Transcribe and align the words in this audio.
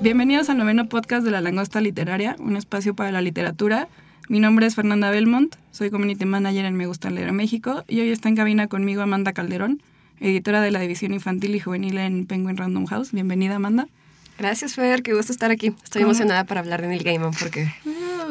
Bienvenidos 0.00 0.50
al 0.50 0.58
noveno 0.58 0.88
podcast 0.88 1.24
de 1.24 1.30
La 1.30 1.40
Langosta 1.40 1.80
Literaria, 1.80 2.36
un 2.38 2.56
espacio 2.56 2.94
para 2.94 3.10
la 3.10 3.22
literatura. 3.22 3.88
Mi 4.28 4.40
nombre 4.40 4.66
es 4.66 4.74
Fernanda 4.74 5.10
Belmont, 5.10 5.56
soy 5.72 5.90
Community 5.90 6.26
Manager 6.26 6.66
en 6.66 6.76
Me 6.76 6.86
Gusta 6.86 7.10
Leer 7.10 7.32
México 7.32 7.82
y 7.88 8.00
hoy 8.00 8.10
está 8.10 8.28
en 8.28 8.36
cabina 8.36 8.68
conmigo 8.68 9.02
Amanda 9.02 9.32
Calderón, 9.32 9.82
editora 10.20 10.60
de 10.60 10.70
la 10.70 10.80
división 10.80 11.14
infantil 11.14 11.54
y 11.54 11.60
juvenil 11.60 11.96
en 11.98 12.26
Penguin 12.26 12.56
Random 12.56 12.86
House. 12.86 13.12
Bienvenida, 13.12 13.56
Amanda. 13.56 13.88
Gracias, 14.38 14.74
Fer, 14.74 15.02
qué 15.02 15.14
gusto 15.14 15.32
estar 15.32 15.50
aquí. 15.50 15.68
Estoy 15.82 16.02
¿Cómo? 16.02 16.12
emocionada 16.12 16.44
para 16.44 16.60
hablar 16.60 16.82
de 16.82 16.88
Neil 16.88 17.02
Gaiman 17.02 17.32
porque, 17.32 17.72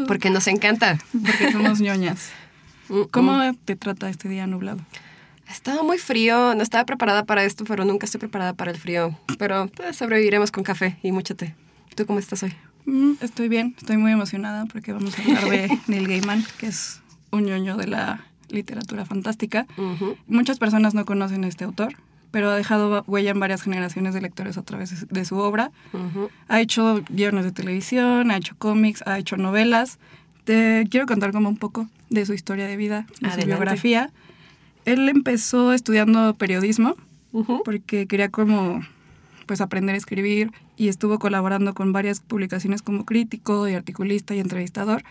porque 0.07 0.29
nos 0.29 0.47
encanta. 0.47 0.99
Porque 1.11 1.51
somos 1.51 1.81
ñoñas. 1.81 2.31
Mm, 2.87 3.01
¿Cómo 3.09 3.33
mm. 3.33 3.55
te 3.65 3.75
trata 3.75 4.11
este 4.11 4.29
día 4.29 4.45
nublado? 4.45 4.77
Estaba 5.49 5.83
muy 5.83 5.97
frío, 5.97 6.55
no 6.55 6.63
estaba 6.63 6.85
preparada 6.85 7.23
para 7.25 7.43
esto, 7.43 7.63
pero 7.65 7.85
nunca 7.85 8.05
estoy 8.05 8.19
preparada 8.19 8.53
para 8.53 8.71
el 8.71 8.77
frío. 8.77 9.17
Pero 9.37 9.67
pues, 9.75 9.95
sobreviviremos 9.95 10.51
con 10.51 10.63
café 10.63 10.97
y 11.03 11.11
mucho 11.11 11.35
té. 11.35 11.55
¿Tú 11.95 12.05
cómo 12.05 12.19
estás 12.19 12.43
hoy? 12.43 12.53
Mm, 12.85 13.13
estoy 13.21 13.47
bien, 13.47 13.73
estoy 13.77 13.97
muy 13.97 14.11
emocionada 14.11 14.65
porque 14.65 14.91
vamos 14.93 15.17
a 15.17 15.21
hablar 15.21 15.49
de 15.49 15.79
Neil 15.87 16.07
Gaiman, 16.07 16.43
que 16.59 16.67
es 16.67 17.01
un 17.31 17.45
ñoño 17.45 17.77
de 17.77 17.87
la 17.87 18.25
literatura 18.49 19.05
fantástica. 19.05 19.65
Ujú. 19.77 20.17
Muchas 20.27 20.59
personas 20.59 20.93
no 20.93 21.05
conocen 21.05 21.43
a 21.43 21.47
este 21.47 21.63
autor, 21.63 21.95
pero 22.31 22.49
ha 22.51 22.55
dejado 22.55 23.03
huella 23.07 23.31
en 23.31 23.39
varias 23.39 23.61
generaciones 23.63 24.13
de 24.13 24.21
lectores 24.21 24.57
a 24.57 24.61
través 24.63 25.07
de 25.07 25.25
su 25.25 25.37
obra. 25.37 25.71
Ujú. 25.93 26.29
Ha 26.47 26.61
hecho 26.61 27.03
guiones 27.09 27.45
de 27.45 27.51
televisión, 27.51 28.29
ha 28.29 28.37
hecho 28.37 28.55
cómics, 28.57 29.03
ha 29.07 29.17
hecho 29.17 29.37
novelas. 29.37 29.99
Te 30.43 30.85
quiero 30.91 31.07
contar 31.07 31.31
como 31.31 31.49
un 31.49 31.57
poco 31.57 31.87
de 32.09 32.25
su 32.25 32.33
historia 32.33 32.67
de 32.67 32.77
vida, 32.77 33.07
de 33.09 33.15
su 33.15 33.25
Adelante. 33.25 33.45
biografía. 33.45 34.11
Él 34.85 35.09
empezó 35.09 35.73
estudiando 35.73 36.33
periodismo 36.35 36.95
porque 37.65 38.07
quería 38.07 38.29
como 38.29 38.81
pues 39.45 39.61
aprender 39.61 39.95
a 39.95 39.97
escribir 39.97 40.51
y 40.77 40.87
estuvo 40.87 41.19
colaborando 41.19 41.73
con 41.73 41.93
varias 41.93 42.19
publicaciones 42.19 42.81
como 42.81 43.05
crítico 43.05 43.67
y 43.67 43.73
articulista 43.73 44.33
y 44.35 44.39
entrevistador, 44.39 45.03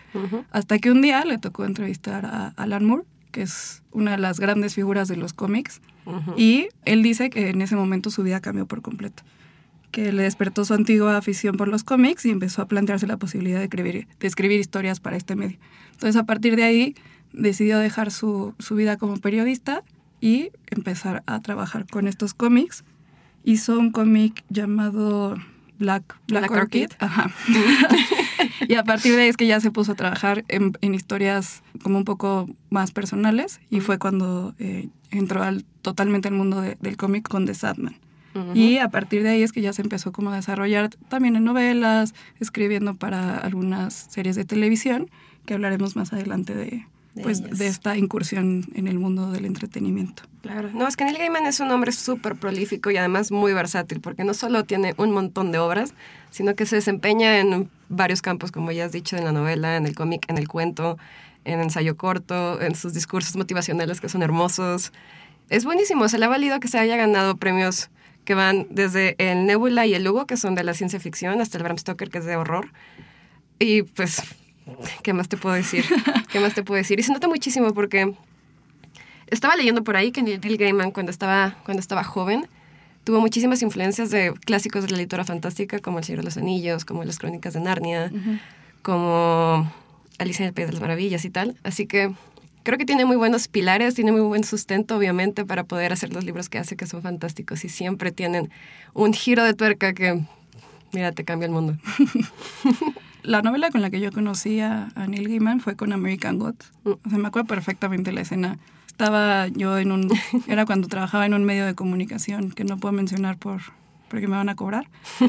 hasta 0.51 0.79
que 0.79 0.91
un 0.91 1.01
día 1.01 1.23
le 1.25 1.37
tocó 1.37 1.65
entrevistar 1.65 2.25
a 2.25 2.53
Alan 2.57 2.85
Moore, 2.85 3.03
que 3.31 3.43
es 3.43 3.81
una 3.91 4.11
de 4.11 4.17
las 4.17 4.39
grandes 4.39 4.75
figuras 4.75 5.07
de 5.07 5.17
los 5.17 5.33
cómics, 5.33 5.81
y 6.35 6.67
él 6.83 7.01
dice 7.03 7.29
que 7.29 7.49
en 7.49 7.61
ese 7.61 7.75
momento 7.75 8.09
su 8.09 8.23
vida 8.23 8.41
cambió 8.41 8.65
por 8.65 8.81
completo, 8.81 9.23
que 9.95 10.11
le 10.11 10.23
despertó 10.23 10.65
su 10.65 10.73
antigua 10.73 11.15
afición 11.15 11.55
por 11.55 11.69
los 11.69 11.85
cómics 11.85 12.25
y 12.25 12.29
empezó 12.29 12.61
a 12.61 12.67
plantearse 12.67 13.07
la 13.07 13.15
posibilidad 13.15 13.59
de 13.59 13.63
escribir, 13.63 14.07
de 14.19 14.27
escribir 14.27 14.59
historias 14.59 14.99
para 14.99 15.15
este 15.15 15.37
medio. 15.37 15.57
Entonces 15.93 16.17
a 16.17 16.25
partir 16.25 16.57
de 16.57 16.65
ahí 16.65 16.95
decidió 17.31 17.79
dejar 17.79 18.11
su, 18.11 18.53
su 18.59 18.75
vida 18.75 18.97
como 18.97 19.15
periodista 19.17 19.83
y 20.19 20.49
empezar 20.69 21.23
a 21.27 21.39
trabajar 21.41 21.85
con 21.89 22.09
estos 22.09 22.33
cómics. 22.33 22.83
Hizo 23.45 23.79
un 23.79 23.91
cómic 23.91 24.43
llamado 24.49 25.37
Black, 25.79 26.03
Black, 26.27 26.49
Black 26.49 26.51
Orchid. 26.51 26.83
Orchid. 26.83 26.97
Ajá. 26.99 27.31
y 28.67 28.75
a 28.75 28.83
partir 28.83 29.15
de 29.15 29.21
ahí 29.21 29.29
es 29.29 29.37
que 29.37 29.47
ya 29.47 29.61
se 29.61 29.71
puso 29.71 29.93
a 29.93 29.95
trabajar 29.95 30.43
en, 30.49 30.73
en 30.81 30.93
historias 30.93 31.63
como 31.83 31.97
un 31.99 32.03
poco 32.03 32.49
más 32.69 32.91
personales 32.91 33.61
y 33.69 33.79
fue 33.79 33.97
cuando 33.97 34.55
eh, 34.59 34.89
entró 35.11 35.41
al, 35.41 35.63
totalmente 35.81 36.27
al 36.27 36.33
mundo 36.33 36.59
de- 36.59 36.77
del 36.81 36.97
cómic 36.97 37.29
con 37.29 37.45
The 37.45 37.53
Sadman. 37.53 37.95
Y 38.53 38.77
a 38.79 38.89
partir 38.89 39.23
de 39.23 39.29
ahí 39.29 39.43
es 39.43 39.51
que 39.51 39.61
ya 39.61 39.73
se 39.73 39.81
empezó 39.81 40.11
como 40.11 40.31
a 40.31 40.35
desarrollar 40.35 40.89
también 41.09 41.35
en 41.35 41.43
novelas, 41.43 42.13
escribiendo 42.39 42.95
para 42.95 43.37
algunas 43.37 43.93
series 43.93 44.35
de 44.35 44.45
televisión, 44.45 45.09
que 45.45 45.53
hablaremos 45.53 45.95
más 45.95 46.11
adelante 46.11 46.53
de, 46.53 46.85
De 47.15 47.23
pues, 47.23 47.39
ellas. 47.39 47.57
de 47.57 47.67
esta 47.67 47.97
incursión 47.97 48.65
en 48.73 48.87
el 48.87 48.99
mundo 48.99 49.31
del 49.31 49.45
entretenimiento. 49.45 50.23
Claro. 50.41 50.69
No, 50.73 50.87
es 50.87 50.97
que 50.97 51.05
Neil 51.05 51.17
Gaiman 51.17 51.45
es 51.45 51.59
un 51.59 51.71
hombre 51.71 51.91
súper 51.91 52.35
prolífico 52.35 52.91
y 52.91 52.97
además 52.97 53.31
muy 53.31 53.53
versátil, 53.53 54.01
porque 54.01 54.23
no 54.23 54.33
solo 54.33 54.63
tiene 54.65 54.93
un 54.97 55.11
montón 55.11 55.51
de 55.51 55.59
obras, 55.59 55.93
sino 56.29 56.55
que 56.55 56.65
se 56.65 56.75
desempeña 56.75 57.39
en 57.39 57.69
varios 57.89 58.21
campos, 58.21 58.51
como 58.51 58.71
ya 58.71 58.85
has 58.85 58.91
dicho, 58.91 59.15
en 59.15 59.23
la 59.23 59.31
novela, 59.31 59.77
en 59.77 59.85
el 59.85 59.95
cómic, 59.95 60.25
en 60.29 60.37
el 60.37 60.47
cuento, 60.47 60.97
en 61.45 61.61
ensayo 61.61 61.95
corto, 61.95 62.61
en 62.61 62.75
sus 62.75 62.93
discursos 62.93 63.35
motivacionales 63.35 64.01
que 64.01 64.09
son 64.09 64.21
hermosos. 64.23 64.91
Es 65.49 65.63
buenísimo, 65.63 66.09
se 66.09 66.17
le 66.17 66.25
ha 66.25 66.29
valido 66.29 66.59
que 66.59 66.67
se 66.67 66.79
haya 66.79 66.97
ganado 66.97 67.37
premios 67.37 67.89
que 68.25 68.33
van 68.35 68.67
desde 68.69 69.15
el 69.17 69.45
Nebula 69.45 69.85
y 69.85 69.93
el 69.93 70.07
Hugo, 70.07 70.25
que 70.25 70.35
son 70.35 70.55
de 70.55 70.63
la 70.63 70.73
ciencia 70.73 70.99
ficción, 70.99 71.39
hasta 71.41 71.57
el 71.57 71.63
Bram 71.63 71.77
Stoker, 71.77 72.09
que 72.09 72.17
es 72.17 72.25
de 72.25 72.35
horror. 72.35 72.71
Y 73.59 73.83
pues, 73.83 74.21
¿qué 75.03 75.13
más 75.13 75.29
te 75.29 75.37
puedo 75.37 75.55
decir? 75.55 75.85
¿Qué 76.31 76.39
más 76.39 76.53
te 76.53 76.63
puedo 76.63 76.77
decir? 76.77 76.99
Y 76.99 77.03
se 77.03 77.13
nota 77.13 77.27
muchísimo 77.27 77.73
porque 77.73 78.13
estaba 79.27 79.55
leyendo 79.55 79.83
por 79.83 79.95
ahí 79.95 80.11
que 80.11 80.21
Neil 80.21 80.57
Gaiman 80.57 80.91
cuando 80.91 81.11
estaba, 81.11 81.57
cuando 81.63 81.79
estaba 81.79 82.03
joven 82.03 82.47
tuvo 83.05 83.21
muchísimas 83.21 83.61
influencias 83.61 84.09
de 84.09 84.33
clásicos 84.45 84.83
de 84.83 84.89
la 84.89 84.97
literatura 84.97 85.23
fantástica 85.25 85.79
como 85.79 85.99
El 85.99 86.05
Señor 86.05 86.21
de 86.21 86.25
los 86.25 86.37
Anillos, 86.37 86.85
como 86.85 87.03
Las 87.03 87.19
Crónicas 87.19 87.53
de 87.53 87.59
Narnia, 87.59 88.11
como 88.81 89.71
Alicia 90.17 90.43
en 90.43 90.47
el 90.47 90.53
País 90.53 90.67
de 90.67 90.73
las 90.73 90.81
Maravillas 90.81 91.23
y 91.23 91.29
tal. 91.29 91.55
Así 91.63 91.85
que 91.85 92.11
creo 92.65 92.79
que 92.79 92.85
tiene 92.85 93.05
muy 93.05 93.15
buenos 93.15 93.47
pilares, 93.47 93.93
tiene 93.93 94.11
muy 94.11 94.21
buen 94.21 94.43
sustento 94.43 94.97
obviamente 94.97 95.45
para 95.45 95.63
poder 95.63 95.93
hacer 95.93 96.11
los 96.11 96.25
libros 96.25 96.49
que 96.49 96.57
hace 96.57 96.75
que 96.75 96.87
son 96.87 97.03
fantásticos 97.03 97.63
y 97.63 97.69
siempre 97.69 98.11
tienen 98.11 98.49
un 98.93 99.13
giro 99.13 99.43
de 99.43 99.53
tuerca 99.53 99.93
que, 99.93 100.23
mira, 100.91 101.11
te 101.11 101.23
cambia 101.23 101.45
el 101.45 101.51
mundo. 101.51 101.77
La 103.23 103.41
novela 103.41 103.71
con 103.71 103.81
la 103.81 103.89
que 103.89 103.99
yo 103.99 104.11
conocí 104.11 104.59
a, 104.59 104.89
Neil 105.07 105.27
Gaiman 105.29 105.59
fue 105.59 105.75
con 105.75 105.93
American 105.93 106.37
Gods. 106.37 106.71
Mm. 106.83 106.89
O 106.89 107.09
sea, 107.09 107.17
me 107.17 107.27
acuerdo 107.27 107.47
perfectamente 107.47 108.11
la 108.11 108.21
escena. 108.21 108.59
Estaba 108.87 109.47
yo 109.47 109.77
en 109.77 109.91
un... 109.91 110.11
Era 110.47 110.65
cuando 110.65 110.87
trabajaba 110.87 111.25
en 111.25 111.33
un 111.33 111.43
medio 111.43 111.65
de 111.65 111.73
comunicación 111.73 112.51
que 112.51 112.63
no 112.63 112.77
puedo 112.77 112.91
mencionar 112.91 113.37
por 113.37 113.61
porque 114.09 114.27
me 114.27 114.35
van 114.35 114.49
a 114.49 114.55
cobrar. 114.55 114.87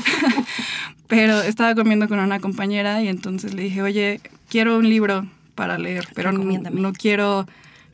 pero 1.09 1.41
estaba 1.41 1.75
comiendo 1.75 2.09
con 2.09 2.19
una 2.19 2.41
compañera 2.41 3.03
y 3.03 3.09
entonces 3.09 3.55
le 3.55 3.63
dije, 3.63 3.83
oye, 3.83 4.21
quiero 4.49 4.79
un 4.79 4.89
libro 4.89 5.27
para 5.57 5.79
leer, 5.79 6.07
pero 6.15 6.31
no, 6.31 6.93
quiero... 6.93 7.47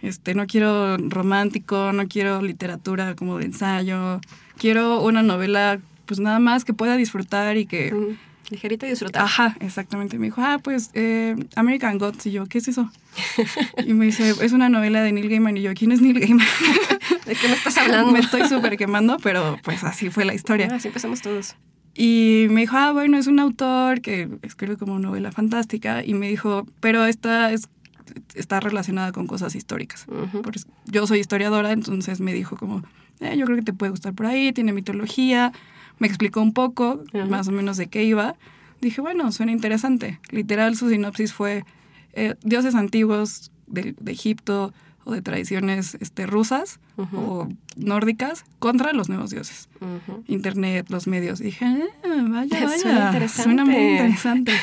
Este, 0.03 0.35
no 0.35 0.49
quiero 0.49 0.97
romántico, 0.99 1.93
no 1.93 2.09
quiero 2.09 2.43
literatura 2.43 3.15
como 3.15 3.39
de 3.39 3.45
ensayo, 3.45 4.21
quiero 4.59 5.01
una 5.01 5.23
novela 5.23 5.79
pues 6.07 6.19
nada 6.19 6.41
más 6.41 6.65
que 6.65 6.75
pueda 6.75 6.97
disfrutar 6.97 7.57
y 7.57 7.67
que, 7.67 7.93
Mm, 7.93 8.17
Ligerito 8.53 8.85
y 8.85 8.91
disfrutable. 8.91 9.25
Ajá, 9.25 9.57
exactamente. 9.61 10.19
Me 10.19 10.27
dijo, 10.27 10.43
ah, 10.43 10.59
pues 10.63 10.91
eh, 10.93 11.37
American 11.57 11.97
Gods. 11.99 12.27
Y 12.27 12.33
yo, 12.33 12.47
¿qué 12.47 12.59
es 12.59 12.69
eso? 12.69 12.91
y 13.87 13.95
me 13.95 14.07
dice, 14.07 14.35
es 14.43 14.53
una 14.53 14.69
novela 14.69 15.03
de 15.03 15.13
Neil 15.13 15.29
Gaiman. 15.29 15.57
Y 15.57 15.63
yo, 15.63 15.73
¿quién 15.75 15.91
es 15.93 16.03
Neil 16.03 16.21
Gaiman? 16.21 16.47
¿De 17.27 17.35
qué 17.35 17.49
me 17.49 17.55
estás 17.55 17.79
hablando? 17.79 18.13
me 18.13 18.19
estoy 18.19 18.47
súper 18.49 18.77
quemando, 18.77 19.17
pero 19.23 19.59
pues 19.63 19.85
así 19.85 20.11
fue 20.11 20.25
la 20.25 20.35
historia. 20.35 20.69
Ah, 20.71 20.77
Así 20.77 20.89
empezamos 20.89 21.23
todos. 21.23 21.55
Y 21.95 22.47
me 22.51 22.63
dijo, 22.63 22.77
ah, 22.77 22.93
bueno, 22.93 23.19
es 23.19 23.27
un 23.27 23.39
autor 23.39 24.01
que 24.01 24.29
escribe 24.43 24.77
como 24.77 24.99
novela 24.99 25.31
fantástica. 25.33 26.05
Y 26.05 26.15
me 26.15 26.29
dijo, 26.29 26.67
pero 26.81 27.05
esta 27.05 27.53
es, 27.53 27.69
está 28.35 28.61
relacionada 28.61 29.13
con 29.13 29.27
cosas 29.27 29.55
históricas. 29.55 30.07
Porque 30.43 30.61
yo 30.87 31.07
soy 31.07 31.21
historiadora, 31.21 31.73
entonces 31.73 32.21
me 32.21 32.33
dijo 32.33 32.57
como, 32.57 32.83
"Eh, 33.21 33.37
yo 33.37 33.45
creo 33.45 33.57
que 33.59 33.63
te 33.65 33.73
puede 33.75 33.91
gustar 33.91 34.15
por 34.15 34.27
ahí, 34.27 34.53
tiene 34.53 34.73
mitología. 34.73 35.53
Me 35.99 36.07
explicó 36.07 36.41
un 36.41 36.53
poco, 36.55 37.05
más 37.29 37.49
o 37.49 37.53
menos 37.53 37.77
de 37.77 37.87
qué 37.89 38.05
iba. 38.05 38.37
Dije, 38.81 39.01
bueno, 39.01 39.31
suena 39.31 39.53
interesante. 39.53 40.19
Literal, 40.31 40.75
su 40.77 40.89
sinopsis 40.89 41.33
fue 41.33 41.65
eh, 42.15 42.35
dioses 42.43 42.75
antiguos 42.75 43.51
de, 43.67 43.95
de 44.01 44.13
Egipto 44.13 44.73
o 45.05 45.13
de 45.13 45.23
tradiciones 45.23 45.97
este, 46.01 46.27
rusas 46.27 46.79
Ujú. 46.97 47.17
o 47.19 47.49
nórdicas 47.77 48.45
contra 48.59 48.93
los 48.93 49.09
nuevos 49.09 49.31
dioses. 49.31 49.69
Internet, 50.29 50.87
los 50.91 51.07
medios. 51.07 51.39
Dije, 51.41 51.65
ah, 51.65 51.79
vaya, 52.29 52.61
vaya, 52.65 52.79
Suena 52.79 53.07
interesante. 53.07 53.43
suena 53.43 53.65
muy 53.65 53.77
interesante. 53.93 54.53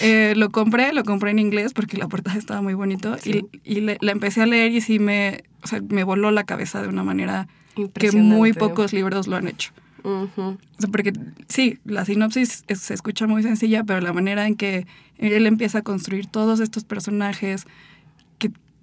Eh, 0.00 0.32
lo 0.34 0.48
compré, 0.48 0.94
lo 0.94 1.04
compré 1.04 1.30
en 1.30 1.38
inglés 1.38 1.74
porque 1.74 1.98
la 1.98 2.08
portada 2.08 2.38
estaba 2.38 2.62
muy 2.62 2.72
bonito 2.72 3.18
Sí. 3.18 3.44
y, 3.64 3.76
y 3.76 3.80
le- 3.82 3.98
la 4.00 4.12
empecé 4.12 4.40
a 4.40 4.46
leer 4.46 4.72
y 4.72 4.80
sí 4.80 4.98
me, 4.98 5.44
o 5.62 5.66
sea, 5.66 5.82
me 5.86 6.04
voló 6.04 6.30
la 6.30 6.44
cabeza 6.44 6.80
de 6.80 6.88
una 6.88 7.02
manera 7.04 7.48
que 7.92 8.10
muy 8.12 8.54
pocos 8.54 8.94
libros 8.94 9.26
lo 9.26 9.36
han 9.36 9.46
hecho. 9.46 9.72
Ujú. 10.02 10.40
O 10.40 10.58
sea, 10.78 10.88
porque 10.90 11.12
sí, 11.48 11.78
la 11.84 12.06
sinopsis 12.06 12.64
es- 12.66 12.80
se 12.80 12.94
escucha 12.94 13.26
muy 13.26 13.42
sencilla, 13.42 13.84
pero 13.84 14.00
la 14.00 14.14
manera 14.14 14.46
en 14.46 14.54
que 14.54 14.86
él 15.18 15.46
empieza 15.46 15.80
a 15.80 15.82
construir 15.82 16.28
todos 16.28 16.60
estos 16.60 16.84
personajes 16.84 17.66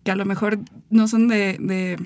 que 0.03 0.11
a 0.11 0.15
lo 0.15 0.25
mejor 0.25 0.59
no 0.89 1.07
son 1.07 1.27
de, 1.27 1.57
de, 1.59 1.97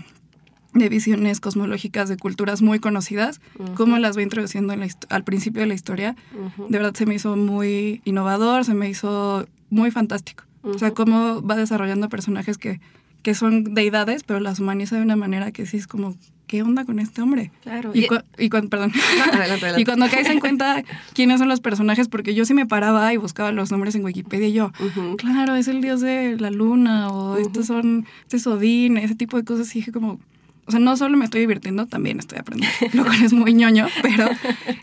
de 0.74 0.90
visiones 0.90 1.40
cosmológicas 1.40 2.10
de 2.10 2.18
culturas 2.18 2.62
muy 2.62 2.80
conocidas, 2.80 3.40
cómo 3.76 3.98
las 3.98 4.18
va 4.18 4.22
introduciendo 4.22 4.74
en 4.74 4.82
la 4.82 4.88
al 5.10 5.24
principio 5.24 5.62
de 5.62 5.68
la 5.68 5.74
historia, 5.74 6.16
Ujú. 6.34 6.68
de 6.70 6.78
verdad 6.78 6.94
se 6.94 7.06
me 7.06 7.16
hizo 7.16 7.36
muy 7.38 8.02
innovador, 8.06 8.66
se 8.66 8.74
me 8.74 8.90
hizo 8.90 9.48
muy 9.70 9.92
fantástico. 9.92 10.44
O 10.64 10.80
sea, 10.80 10.92
cómo 10.92 11.42
va 11.44 11.56
desarrollando 11.56 12.10
personajes 12.10 12.58
que, 12.58 12.82
que 13.22 13.36
son 13.36 13.76
deidades, 13.76 14.24
pero 14.24 14.40
las 14.40 14.60
humaniza 14.60 14.96
de 14.96 15.04
una 15.04 15.16
manera 15.16 15.52
que 15.52 15.66
sí 15.68 15.78
es 15.78 15.86
como, 15.86 16.16
¿qué 16.56 16.62
onda 16.64 16.86
con 16.86 17.00
este 17.00 17.22
hombre? 17.22 17.52
Claro. 17.64 17.92
Y, 17.94 18.06
Y- 18.06 18.08
cua- 18.08 18.24
y 18.38 18.48
perdón. 18.50 18.94
No, 18.96 19.24
adelante, 19.34 19.66
adelante. 19.66 19.76
Y 19.82 19.84
cuando 19.84 20.08
caes 20.10 20.28
en 20.30 20.40
cuenta 20.40 20.84
quiénes 21.14 21.40
son 21.40 21.50
los 21.50 21.60
personajes, 21.60 22.08
porque 22.08 22.34
yo 22.34 22.46
sí 22.46 22.54
me 22.54 22.66
paraba 22.66 23.14
y 23.14 23.18
buscaba 23.18 23.52
los 23.52 23.72
nombres 23.72 23.94
en 23.96 24.06
Wikipedia 24.06 24.48
y 24.48 24.54
yo, 24.54 24.72
claro, 25.18 25.56
es 25.56 25.68
el 25.68 25.82
dios 25.82 26.00
de 26.00 26.38
la 26.40 26.50
luna, 26.52 27.10
o 27.10 27.38
estos 27.38 27.66
son, 27.66 28.06
este 28.22 28.38
es 28.38 28.48
Odín, 28.48 28.96
ese 28.98 29.16
tipo 29.16 29.36
de 29.36 29.44
cosas. 29.44 29.70
Y 29.76 29.80
dije 29.80 29.92
como, 29.92 30.18
o 30.66 30.72
sea, 30.72 30.80
no 30.80 30.96
solo 30.96 31.18
me 31.18 31.26
estoy 31.26 31.42
divirtiendo, 31.42 31.88
también 31.88 32.20
estoy 32.20 32.40
aprendiendo, 32.40 32.76
lo 32.94 33.04
cual 33.04 33.22
es 33.22 33.34
muy 33.34 33.54
ñoño, 33.54 33.88
pero 34.02 34.30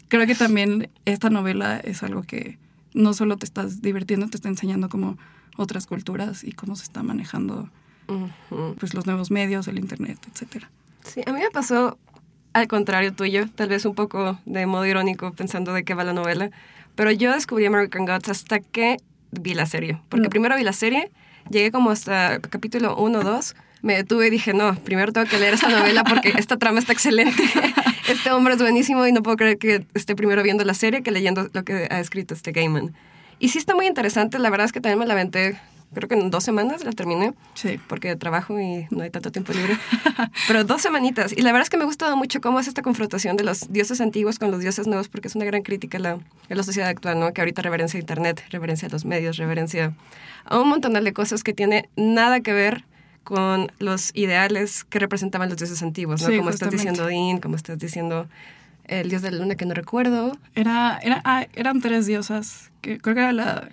creo 0.08 0.26
que 0.26 0.34
también 0.34 0.90
esta 1.06 1.30
novela 1.30 1.78
es 1.82 2.02
algo 2.02 2.22
que 2.22 2.58
no 2.92 3.14
solo 3.14 3.38
te 3.38 3.46
estás 3.46 3.80
divirtiendo, 3.80 4.28
te 4.28 4.36
está 4.36 4.50
enseñando 4.50 4.90
como 4.90 5.16
otras 5.56 5.86
culturas 5.86 6.44
y 6.44 6.52
cómo 6.52 6.76
se 6.76 6.84
está 6.84 7.02
manejando 7.02 7.70
pues 8.78 8.92
los 8.92 9.06
nuevos 9.06 9.30
medios, 9.30 9.68
el 9.68 9.78
internet, 9.78 10.18
etcétera. 10.30 10.70
Sí, 11.04 11.22
a 11.26 11.32
mí 11.32 11.40
me 11.40 11.50
pasó 11.50 11.98
al 12.52 12.68
contrario 12.68 13.12
tuyo, 13.14 13.46
tal 13.54 13.68
vez 13.68 13.84
un 13.84 13.94
poco 13.94 14.38
de 14.44 14.66
modo 14.66 14.86
irónico 14.86 15.32
pensando 15.32 15.72
de 15.72 15.84
qué 15.84 15.94
va 15.94 16.04
la 16.04 16.12
novela, 16.12 16.50
pero 16.94 17.10
yo 17.10 17.32
descubrí 17.32 17.64
American 17.66 18.04
Gods 18.06 18.28
hasta 18.28 18.60
que 18.60 18.98
vi 19.30 19.54
la 19.54 19.66
serie, 19.66 19.98
porque 20.10 20.28
Mm. 20.28 20.30
primero 20.30 20.56
vi 20.56 20.62
la 20.64 20.72
serie, 20.74 21.10
llegué 21.50 21.70
como 21.72 21.90
hasta 21.90 22.38
capítulo 22.40 22.94
1 22.96 23.20
o 23.20 23.22
2, 23.24 23.54
me 23.80 23.94
detuve 23.94 24.26
y 24.26 24.30
dije, 24.30 24.52
no, 24.54 24.74
primero 24.76 25.12
tengo 25.12 25.26
que 25.26 25.38
leer 25.38 25.54
esta 25.54 25.68
novela 25.70 26.04
porque 26.04 26.34
esta 26.38 26.56
trama 26.58 26.78
está 26.78 26.92
excelente, 26.92 27.42
este 28.08 28.30
hombre 28.30 28.54
es 28.54 28.60
buenísimo 28.60 29.06
y 29.06 29.12
no 29.12 29.22
puedo 29.22 29.36
creer 29.38 29.56
que 29.58 29.86
esté 29.94 30.14
primero 30.14 30.42
viendo 30.42 30.62
la 30.64 30.74
serie 30.74 31.02
que 31.02 31.10
leyendo 31.10 31.48
lo 31.52 31.64
que 31.64 31.88
ha 31.90 31.98
escrito 32.00 32.34
este 32.34 32.52
Gaiman. 32.52 32.94
Y 33.38 33.48
sí 33.48 33.58
está 33.58 33.74
muy 33.74 33.86
interesante, 33.86 34.38
la 34.38 34.50
verdad 34.50 34.66
es 34.66 34.72
que 34.72 34.80
también 34.80 34.98
me 35.00 35.06
la 35.06 35.14
aventé, 35.14 35.58
creo 35.94 36.08
que 36.08 36.14
en 36.14 36.30
dos 36.30 36.44
semanas 36.44 36.84
la 36.84 36.92
terminé 36.92 37.34
Sí. 37.54 37.78
porque 37.88 38.16
trabajo 38.16 38.58
y 38.58 38.86
no 38.90 39.02
hay 39.02 39.10
tanto 39.10 39.30
tiempo 39.32 39.52
libre. 39.52 39.76
Pero 40.48 40.64
dos 40.64 40.82
semanitas. 40.82 41.32
Y 41.32 41.42
la 41.42 41.52
verdad 41.52 41.64
es 41.64 41.70
que 41.70 41.76
me 41.76 41.82
ha 41.82 41.86
gustado 41.86 42.16
mucho 42.16 42.40
cómo 42.40 42.60
es 42.60 42.68
esta 42.68 42.82
confrontación 42.82 43.36
de 43.36 43.44
los 43.44 43.72
dioses 43.72 44.00
antiguos 44.00 44.38
con 44.38 44.50
los 44.50 44.60
dioses 44.60 44.86
nuevos, 44.86 45.08
porque 45.08 45.28
es 45.28 45.34
una 45.34 45.44
gran 45.44 45.62
crítica 45.62 45.98
a 45.98 46.00
la, 46.00 46.10
a 46.12 46.54
la 46.54 46.62
sociedad 46.62 46.88
actual, 46.88 47.20
¿no? 47.20 47.32
Que 47.32 47.40
ahorita 47.40 47.62
reverencia 47.62 47.98
a 47.98 48.00
Internet, 48.00 48.42
reverencia 48.50 48.88
a 48.88 48.90
los 48.90 49.04
medios, 49.04 49.36
reverencia 49.36 49.92
a 50.44 50.58
un 50.58 50.68
montón 50.68 50.92
de 50.92 51.12
cosas 51.12 51.42
que 51.44 51.52
tiene 51.52 51.88
nada 51.96 52.40
que 52.40 52.52
ver 52.52 52.84
con 53.24 53.70
los 53.78 54.10
ideales 54.14 54.84
que 54.84 54.98
representaban 54.98 55.48
los 55.48 55.58
dioses 55.58 55.82
antiguos, 55.82 56.22
¿no? 56.22 56.28
Sí, 56.28 56.36
como 56.38 56.50
estás 56.50 56.70
diciendo 56.70 57.04
Odín, 57.04 57.38
como 57.38 57.56
estás 57.56 57.78
diciendo 57.78 58.28
el 58.84 59.08
dios 59.08 59.22
de 59.22 59.30
la 59.30 59.38
luna 59.38 59.54
que 59.54 59.64
no 59.64 59.74
recuerdo. 59.74 60.36
Era, 60.54 60.98
era, 61.02 61.22
ah, 61.24 61.46
eran 61.54 61.80
tres 61.80 62.06
diosas, 62.06 62.70
que 62.80 62.98
creo 62.98 63.14
que 63.14 63.20
era 63.22 63.32
la... 63.32 63.68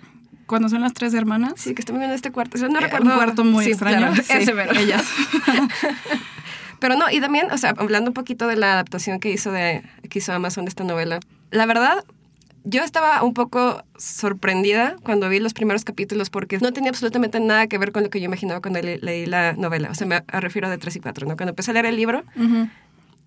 Cuando 0.50 0.68
son 0.68 0.80
las 0.82 0.92
tres 0.92 1.14
hermanas. 1.14 1.54
Sí, 1.56 1.74
que 1.74 1.80
están 1.80 2.02
en 2.02 2.10
este 2.10 2.30
cuarto. 2.32 2.58
Yo 2.58 2.68
no 2.68 2.78
Eh, 2.78 2.82
recuerdo. 2.82 3.08
Un 3.10 3.14
cuarto 3.16 3.44
muy 3.44 3.64
Sí, 3.64 3.70
extraño. 3.70 3.98
claro, 3.98 4.14
Sí, 4.16 4.32
ese 4.34 4.52
mero. 4.52 4.72
ellas. 4.78 5.04
Pero 6.80 6.96
no, 6.96 7.10
y 7.10 7.20
también, 7.20 7.50
o 7.50 7.58
sea, 7.58 7.74
hablando 7.76 8.10
un 8.10 8.14
poquito 8.14 8.46
de 8.46 8.56
la 8.56 8.72
adaptación 8.72 9.20
que 9.20 9.30
hizo, 9.30 9.52
de, 9.52 9.82
que 10.08 10.18
hizo 10.18 10.32
Amazon 10.32 10.64
de 10.64 10.70
esta 10.70 10.82
novela, 10.84 11.20
la 11.50 11.66
verdad, 11.66 12.04
yo 12.64 12.82
estaba 12.82 13.22
un 13.22 13.34
poco 13.34 13.84
sorprendida 13.98 14.96
cuando 15.02 15.28
vi 15.28 15.40
los 15.40 15.52
primeros 15.54 15.84
capítulos 15.84 16.30
porque 16.30 16.58
no 16.58 16.72
tenía 16.72 16.90
absolutamente 16.90 17.38
nada 17.38 17.66
que 17.66 17.76
ver 17.78 17.92
con 17.92 18.02
lo 18.02 18.10
que 18.10 18.18
yo 18.20 18.24
imaginaba 18.26 18.60
cuando 18.60 18.80
le- 18.82 18.98
leí 18.98 19.26
la 19.26 19.52
novela. 19.54 19.90
O 19.90 19.94
sea, 19.94 20.06
me 20.06 20.20
refiero 20.28 20.68
de 20.70 20.78
3 20.78 20.96
y 20.96 21.00
4, 21.00 21.26
¿no? 21.28 21.36
Cuando 21.36 21.50
empecé 21.50 21.70
a 21.70 21.74
leer 21.74 21.86
el 21.86 21.96
libro 21.96 22.24
Ujú. 22.36 22.68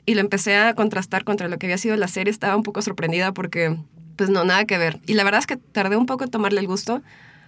y 0.08 0.16
lo 0.16 0.22
empecé 0.22 0.58
a 0.58 0.74
contrastar 0.74 1.24
contra 1.24 1.48
lo 1.48 1.58
que 1.58 1.68
había 1.68 1.78
sido 1.78 1.96
la 1.96 2.08
serie, 2.08 2.32
estaba 2.32 2.56
un 2.56 2.64
poco 2.64 2.82
sorprendida 2.82 3.34
porque, 3.34 3.78
pues 4.16 4.30
no, 4.30 4.44
nada 4.44 4.66
que 4.66 4.78
ver. 4.78 5.00
Y 5.08 5.14
la 5.14 5.24
verdad 5.24 5.40
es 5.40 5.48
que 5.48 5.58
tardé 5.58 5.96
un 5.98 6.06
poco 6.06 6.24
en 6.24 6.32
tomarle 6.32 6.60
el 6.62 6.68
gusto 6.68 7.02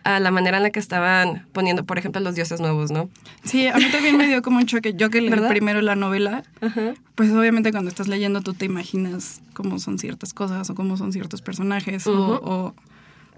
a 0.03 0.19
la 0.19 0.29
manera 0.29 0.57
en 0.57 0.63
la 0.63 0.69
que 0.69 0.79
estaban 0.79 1.47
poniendo, 1.51 1.83
por 1.83 1.97
ejemplo, 1.97 2.21
los 2.21 2.35
dioses 2.35 2.59
nuevos, 2.62 2.91
¿no? 2.91 3.09
Sí, 3.44 3.65
a 3.67 3.75
mí 3.77 3.85
también 3.91 4.17
me 4.17 4.27
dio 4.27 4.41
como 4.44 4.57
un 4.59 4.65
choque. 4.67 4.94
Yo 4.95 5.09
que 5.09 5.19
leí 5.19 5.31
¿Verdad? 5.31 5.50
primero 5.50 5.81
la 5.81 5.95
novela, 5.95 6.44
Ajá. 6.62 6.94
pues 7.15 7.31
obviamente 7.31 7.71
cuando 7.71 7.89
estás 7.89 8.07
leyendo 8.07 8.41
tú 8.41 8.53
te 8.53 8.65
imaginas 8.65 9.41
cómo 9.53 9.79
son 9.79 9.97
ciertas 9.97 10.33
cosas 10.35 10.69
o 10.69 10.75
cómo 10.75 10.95
son 10.97 11.12
ciertos 11.12 11.41
personajes 11.41 12.06
o- 12.06 12.12
Ujú. 12.13 12.33
o, 12.44 12.75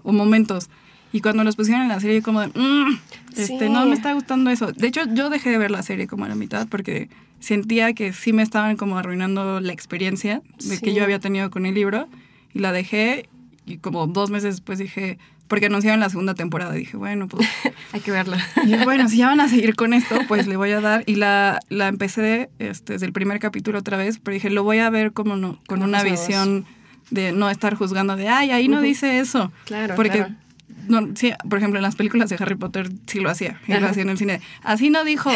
o 0.02 0.12
momentos. 0.12 0.68
Y 1.10 1.22
cuando 1.22 1.42
los 1.42 1.56
pusieron 1.56 1.84
en 1.84 1.88
la 1.88 2.00
serie, 2.00 2.20
como 2.20 2.42
de, 2.42 2.48
"Mm, 2.48 2.98
este, 3.34 3.58
Sí. 3.60 3.68
no 3.70 3.86
me 3.86 3.94
está 3.94 4.12
gustando 4.12 4.50
eso. 4.50 4.70
De 4.72 4.88
hecho, 4.88 5.00
yo 5.14 5.30
dejé 5.30 5.48
de 5.48 5.56
ver 5.56 5.70
la 5.70 5.82
serie 5.82 6.06
como 6.06 6.26
a 6.26 6.28
la 6.28 6.34
mitad 6.34 6.68
porque 6.68 7.08
sentía 7.40 7.94
que 7.94 8.12
sí 8.12 8.34
me 8.34 8.42
estaban 8.42 8.76
como 8.76 8.98
arruinando 8.98 9.60
la 9.60 9.72
experiencia 9.72 10.42
de 10.62 10.78
que 10.78 10.92
yo 10.92 11.02
había 11.02 11.18
tenido 11.18 11.48
con 11.50 11.64
el 11.64 11.74
libro. 11.74 12.08
Y 12.54 12.60
la 12.60 12.72
dejé 12.72 13.28
y 13.66 13.78
como 13.78 14.06
dos 14.06 14.30
meses 14.30 14.56
después 14.56 14.78
dije, 14.78 15.18
porque 15.48 15.66
anunciaron 15.66 16.00
la 16.00 16.10
segunda 16.10 16.34
temporada, 16.34 16.72
dije, 16.72 16.96
bueno, 16.96 17.28
pues 17.28 17.48
Hay 17.92 18.00
que 18.00 18.10
verla. 18.10 18.38
y 18.64 18.68
dije, 18.68 18.84
bueno, 18.84 19.08
si 19.08 19.18
ya 19.18 19.28
van 19.28 19.40
a 19.40 19.48
seguir 19.48 19.74
con 19.74 19.92
esto, 19.92 20.16
pues 20.28 20.46
le 20.46 20.56
voy 20.56 20.70
a 20.72 20.80
dar. 20.80 21.02
Y 21.06 21.16
la, 21.16 21.60
la 21.68 21.88
empecé 21.88 22.50
este, 22.58 22.94
desde 22.94 23.06
el 23.06 23.12
primer 23.12 23.40
capítulo 23.40 23.78
otra 23.78 23.96
vez, 23.96 24.18
pero 24.18 24.34
dije, 24.34 24.50
lo 24.50 24.62
voy 24.62 24.78
a 24.78 24.90
ver 24.90 25.12
como 25.12 25.36
no, 25.36 25.60
con 25.66 25.82
una 25.82 26.02
visión 26.02 26.66
de 27.10 27.32
no 27.32 27.48
estar 27.48 27.74
juzgando 27.74 28.16
de, 28.16 28.28
ay, 28.28 28.50
ahí 28.50 28.68
no 28.68 28.80
dice 28.80 29.18
eso. 29.18 29.50
Claro, 29.64 29.94
Porque, 29.94 30.18
claro. 30.18 30.34
No, 30.86 31.08
sí, 31.16 31.32
por 31.48 31.58
ejemplo, 31.58 31.78
en 31.78 31.82
las 31.82 31.96
películas 31.96 32.30
de 32.30 32.36
Harry 32.38 32.54
Potter 32.54 32.88
sí 33.06 33.20
lo 33.20 33.30
hacía. 33.30 33.60
Y 33.66 33.74
lo 33.74 33.86
hacía 33.88 34.02
en 34.02 34.10
el 34.10 34.18
cine. 34.18 34.40
Así 34.62 34.90
no 34.90 35.04
dijo, 35.04 35.30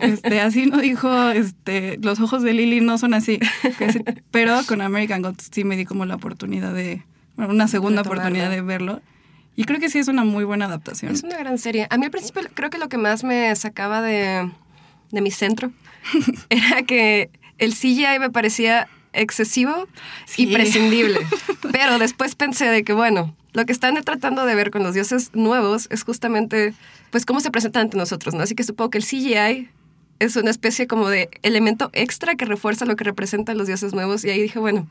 este, 0.00 0.40
así 0.40 0.66
no 0.66 0.78
dijo, 0.78 1.30
este, 1.30 1.98
los 2.02 2.20
ojos 2.20 2.42
de 2.42 2.52
Lily 2.54 2.80
no 2.80 2.98
son 2.98 3.14
así. 3.14 3.38
Pero 4.30 4.60
con 4.66 4.80
American 4.80 5.22
Gods 5.22 5.48
sí 5.52 5.64
me 5.64 5.76
di 5.76 5.84
como 5.84 6.04
la 6.06 6.16
oportunidad 6.16 6.72
de, 6.74 7.02
bueno, 7.36 7.52
una 7.52 7.68
segunda 7.68 8.02
Retomarlo. 8.02 8.22
oportunidad 8.22 8.50
de 8.50 8.62
verlo. 8.62 9.00
Y 9.56 9.64
creo 9.64 9.80
que 9.80 9.90
sí 9.90 9.98
es 9.98 10.08
una 10.08 10.24
muy 10.24 10.44
buena 10.44 10.66
adaptación. 10.66 11.12
Es 11.12 11.22
una 11.22 11.36
gran 11.36 11.58
serie. 11.58 11.86
A 11.90 11.98
mí 11.98 12.04
al 12.04 12.10
principio 12.10 12.42
creo 12.54 12.70
que 12.70 12.78
lo 12.78 12.88
que 12.88 12.96
más 12.98 13.24
me 13.24 13.54
sacaba 13.56 14.02
de, 14.02 14.48
de 15.10 15.20
mi 15.20 15.30
centro 15.32 15.72
era 16.50 16.82
que 16.82 17.30
el 17.58 17.74
CGI 17.74 18.18
me 18.20 18.30
parecía 18.30 18.86
excesivo 19.12 19.88
Sí. 20.26 20.42
y 20.44 20.52
prescindible. 20.54 21.18
Pero 21.72 21.98
después 21.98 22.36
pensé 22.36 22.66
de 22.66 22.84
que, 22.84 22.92
bueno, 22.92 23.34
lo 23.58 23.66
que 23.66 23.72
están 23.72 24.00
tratando 24.04 24.46
de 24.46 24.54
ver 24.54 24.70
con 24.70 24.84
los 24.84 24.94
dioses 24.94 25.30
nuevos 25.34 25.88
es 25.90 26.04
justamente, 26.04 26.74
pues, 27.10 27.26
cómo 27.26 27.40
se 27.40 27.50
presentan 27.50 27.82
ante 27.82 27.96
nosotros, 27.96 28.34
¿no? 28.34 28.42
Así 28.42 28.54
que 28.54 28.62
supongo 28.62 28.90
que 28.90 28.98
el 28.98 29.04
CGI 29.04 29.68
es 30.20 30.36
una 30.36 30.50
especie 30.50 30.86
como 30.86 31.08
de 31.08 31.28
elemento 31.42 31.90
extra 31.92 32.36
que 32.36 32.44
refuerza 32.44 32.84
lo 32.84 32.94
que 32.96 33.04
representan 33.04 33.58
los 33.58 33.66
dioses 33.66 33.94
nuevos. 33.94 34.24
Y 34.24 34.30
ahí 34.30 34.40
dije, 34.40 34.58
bueno, 34.60 34.86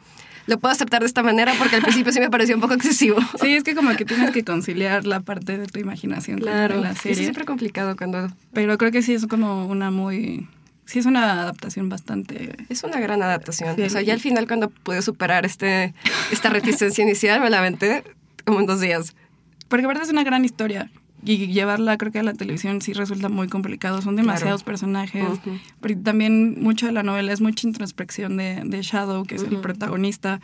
lo 0.48 0.60
puedo 0.60 0.74
aceptar 0.74 1.00
de 1.02 1.08
esta 1.08 1.24
manera 1.24 1.54
porque 1.58 1.78
al 1.78 1.82
principio 1.82 2.12
sí 2.12 2.20
me 2.20 2.30
pareció 2.30 2.56
un 2.56 2.62
poco 2.62 2.74
excesivo. 2.74 3.18
Sí, 3.42 3.54
es 3.54 3.64
que 3.64 3.74
como 3.74 3.96
que 3.96 4.04
tienes 4.06 4.32
que 4.32 4.44
conciliar 4.44 5.06
la 5.06 5.22
parte 5.22 5.58
de 5.58 5.68
tu 5.68 5.80
imaginación 5.80 6.40
con 6.40 6.48
Claro, 6.50 6.82
la 6.82 6.92
es 6.92 6.98
serie. 7.00 7.24
siempre 7.24 7.46
complicado 7.46 7.96
cuando 7.96 8.28
Pero 8.54 8.78
creo 8.78 8.92
que 8.92 9.02
sí 9.02 9.14
es 9.14 9.28
como 9.28 9.66
una 9.68 9.92
muy... 9.92 10.48
Sí 10.86 11.00
es 11.00 11.06
una 11.06 11.42
adaptación 11.42 11.88
bastante... 11.90 12.56
Es 12.70 12.84
una 12.84 13.00
gran 13.00 13.22
adaptación. 13.22 13.76
Sí. 13.76 13.82
O 13.84 13.90
sea, 13.90 14.02
ya 14.02 14.14
al 14.14 14.22
final 14.22 14.48
cuando 14.48 14.70
pude 14.70 15.02
superar 15.02 15.46
este, 15.46 15.94
esta 16.32 16.50
reticencia 16.50 17.02
inicial, 17.06 17.42
me 17.42 17.50
la 17.50 17.60
aventé 17.60 18.04
como 18.48 18.62
en 18.62 18.66
dos 18.66 18.82
días. 18.82 19.16
Porque 19.68 19.86
aparte 19.86 20.04
es 20.04 20.10
una 20.10 20.24
gran 20.24 20.44
historia. 20.46 20.90
Y 21.24 21.48
llevarla 21.48 21.98
creo 21.98 22.12
que 22.12 22.20
a 22.20 22.24
la 22.24 22.34
televisión 22.34 22.82
sí 22.82 22.94
resulta 22.94 23.28
muy 23.28 23.48
complicado. 23.50 24.02
Son 24.02 24.16
demasiados 24.16 24.64
personajes. 24.64 25.40
Ujú. 25.40 25.58
Pero 25.82 26.00
también 26.00 26.62
mucho 26.62 26.86
de 26.86 26.92
la 26.94 27.04
novela 27.04 27.34
es 27.34 27.42
mucha 27.42 27.68
introspección 27.68 28.38
de, 28.38 28.62
de 28.64 28.82
Shadow, 28.82 29.26
que 29.26 29.36
es 29.36 29.44
el 29.44 29.54
Ujú. 29.54 29.62
protagonista. 29.62 30.40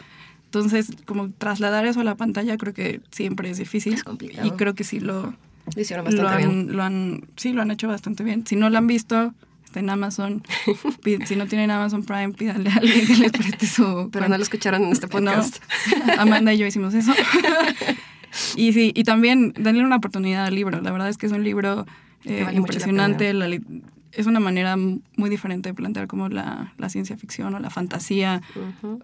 Entonces, 0.45 0.91
como 1.05 1.29
trasladar 1.29 1.85
eso 1.85 2.01
a 2.01 2.03
la 2.03 2.15
pantalla 2.15 2.57
creo 2.57 2.73
que 2.73 3.01
siempre 3.11 3.49
es 3.49 3.57
difícil. 3.59 3.93
Es 3.93 4.03
complicado. 4.03 4.45
Y 4.47 4.51
creo 4.51 4.73
que 4.73 4.83
sí 4.83 4.99
lo, 4.99 5.33
Lo 5.75 5.81
hicieron 5.81 6.05
lo 6.05 6.23
bastante 6.23 6.37
bien. 6.37 6.49
han, 6.69 6.75
lo 6.75 6.83
han, 6.83 7.21
sí, 7.37 7.53
lo 7.53 7.61
han 7.61 7.71
hecho 7.71 7.87
bastante 7.87 8.23
bien. 8.23 8.45
Si 8.45 8.55
no 8.55 8.69
lo 8.69 8.77
han 8.77 8.87
visto, 8.87 9.33
está 9.73 9.79
en 9.79 9.89
Amazon. 9.89 10.43
Si 11.25 11.35
no 11.35 11.47
tienen 11.47 11.71
Amazon 11.71 12.03
Prime, 12.03 12.33
pídanle 12.33 12.69
a 12.69 12.75
alguien 12.75 13.07
que 13.07 13.15
les 13.15 13.31
preste 13.31 13.65
su... 13.65 14.09
Pero 14.13 14.29
no 14.29 14.37
lo 14.37 14.43
escucharon 14.43 14.83
en 14.83 14.91
este 14.91 15.07
podcast. 15.07 15.57
No. 16.05 16.13
Amanda 16.21 16.53
y 16.53 16.59
yo 16.59 16.67
hicimos 16.67 16.93
eso. 16.93 17.11
y 18.55 18.73
sí, 18.73 18.91
y 18.95 19.03
también 19.03 19.53
darle 19.57 19.83
una 19.83 19.95
oportunidad 19.95 20.45
al 20.45 20.53
libro. 20.53 20.79
La 20.79 20.91
verdad 20.91 21.09
es 21.09 21.17
que 21.17 21.25
es 21.25 21.31
un 21.31 21.43
libro 21.43 21.87
eh, 22.25 22.43
vale 22.43 22.51
la 22.51 22.53
impresionante. 22.53 23.33
la 23.33 23.47
es 24.11 24.27
una 24.27 24.39
manera 24.39 24.77
muy 24.77 25.29
diferente 25.31 25.69
de 25.69 25.73
plantear 25.73 26.05
como 26.05 26.29
la, 26.29 26.75
la 26.77 26.89
ciencia 26.89 27.17
ficción 27.17 27.55
o 27.55 27.59
la 27.59 27.71
fantasía, 27.71 28.43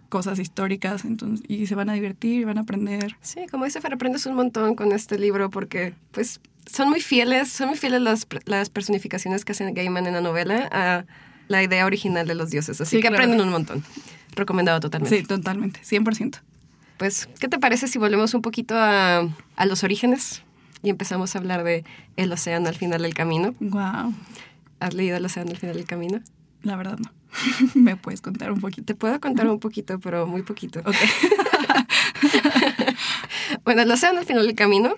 cosas 0.10 0.38
históricas. 0.38 1.04
Entonces, 1.04 1.44
y 1.50 1.66
se 1.66 1.74
van 1.74 1.90
a 1.90 1.94
divertir 1.94 2.46
van 2.46 2.60
a 2.60 2.62
aprender. 2.62 3.16
Sí, 3.22 3.48
como 3.50 3.66
dice 3.66 3.82
Fer, 3.82 3.96
aprendes 3.96 4.28
un 4.28 4.36
montón 4.36 4.76
con 4.76 4.92
este 4.92 5.18
libro 5.18 5.50
porque, 5.50 5.96
pues, 6.12 6.40
son 6.72 6.90
muy 6.90 7.02
fieles, 7.02 7.50
son 7.50 7.70
muy 7.70 7.78
fieles 7.78 8.02
las, 8.02 8.28
las 8.46 8.70
personificaciones 8.70 9.46
que 9.46 9.52
hacen 9.54 9.74
Gaiman 9.74 10.08
en 10.08 10.14
la 10.14 10.22
novela 10.22 10.68
a 10.72 11.06
la 11.48 11.64
idea 11.64 11.86
original 11.86 12.28
de 12.28 12.36
los 12.36 12.50
dioses. 12.52 12.80
Así 12.82 12.98
Sí, 12.98 13.02
que 13.02 13.08
claro. 13.08 13.16
aprenden 13.24 13.42
un 13.42 13.50
montón. 13.52 13.84
Recomendado 14.36 14.80
totalmente. 14.80 15.18
Sí, 15.18 15.24
totalmente, 15.26 15.82
100%. 15.82 16.40
Pues, 16.98 17.28
¿qué 17.40 17.48
te 17.48 17.58
parece 17.60 17.88
si 17.88 17.98
volvemos 17.98 18.34
un 18.34 18.42
poquito 18.42 18.76
a, 18.78 19.28
a 19.56 19.66
los 19.66 19.84
orígenes 19.84 20.44
y 20.84 20.90
empezamos 20.90 21.36
a 21.36 21.40
hablar 21.40 21.64
de 21.64 21.84
el 22.18 22.32
océano 22.32 22.68
al 22.70 22.76
final 22.76 23.02
del 23.02 23.14
camino? 23.14 23.56
Wow. 23.60 24.14
¿Has 24.80 24.94
leído 24.94 25.18
El 25.18 25.26
océano 25.26 25.52
al 25.52 25.58
final 25.58 25.76
del 25.76 25.86
camino? 25.86 26.22
La 26.62 26.76
verdad 26.76 26.98
no. 27.00 27.12
¿Me 27.74 27.96
puedes 27.96 28.22
contar 28.22 28.52
un 28.52 28.60
poquito? 28.60 28.84
Te 28.86 28.96
puedo 28.96 29.20
contar 29.20 29.48
un 29.48 29.60
poquito, 29.60 30.00
pero 30.00 30.28
muy 30.28 30.42
poquito. 30.44 30.82
bueno, 33.64 33.82
El 33.82 33.92
océano 33.92 34.20
al 34.20 34.26
final 34.26 34.46
del 34.46 34.56
camino 34.56 34.94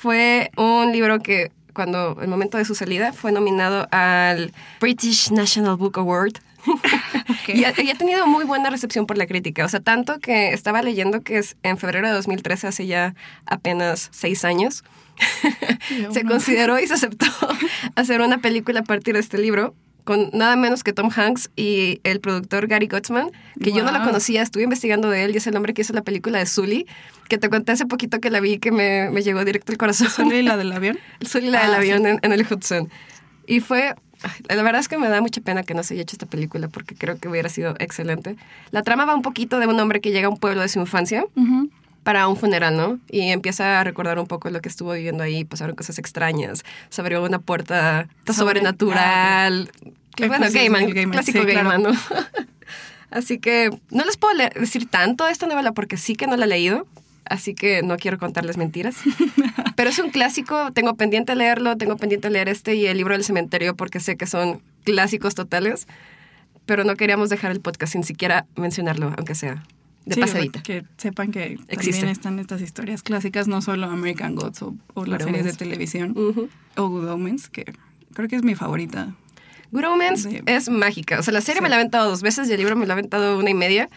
fue 0.00 0.50
un 0.56 0.92
libro 0.92 1.20
que 1.20 1.52
cuando 1.74 2.16
el 2.22 2.28
momento 2.28 2.56
de 2.56 2.64
su 2.64 2.74
salida 2.74 3.12
fue 3.12 3.32
nominado 3.32 3.86
al 3.90 4.52
British 4.80 5.30
National 5.30 5.76
Book 5.76 5.98
Award. 5.98 6.32
y, 7.48 7.64
ha, 7.64 7.74
y, 7.78 7.90
ha, 7.90 7.94
tenido 7.94 8.26
muy 8.26 8.44
buena 8.44 8.70
recepción 8.70 9.06
por 9.06 9.18
la 9.18 9.26
crítica. 9.26 9.64
O 9.64 9.68
sea, 9.68 9.80
tanto 9.80 10.18
que 10.18 10.52
estaba 10.52 10.82
leyendo 10.82 11.20
que 11.20 11.38
es 11.38 11.56
en 11.62 11.76
febrero 11.76 12.08
de 12.08 12.14
2013, 12.14 12.66
hace 12.66 12.86
ya 12.86 13.14
apenas 13.46 14.08
seis 14.10 14.44
años, 14.44 14.84
se 16.12 16.24
consideró 16.24 16.78
y 16.78 16.86
se 16.86 16.94
aceptó 16.94 17.26
hacer 17.94 18.22
una 18.22 18.38
película 18.38 18.80
a 18.80 18.84
partir 18.84 19.14
de 19.14 19.20
este 19.20 19.38
libro 19.38 19.74
con 20.10 20.28
nada 20.32 20.56
menos 20.56 20.82
que 20.82 20.92
Tom 20.92 21.08
Hanks 21.14 21.50
y 21.54 22.00
el 22.02 22.18
productor 22.18 22.66
Gary 22.66 22.88
Gottsman, 22.88 23.30
que 23.62 23.70
wow. 23.70 23.78
yo 23.78 23.84
no 23.84 23.92
lo 23.92 24.02
conocía, 24.02 24.42
estuve 24.42 24.64
investigando 24.64 25.08
de 25.08 25.22
él 25.22 25.34
y 25.34 25.36
es 25.36 25.46
el 25.46 25.54
hombre 25.54 25.72
que 25.72 25.82
hizo 25.82 25.92
la 25.92 26.02
película 26.02 26.40
de 26.40 26.46
Sully, 26.46 26.88
que 27.28 27.38
te 27.38 27.48
conté 27.48 27.70
hace 27.70 27.86
poquito 27.86 28.18
que 28.18 28.28
la 28.28 28.40
vi 28.40 28.58
que 28.58 28.72
me, 28.72 29.08
me 29.10 29.22
llegó 29.22 29.44
directo 29.44 29.70
al 29.70 29.78
corazón. 29.78 30.10
¿Sully 30.10 30.42
la 30.42 30.56
del 30.58 30.72
avión? 30.72 30.98
Sully 31.20 31.48
la 31.50 31.60
ah, 31.60 31.66
del 31.66 31.74
avión 31.76 32.02
sí. 32.02 32.08
en, 32.08 32.18
en 32.22 32.32
el 32.32 32.44
Hudson. 32.44 32.90
Y 33.46 33.60
fue 33.60 33.94
la 34.48 34.62
verdad 34.64 34.80
es 34.80 34.88
que 34.88 34.98
me 34.98 35.08
da 35.08 35.20
mucha 35.20 35.40
pena 35.42 35.62
que 35.62 35.74
no 35.74 35.84
se 35.84 35.94
haya 35.94 36.02
hecho 36.02 36.16
esta 36.16 36.26
película 36.26 36.66
porque 36.66 36.96
creo 36.96 37.16
que 37.16 37.28
hubiera 37.28 37.48
sido 37.48 37.76
excelente. 37.78 38.34
La 38.72 38.82
trama 38.82 39.04
va 39.04 39.14
un 39.14 39.22
poquito 39.22 39.60
de 39.60 39.68
un 39.68 39.78
hombre 39.78 40.00
que 40.00 40.10
llega 40.10 40.26
a 40.26 40.30
un 40.30 40.38
pueblo 40.38 40.60
de 40.60 40.68
su 40.68 40.80
infancia 40.80 41.24
uh 41.36 41.40
-huh. 41.40 41.70
para 42.02 42.26
un 42.26 42.36
funeral, 42.36 42.76
¿no? 42.76 42.98
Y 43.08 43.28
empieza 43.28 43.78
a 43.78 43.84
recordar 43.84 44.18
un 44.18 44.26
poco 44.26 44.50
lo 44.50 44.60
que 44.60 44.68
estuvo 44.68 44.92
viviendo 44.92 45.22
ahí. 45.22 45.44
Pasaron 45.44 45.76
cosas 45.76 46.00
extrañas. 46.00 46.64
Se 46.88 47.00
abrió 47.00 47.22
una 47.22 47.38
puerta 47.38 48.08
sobrenatural. 48.26 49.70
Okay. 50.12 50.28
Bueno, 50.28 50.46
Gaiman, 50.50 50.90
Gaiman, 50.90 51.12
clásico 51.12 51.40
sí, 51.40 51.46
Gaiman, 51.46 51.82
claro. 51.82 51.94
¿no? 51.94 52.00
Así 53.10 53.38
que 53.38 53.70
no 53.90 54.04
les 54.04 54.16
puedo 54.16 54.36
decir 54.54 54.88
tanto 54.88 55.24
de 55.24 55.32
esta 55.32 55.46
novela 55.46 55.72
porque 55.72 55.96
sí 55.96 56.14
que 56.14 56.26
no 56.26 56.36
la 56.36 56.44
he 56.44 56.48
leído 56.48 56.86
así 57.30 57.54
que 57.54 57.82
no 57.82 57.96
quiero 57.96 58.18
contarles 58.18 58.58
mentiras. 58.58 58.96
Pero 59.76 59.88
es 59.88 59.98
un 59.98 60.10
clásico, 60.10 60.72
tengo 60.72 60.94
pendiente 60.96 61.34
leerlo, 61.34 61.76
tengo 61.76 61.96
pendiente 61.96 62.28
leer 62.28 62.48
este 62.48 62.74
y 62.74 62.86
el 62.86 62.98
libro 62.98 63.14
del 63.14 63.24
cementerio 63.24 63.74
porque 63.74 64.00
sé 64.00 64.16
que 64.16 64.26
son 64.26 64.60
clásicos 64.84 65.34
totales, 65.34 65.86
pero 66.66 66.84
no 66.84 66.96
queríamos 66.96 67.30
dejar 67.30 67.50
el 67.52 67.60
podcast 67.60 67.92
sin 67.92 68.04
siquiera 68.04 68.46
mencionarlo, 68.56 69.12
aunque 69.16 69.34
sea 69.34 69.62
de 70.04 70.14
sí, 70.14 70.20
pasadita. 70.20 70.62
Que 70.62 70.84
sepan 70.98 71.30
que 71.30 71.58
Existe. 71.68 71.92
también 71.92 72.08
están 72.08 72.38
estas 72.38 72.60
historias 72.60 73.02
clásicas, 73.02 73.48
no 73.48 73.62
solo 73.62 73.86
American 73.86 74.34
Gods 74.34 74.62
o, 74.62 74.74
o 74.94 75.04
las 75.04 75.22
series 75.22 75.44
de 75.44 75.52
televisión, 75.52 76.12
uh 76.16 76.32
-huh. 76.32 76.48
o 76.76 76.88
Good 76.88 77.08
Omens, 77.08 77.48
que 77.48 77.64
creo 78.12 78.28
que 78.28 78.36
es 78.36 78.42
mi 78.42 78.54
favorita. 78.54 79.14
Good 79.72 79.84
Omens 79.84 80.22
sí. 80.22 80.40
es 80.46 80.68
mágica. 80.68 81.18
O 81.18 81.22
sea, 81.22 81.32
la 81.32 81.40
serie 81.40 81.58
sí. 81.58 81.62
me 81.62 81.68
la 81.68 81.76
ha 81.76 81.78
aventado 81.78 82.08
dos 82.08 82.22
veces 82.22 82.48
y 82.48 82.52
el 82.52 82.58
libro 82.58 82.76
me 82.76 82.86
la 82.86 82.94
ha 82.94 82.96
aventado 82.96 83.38
una 83.38 83.50
y 83.50 83.54
media 83.54 83.88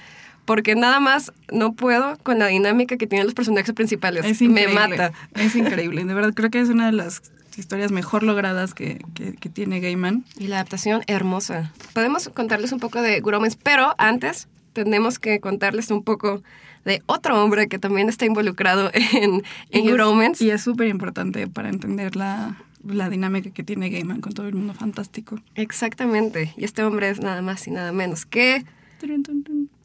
porque 0.46 0.76
nada 0.76 1.00
más 1.00 1.32
no 1.52 1.74
puedo 1.74 2.18
con 2.24 2.40
la 2.40 2.48
dinámica 2.48 2.98
que 2.98 3.08
tienen 3.08 3.26
los 3.26 3.34
personajes 3.34 3.74
principales. 3.74 4.26
Es 4.26 4.42
Me 4.42 4.68
mata. 4.68 5.14
Es 5.36 5.56
increíble. 5.56 6.04
De 6.04 6.14
verdad, 6.14 6.34
creo 6.34 6.50
que 6.50 6.60
es 6.60 6.70
una 6.70 6.88
de 6.88 6.92
las 6.92 7.22
historias 7.56 7.92
mejor 7.92 8.24
logradas 8.24 8.74
que, 8.74 9.00
que, 9.14 9.34
que 9.34 9.50
tiene 9.50 9.80
Gaiman. 9.80 10.26
Y 10.38 10.48
la 10.48 10.58
adaptación 10.58 11.04
hermosa. 11.08 11.72
Podemos 11.94 12.30
contarles 12.30 12.72
un 12.72 12.80
poco 12.80 13.02
de 13.02 13.20
Guromens, 13.22 13.56
pero 13.56 13.96
antes 13.98 14.48
tenemos 14.74 15.20
que 15.20 15.40
contarles 15.40 15.92
un 15.92 16.04
poco 16.04 16.42
de 16.84 17.02
otro 17.06 17.42
hombre 17.42 17.68
que 17.68 17.80
también 17.80 18.10
está 18.10 18.26
involucrado 18.26 18.92
en, 19.14 19.44
en 19.70 19.86
y. 19.86 20.24
Es, 20.32 20.42
y 20.42 20.50
es 20.50 20.62
súper 20.62 20.88
importante 20.88 21.48
para 21.48 21.70
entender 21.70 22.16
la, 22.16 22.58
la 22.86 23.10
dinámica 23.10 23.52
que 23.52 23.64
tiene 23.64 23.90
Gaiman 23.90 24.22
con 24.22 24.34
todo 24.34 24.48
el 24.48 24.56
mundo 24.56 24.74
fantástico. 24.74 25.40
Exactamente. 25.56 26.54
Y 26.58 26.66
este 26.66 26.84
hombre 26.84 27.10
es 27.10 27.20
nada 27.20 27.42
más 27.42 27.68
y 27.68 27.72
nada 27.72 27.92
menos 27.92 28.26
que... 28.26 28.66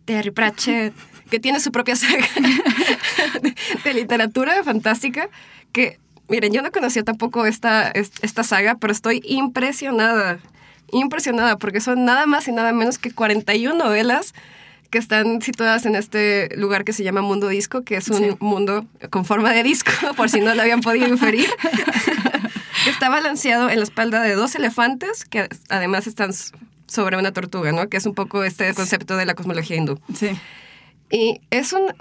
Terry 0.05 0.31
Pratchett, 0.31 0.95
que 1.29 1.39
tiene 1.39 1.61
su 1.61 1.71
propia 1.71 1.95
saga 1.97 2.27
de, 3.43 3.55
de, 3.85 3.95
literatura 3.95 4.63
fantástica, 4.65 5.29
que, 5.73 5.99
miren, 6.29 6.53
yo 6.53 6.63
no 6.63 6.73
conocía 6.73 7.03
tampoco 7.03 7.45
esta, 7.45 7.91
esta 7.91 8.43
saga, 8.43 8.77
pero 8.77 8.93
estoy 8.93 9.21
impresionada, 9.25 10.39
impresionada, 10.93 11.59
porque 11.59 11.81
son 11.81 12.07
nada 12.07 12.25
más 12.27 12.49
y 12.49 12.53
nada 12.53 12.73
menos 12.73 12.99
que 12.99 13.11
41 13.11 13.77
novelas 13.77 14.35
que 14.91 14.99
están 14.99 15.43
situadas 15.43 15.85
en 15.85 15.95
este 15.95 16.49
lugar 16.57 16.85
que 16.85 16.93
se 16.93 17.03
llama 17.03 17.21
Mundo 17.21 17.49
Disco, 17.49 17.83
que 17.83 17.97
es 17.97 18.09
un 18.09 18.19
sí. 18.19 18.37
mundo 18.41 18.87
con 19.11 19.25
forma 19.25 19.53
de 19.53 19.63
disco, 19.63 19.91
por 20.17 20.31
si 20.31 20.41
no 20.41 20.55
lo 20.55 20.63
habían 20.63 20.81
podido 20.81 21.07
inferir. 21.07 21.49
Está 22.89 23.09
balanceado 23.09 23.71
en 23.71 23.79
la 23.79 23.85
espalda 23.85 24.23
de 24.23 24.35
dos 24.35 24.55
elefantes, 24.55 25.25
que 25.25 25.49
además 25.69 26.07
están 26.07 26.33
sobre 26.87 27.17
una 27.17 27.33
tortuga, 27.33 27.73
¿no? 27.73 27.89
Que 27.89 27.99
es 27.99 28.07
un 28.07 28.15
poco 28.15 28.45
este 28.45 28.73
concepto 28.75 29.17
de 29.17 29.27
la 29.27 29.35
cosmología 29.35 29.77
hindú. 29.77 30.01
Sí. 30.15 30.31
Y 31.11 31.41
es 31.51 31.73
un 31.73 31.93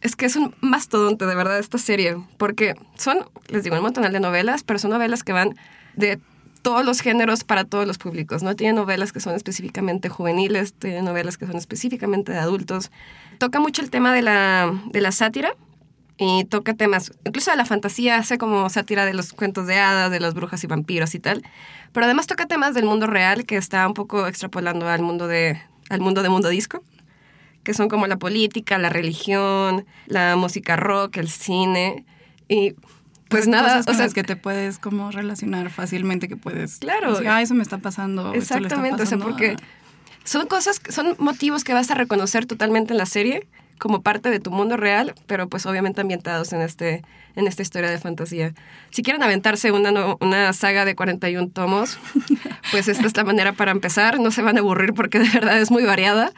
es 0.00 0.14
que 0.14 0.26
es 0.26 0.36
un 0.36 0.54
mastodonte 0.60 1.26
de 1.26 1.34
verdad 1.34 1.58
esta 1.58 1.78
serie, 1.78 2.16
porque 2.36 2.74
son, 2.96 3.18
les 3.48 3.64
digo, 3.64 3.76
un 3.76 3.82
montón 3.82 4.10
de 4.10 4.20
novelas, 4.20 4.62
pero 4.62 4.78
son 4.78 4.90
novelas 4.90 5.24
que 5.24 5.32
van 5.32 5.56
de 5.96 6.20
todos 6.62 6.84
los 6.84 7.00
géneros 7.00 7.44
para 7.44 7.64
todos 7.64 7.86
los 7.86 7.98
públicos, 7.98 8.42
¿no? 8.42 8.54
Tiene 8.54 8.74
novelas 8.74 9.12
que 9.12 9.20
son 9.20 9.34
específicamente 9.34 10.08
juveniles, 10.08 10.72
tiene 10.74 11.02
novelas 11.02 11.36
que 11.36 11.46
son 11.46 11.56
específicamente 11.56 12.32
de 12.32 12.38
adultos. 12.38 12.90
Toca 13.38 13.58
mucho 13.60 13.82
el 13.82 13.90
tema 13.90 14.12
de 14.12 14.22
la, 14.22 14.72
de 14.86 15.00
la 15.00 15.12
sátira, 15.12 15.54
y 16.18 16.44
toca 16.44 16.74
temas, 16.74 17.12
incluso 17.24 17.52
de 17.52 17.56
la 17.56 17.64
fantasía, 17.64 18.16
hace 18.16 18.38
como 18.38 18.68
sátira 18.68 19.06
de 19.06 19.14
los 19.14 19.32
cuentos 19.32 19.68
de 19.68 19.78
hadas, 19.78 20.10
de 20.10 20.18
las 20.18 20.34
brujas 20.34 20.62
y 20.64 20.66
vampiros 20.66 21.14
y 21.14 21.20
tal, 21.20 21.44
pero 21.92 22.04
además 22.06 22.26
toca 22.26 22.46
temas 22.46 22.74
del 22.74 22.84
mundo 22.84 23.06
real 23.06 23.46
que 23.46 23.56
está 23.56 23.86
un 23.86 23.94
poco 23.94 24.26
extrapolando 24.26 24.88
al 24.88 25.00
mundo 25.00 25.28
de, 25.28 25.62
al 25.88 26.00
mundo 26.00 26.24
de 26.24 26.28
mundo 26.28 26.48
disco, 26.48 26.82
que 27.62 27.72
son 27.72 27.88
como 27.88 28.08
la 28.08 28.16
política, 28.16 28.78
la 28.78 28.88
religión, 28.88 29.86
la 30.06 30.34
música 30.34 30.74
rock, 30.74 31.18
el 31.18 31.28
cine 31.28 32.04
y 32.48 32.74
pues 33.28 33.46
nada, 33.46 33.76
cosas 33.76 33.88
o 33.88 33.94
sea, 33.94 34.04
las 34.04 34.14
que 34.14 34.24
te 34.24 34.36
puedes 34.36 34.78
como 34.78 35.10
relacionar 35.12 35.70
fácilmente, 35.70 36.28
que 36.28 36.36
puedes 36.36 36.78
claro, 36.78 37.12
decir, 37.12 37.28
ah, 37.28 37.42
eso 37.42 37.54
me 37.54 37.62
está 37.62 37.78
pasando. 37.78 38.32
Exactamente, 38.32 39.02
está 39.02 39.04
pasando 39.04 39.26
o 39.26 39.28
sea, 39.28 39.36
porque 39.36 39.56
son 40.24 40.46
cosas, 40.46 40.80
son 40.88 41.14
motivos 41.18 41.62
que 41.62 41.74
vas 41.74 41.90
a 41.90 41.94
reconocer 41.94 42.46
totalmente 42.46 42.94
en 42.94 42.98
la 42.98 43.06
serie 43.06 43.46
como 43.78 44.02
parte 44.02 44.30
de 44.30 44.40
tu 44.40 44.50
mundo 44.50 44.76
real, 44.76 45.14
pero 45.26 45.48
pues 45.48 45.66
obviamente 45.66 46.00
ambientados 46.00 46.52
en, 46.52 46.60
este, 46.60 47.02
en 47.36 47.46
esta 47.46 47.62
historia 47.62 47.90
de 47.90 47.98
fantasía. 47.98 48.54
Si 48.90 49.02
quieren 49.02 49.22
aventarse 49.22 49.72
una, 49.72 50.16
una 50.20 50.52
saga 50.52 50.84
de 50.84 50.94
41 50.94 51.48
tomos, 51.50 51.98
pues 52.70 52.88
esta 52.88 53.06
es 53.06 53.16
la 53.16 53.24
manera 53.24 53.52
para 53.52 53.70
empezar. 53.70 54.18
No 54.20 54.30
se 54.30 54.42
van 54.42 54.56
a 54.56 54.60
aburrir 54.60 54.94
porque 54.94 55.18
de 55.18 55.28
verdad 55.28 55.60
es 55.60 55.70
muy 55.70 55.84
variada. 55.84 56.32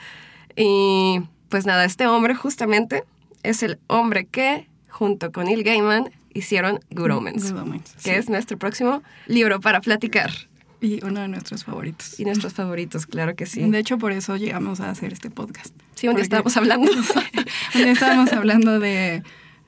Y 0.57 1.21
pues 1.49 1.67
nada, 1.67 1.85
este 1.85 2.07
hombre 2.07 2.35
justamente 2.35 3.05
es 3.43 3.63
el 3.63 3.79
hombre 3.87 4.27
que, 4.27 4.69
junto 4.89 5.33
con 5.33 5.47
Neil 5.47 5.65
Gaiman, 5.65 6.11
hicieron 6.33 6.81
Good 6.91 7.11
Omens, 7.11 7.53
Good 7.53 7.61
Omens 7.61 7.93
que 7.95 8.11
sí. 8.13 8.17
es 8.17 8.29
nuestro 8.29 8.59
próximo 8.59 9.03
libro 9.27 9.61
para 9.61 9.81
platicar. 9.81 10.31
Y 10.91 11.05
uno 11.05 11.21
de 11.21 11.29
nuestros 11.29 11.65
favoritos. 11.65 12.19
Y 12.19 12.25
nuestros 12.25 12.55
favoritos, 12.55 13.07
claro 13.07 13.35
que 13.35 13.47
sí. 13.47 13.63
De 13.63 13.79
hecho, 13.79 13.99
por 13.99 14.13
eso 14.13 14.37
llegamos 14.37 14.81
a 14.81 14.91
hacer 14.91 15.13
este 15.13 15.31
podcast. 15.31 15.75
Sí, 15.95 16.09
un 16.09 16.15
día 16.15 16.23
estábamos 16.23 16.57
hablando. 16.57 16.91
un 16.91 17.03
día 17.83 17.93
estábamos 17.93 18.33
hablando 18.33 18.81
de... 18.81 19.23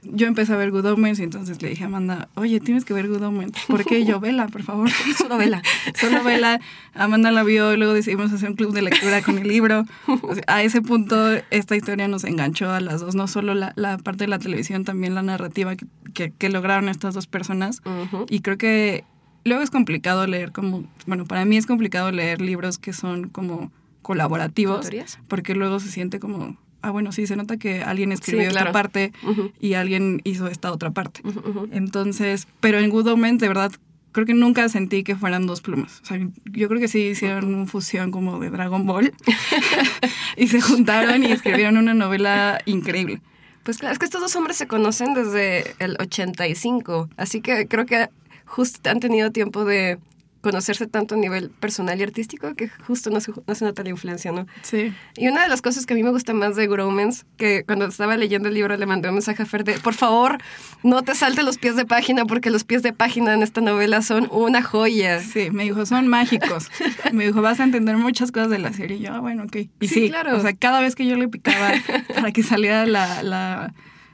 Yo 0.05 0.27
empecé 0.27 0.53
a 0.53 0.57
ver 0.57 0.73
Good 0.73 0.87
Omens 0.87 1.21
y 1.21 1.23
entonces 1.23 1.63
le 1.63 1.69
dije 1.69 1.85
a 1.85 1.87
Amanda, 1.87 2.29
oye, 2.35 2.59
tienes 2.59 2.85
que 2.85 2.93
ver 2.93 3.07
Good 3.07 3.23
Omens. 3.23 3.53
¿Por 3.69 3.85
qué? 3.85 4.05
yo, 4.05 4.19
vela, 4.19 4.49
por 4.49 4.65
favor. 4.65 4.91
Solo 5.17 5.37
vela. 5.39 5.63
Solo 5.95 6.25
vela. 6.25 6.61
Amanda 6.93 7.31
la 7.31 7.45
vio 7.45 7.73
y 7.73 7.77
luego 7.77 7.93
decidimos 7.93 8.33
hacer 8.33 8.51
un 8.51 8.57
club 8.57 8.73
de 8.73 8.83
lectura 8.83 9.23
con 9.23 9.39
el 9.39 9.47
libro. 9.47 9.85
O 10.23 10.35
sea, 10.35 10.43
a 10.49 10.65
ese 10.65 10.83
punto, 10.83 11.17
esta 11.51 11.77
historia 11.77 12.09
nos 12.09 12.25
enganchó 12.25 12.71
a 12.73 12.81
las 12.81 13.01
dos. 13.01 13.15
No 13.15 13.29
solo 13.29 13.55
la, 13.55 13.75
la 13.77 13.97
parte 13.97 14.25
de 14.25 14.29
la 14.29 14.41
televisión, 14.41 14.83
también 14.85 15.15
la 15.15 15.23
narrativa 15.23 15.77
que, 15.77 15.87
que, 16.15 16.33
que 16.33 16.49
lograron 16.49 16.89
estas 16.89 17.15
dos 17.15 17.29
personas. 17.29 17.81
Uh 17.85 17.91
-huh. 17.91 18.27
Y 18.29 18.41
creo 18.41 18.59
que 18.59 19.05
luego 19.45 19.63
es 19.63 19.71
complicado 19.71 20.27
leer 20.27 20.53
como, 20.53 20.85
bueno, 21.07 21.25
para 21.25 21.45
mí 21.45 21.57
es 21.57 21.67
complicado 21.67 22.11
leer 22.11 22.41
libros 22.41 22.79
que 22.79 22.93
son 22.93 23.29
como 23.29 23.71
colaborativos, 24.03 24.89
porque 25.29 25.55
luego 25.55 25.81
se 25.81 25.89
siente 25.89 26.19
como, 26.19 26.57
ah, 26.83 26.91
bueno, 26.91 27.13
sí, 27.13 27.27
se 27.27 27.37
nota 27.37 27.57
que 27.57 27.83
alguien 27.83 28.13
escribió 28.13 28.45
sí, 28.47 28.51
claro. 28.51 28.67
esta 28.69 28.73
parte 28.73 29.13
uh 29.23 29.31
-huh. 29.31 29.53
y 29.61 29.75
alguien 29.75 30.21
hizo 30.25 30.49
esta 30.49 30.73
otra 30.73 30.91
parte. 30.91 31.21
Uh 31.25 31.31
-huh. 31.33 31.69
Entonces, 31.73 32.49
pero 32.61 32.79
en 32.79 32.91
Good 32.91 33.07
Omens, 33.07 33.41
de 33.41 33.49
verdad, 33.49 33.73
creo 34.13 34.27
que 34.27 34.35
nunca 34.35 34.69
sentí 34.69 35.05
que 35.05 35.17
fueran 35.17 35.47
dos 35.47 35.61
plumas. 35.61 36.01
O 36.03 36.07
sea, 36.07 36.19
yo 36.45 36.69
creo 36.69 36.81
que 36.81 36.89
sí 36.89 37.01
hicieron 37.01 37.55
una 37.55 37.67
fusión 37.67 38.11
como 38.11 38.39
de 38.39 38.51
Dragon 38.51 38.87
Ball 38.87 39.13
y 40.37 40.49
se 40.49 40.61
juntaron 40.61 41.23
y 41.25 41.33
escribieron 41.33 41.77
una 41.77 41.95
novela 41.95 42.61
increíble. 42.67 43.21
Pues 43.63 43.79
claro, 43.79 43.93
es 43.93 43.99
que 44.01 44.05
estos 44.05 44.21
dos 44.21 44.35
hombres 44.35 44.57
se 44.57 44.67
conocen 44.67 45.15
desde 45.15 45.77
el 45.79 45.97
85, 46.01 47.09
así 47.17 47.41
que 47.41 47.69
creo 47.69 47.87
que 47.87 48.09
justo 48.53 48.91
han 48.91 49.01
tenido 49.01 49.31
tiempo 49.33 49.65
de 49.65 49.99
conocerse 50.43 50.87
tanto 50.87 51.15
a 51.15 51.19
nivel 51.19 51.51
personal 51.51 51.99
y 51.99 52.03
artístico 52.03 52.55
que 52.55 52.69
justo 52.69 53.11
no 53.11 53.21
se, 53.21 53.33
no 53.47 53.55
se 53.55 53.65
nota 53.65 53.83
la 53.83 53.91
influencia, 53.91 54.33
¿no? 54.33 54.47
Sí. 54.63 54.93
Y 55.17 55.29
una 55.29 55.43
de 55.43 55.49
las 55.49 55.63
cosas 55.63 55.87
que 55.87 55.95
a 55.95 55.97
mí 55.97 56.03
me 56.03 56.11
gusta 56.11 56.35
más 56.35 56.57
de 56.57 56.67
Gromans, 56.67 57.25
que 57.37 57.65
cuando 57.65 57.87
estaba 57.87 58.17
leyendo 58.17 58.49
el 58.49 58.55
libro 58.55 58.77
le 58.77 58.85
mandé 58.85 59.09
un 59.09 59.15
mensaje 59.15 59.45
a 59.45 59.47
Fer 59.47 59.65
de, 59.65 59.79
por 59.79 59.95
favor, 59.95 60.39
no 60.83 61.03
te 61.03 61.15
salte 61.15 61.45
los 61.45 61.59
pies 61.59 61.77
de 61.77 61.87
página 61.87 62.27
porque 62.27 62.51
los 62.51 62.65
pies 62.65 62.83
de 62.83 62.93
página 62.93 63.33
en 63.33 63.43
esta 63.43 63.61
novela 63.61 64.03
son 64.03 64.29
una 64.33 64.63
joya. 64.63 65.21
Sí, 65.21 65.51
me 65.53 65.63
dijo, 65.63 65.87
son 65.87 66.09
mágicos. 66.09 66.71
me 67.13 67.25
dijo, 67.25 67.41
vas 67.41 67.61
a 67.61 67.65
entender 67.65 67.97
muchas 67.97 68.33
cosas 68.33 68.51
de 68.51 68.59
la 68.59 68.73
serie. 68.73 68.97
Y 68.97 69.03
yo, 69.03 69.15
ah, 69.15 69.21
bueno, 69.21 69.45
ok. 69.45 69.57
Y 69.81 69.89
Sí, 69.89 69.95
sí, 69.95 70.09
claro. 70.11 70.37
o 70.37 70.41
sea, 70.41 70.53
cada 70.55 70.81
vez 70.81 70.97
que 70.97 71.07
yo 71.07 71.17
le 71.17 71.29
picaba 71.29 71.73
para 72.15 72.33
que 72.33 72.43
saliera 72.43 72.85
la, 72.85 73.23
la, 73.23 73.73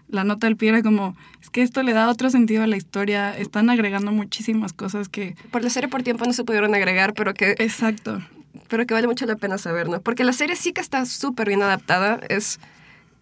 la 0.09 0.25
nota 0.25 0.47
del 0.47 0.57
pie, 0.57 0.71
era 0.71 0.83
como, 0.83 1.17
es 1.41 1.51
que 1.51 1.63
esto 1.63 1.83
le 1.83 1.93
da 1.93 2.09
otro 2.09 2.31
sentido 2.31 2.63
a 2.63 2.67
la 2.67 2.77
historia. 2.77 3.37
Están 3.37 3.71
agregando 3.71 4.13
muchísimas 4.13 4.73
cosas 4.73 5.09
que... 5.09 5.37
Por 5.51 5.63
la 5.63 5.71
serie 5.71 5.89
por 5.89 6.03
tiempo 6.03 6.25
no 6.25 6.33
se 6.33 6.45
pudieron 6.45 6.75
agregar, 6.75 7.15
pero 7.15 7.35
que 7.35 7.55
Exacto. 7.59 8.21
pero 8.69 8.87
que 8.87 8.95
vale 8.95 9.07
mucho 9.07 9.27
la 9.27 9.37
pena 9.37 9.59
saber, 9.59 9.89
¿no? 9.89 10.01
Porque 10.01 10.25
la 10.25 10.33
serie 10.33 10.57
sí 10.57 10.73
que 10.73 10.81
está 10.81 11.05
súper 11.07 11.49
bien 11.49 11.63
adaptada. 11.63 12.21
Es, 12.29 12.59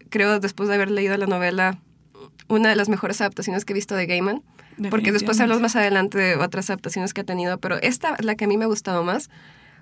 creo, 0.09 0.39
después 0.39 0.69
de 0.69 0.75
haber 0.75 0.91
leído 0.91 1.15
la 1.17 1.27
novela, 1.27 1.77
una 2.47 2.69
de 2.69 2.75
las 2.75 2.89
mejores 2.89 3.19
adaptaciones 3.21 3.65
que 3.65 3.73
he 3.73 3.75
visto 3.75 3.95
de 3.95 4.05
Gaiman. 4.05 4.41
Porque 4.91 5.11
después 5.11 5.39
hablamos 5.39 5.61
más 5.61 5.75
adelante 5.75 6.19
de 6.19 6.35
otras 6.35 6.69
adaptaciones 6.69 7.15
que 7.15 7.21
ha 7.21 7.23
tenido, 7.23 7.57
pero 7.57 7.77
esta 7.81 8.13
es 8.13 8.23
la 8.23 8.35
que 8.35 8.45
a 8.45 8.47
mí 8.47 8.57
me 8.57 8.65
ha 8.65 8.67
gustado 8.67 9.03
más, 9.03 9.31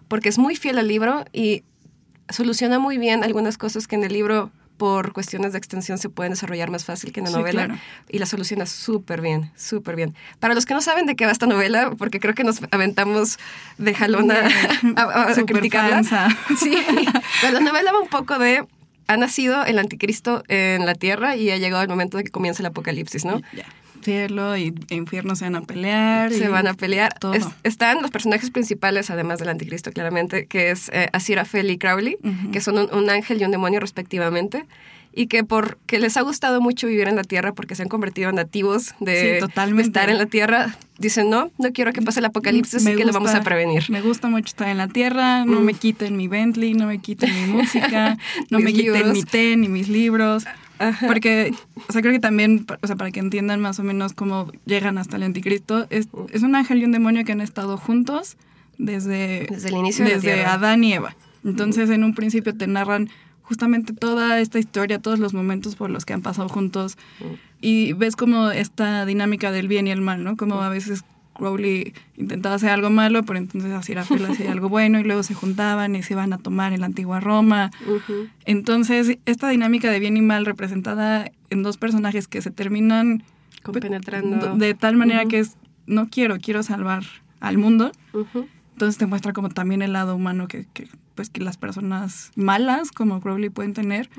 porque 0.07 0.29
es 0.29 0.37
muy 0.37 0.55
fiel 0.55 0.77
al 0.77 0.87
libro 0.87 1.25
y 1.33 1.63
soluciona 2.29 2.79
muy 2.79 2.97
bien 2.97 3.21
algunas 3.21 3.57
cosas 3.57 3.87
que 3.87 3.95
en 3.97 4.05
el 4.05 4.13
libro 4.13 4.51
por 4.77 5.13
cuestiones 5.13 5.51
de 5.53 5.57
extensión 5.57 5.97
se 5.97 6.09
pueden 6.09 6.31
desarrollar 6.33 6.69
más 6.69 6.85
fácil 6.85 7.11
que 7.11 7.19
en 7.21 7.25
la 7.25 7.31
Sí, 7.31 7.37
novela 7.37 7.65
claro. 7.65 7.79
y 8.09 8.19
la 8.19 8.25
soluciona 8.25 8.65
súper 8.65 9.21
bien, 9.21 9.51
súper 9.55 9.95
bien. 9.95 10.13
Para 10.39 10.53
los 10.53 10.65
que 10.65 10.73
no 10.73 10.81
saben 10.81 11.05
de 11.05 11.15
qué 11.15 11.25
va 11.25 11.31
esta 11.31 11.45
novela, 11.47 11.91
porque 11.97 12.19
creo 12.19 12.33
que 12.33 12.43
nos 12.43 12.59
aventamos 12.71 13.37
de 13.77 13.93
jalón 13.93 14.31
a, 14.31 14.35
a- 14.95 15.01
a- 15.01 15.23
a 15.23 15.35
Súper 15.35 15.55
criticarla. 15.57 15.95
fansa. 15.95 16.27
Sí, 16.59 16.75
pero 17.41 17.53
la 17.53 17.59
novela 17.59 17.91
va 17.91 18.01
un 18.01 18.09
poco 18.09 18.37
de 18.39 18.65
ha 19.07 19.17
nacido 19.17 19.63
el 19.65 19.77
anticristo 19.77 20.43
en 20.47 20.85
la 20.85 20.95
tierra 20.95 21.35
y 21.35 21.51
ha 21.51 21.57
llegado 21.57 21.83
el 21.83 21.89
momento 21.89 22.17
de 22.17 22.23
que 22.23 22.31
comience 22.31 22.61
el 22.63 22.65
apocalipsis, 22.67 23.23
¿no? 23.23 23.41
Cielo 24.05 24.55
y 24.55 24.73
infierno 24.89 25.35
se 25.35 25.45
van 25.45 25.55
a 25.55 25.61
pelear. 25.61 26.31
Se 26.31 26.45
y 26.45 26.47
van 26.47 26.67
a 26.67 26.73
pelear. 26.75 27.13
Todo. 27.19 27.33
Es- 27.33 27.47
están 27.63 28.01
los 28.01 28.11
personajes 28.11 28.51
principales, 28.51 29.09
además 29.09 29.39
del 29.39 29.49
anticristo, 29.49 29.91
claramente, 29.91 30.45
que 30.45 30.71
es 30.71 30.89
eh, 30.93 31.09
Aziraphale 31.11 31.73
y 31.73 31.77
Crowley, 31.77 32.17
Ujú. 32.23 32.51
que 32.51 32.61
son 32.61 32.77
un, 32.77 32.93
un 32.93 33.09
ángel 33.09 33.41
y 33.41 33.45
un 33.45 33.51
demonio 33.51 33.79
respectivamente, 33.79 34.65
y 35.17 35.27
que 35.27 35.43
porque 35.45 35.97
les 35.97 36.17
ha 36.17 36.21
gustado 36.21 36.59
mucho 36.61 36.87
vivir 36.87 37.07
en 37.07 37.15
la 37.15 37.23
tierra, 37.23 37.53
porque 37.53 37.73
se 37.75 37.81
han 37.83 37.87
convertido 37.89 38.29
en 38.29 38.35
nativos 38.35 38.93
de, 38.99 39.15
Sí, 39.39 39.71
de 39.75 39.81
estar 39.81 40.09
en 40.09 40.17
la 40.17 40.25
tierra, 40.25 40.75
dicen, 40.99 41.29
no, 41.29 41.51
no 41.57 41.71
quiero 41.71 41.93
que 41.93 42.01
pase 42.01 42.19
el 42.19 42.25
apocalipsis, 42.25 42.83
Me 42.83 42.89
así 42.91 42.97
que 42.99 43.05
lo 43.05 43.13
vamos 43.13 43.29
gusta- 43.29 43.41
a 43.41 43.43
prevenir. 43.43 43.85
Me 43.89 44.01
gusta 44.01 44.27
mucho 44.27 44.47
estar 44.47 44.67
en 44.67 44.77
la 44.77 44.89
tierra, 44.89 45.45
no 45.45 45.61
Mm. 45.61 45.63
me 45.63 45.73
quiten 45.73 46.17
mi 46.17 46.27
Bentley, 46.27 46.73
no 46.73 46.85
me 46.87 46.99
quiten 46.99 47.33
mi 47.33 47.53
música, 47.53 48.17
no 48.49 48.59
me 48.59 48.73
quiten 48.73 48.93
libros. 48.93 49.13
mi 49.13 49.23
té 49.23 49.55
ni 49.55 49.69
mis 49.69 49.87
libros. 49.87 50.43
Ajá. 50.79 51.07
Porque, 51.07 51.53
o 51.87 51.91
sea, 51.91 52.01
creo 52.01 52.13
que 52.13 52.19
también, 52.19 52.65
o 52.81 52.87
sea, 52.87 52.95
para 52.95 53.11
que 53.11 53.19
entiendan 53.19 53.61
más 53.61 53.79
o 53.79 53.83
menos 53.83 54.13
cómo 54.13 54.51
llegan 54.65 54.97
hasta 54.97 55.17
el 55.17 55.23
anticristo, 55.23 55.87
es, 55.89 56.09
es 56.31 56.43
un 56.43 56.55
ángel 56.55 56.81
y 56.81 56.85
un 56.85 56.91
demonio 56.91 57.23
que 57.23 57.31
han 57.31 57.41
estado 57.41 57.77
juntos 57.77 58.37
desde, 58.77 59.47
Desde 59.49 59.69
el 59.69 59.75
inicio 59.75 60.05
de 60.05 60.11
la 60.11 60.17
desde. 60.17 60.45
Adán 60.45 60.83
y 60.83 60.93
Eva. 60.93 61.15
Entonces, 61.43 61.89
en 61.89 62.03
un 62.03 62.15
principio 62.15 62.55
te 62.55 62.67
narran 62.67 63.09
justamente 63.43 63.93
toda 63.93 64.39
esta 64.39 64.59
historia, 64.59 64.99
todos 64.99 65.19
los 65.19 65.33
momentos 65.33 65.75
por 65.75 65.89
los 65.89 66.05
que 66.05 66.13
han 66.13 66.21
pasado 66.21 66.49
juntos 66.49 66.97
y 67.61 67.93
ves 67.93 68.15
como 68.15 68.49
esta 68.49 69.05
dinámica 69.05 69.51
del 69.51 69.67
bien 69.67 69.87
y 69.87 69.91
el 69.91 70.01
mal, 70.01 70.23
¿no? 70.23 70.35
Como 70.35 70.61
a 70.61 70.69
veces 70.69 71.03
Crowley 71.35 71.93
intentaba 72.17 72.55
hacer 72.55 72.69
algo 72.69 72.89
malo, 72.89 73.23
pero 73.23 73.37
entonces 73.37 73.71
Aziraphale 73.71 74.25
hacía 74.27 74.51
algo 74.51 74.69
bueno 74.69 74.99
y 74.99 75.03
luego 75.03 75.21
se 75.21 75.33
juntaban 75.33 75.95
y 75.95 76.01
se 76.01 76.13
iban 76.13 76.33
a 76.33 76.37
tomar 76.37 76.73
en 76.73 76.79
la 76.79 76.87
antigua 76.87 77.19
Roma. 77.19 77.71
Entonces, 78.45 79.17
esta 79.25 79.49
dinámica 79.49 79.91
de 79.91 79.99
bien 79.99 80.17
y 80.17 80.21
mal 80.21 80.45
representada 80.45 81.31
en 81.49 81.63
dos 81.63 81.77
personajes 81.77 82.27
que 82.27 82.41
se 82.41 82.51
terminan 82.51 83.23
Compenetrando. 83.61 84.55
de 84.55 84.73
tal 84.73 84.95
manera 84.95 85.25
que 85.25 85.39
es 85.39 85.57
no 85.87 86.09
quiero, 86.09 86.39
quiero 86.39 86.63
salvar 86.63 87.03
al 87.39 87.57
mundo. 87.57 87.91
Entonces 88.75 88.97
te 88.97 89.05
muestra 89.05 89.31
como 89.31 89.47
también 89.47 89.81
el 89.81 89.93
lado 89.93 90.17
humano 90.17 90.49
que, 90.49 90.65
que, 90.73 90.89
pues 91.15 91.29
que 91.29 91.39
las 91.39 91.55
personas 91.55 92.33
malas 92.35 92.91
como 92.91 93.21
Crowley 93.21 93.49
pueden 93.49 93.73
tener 93.73 94.09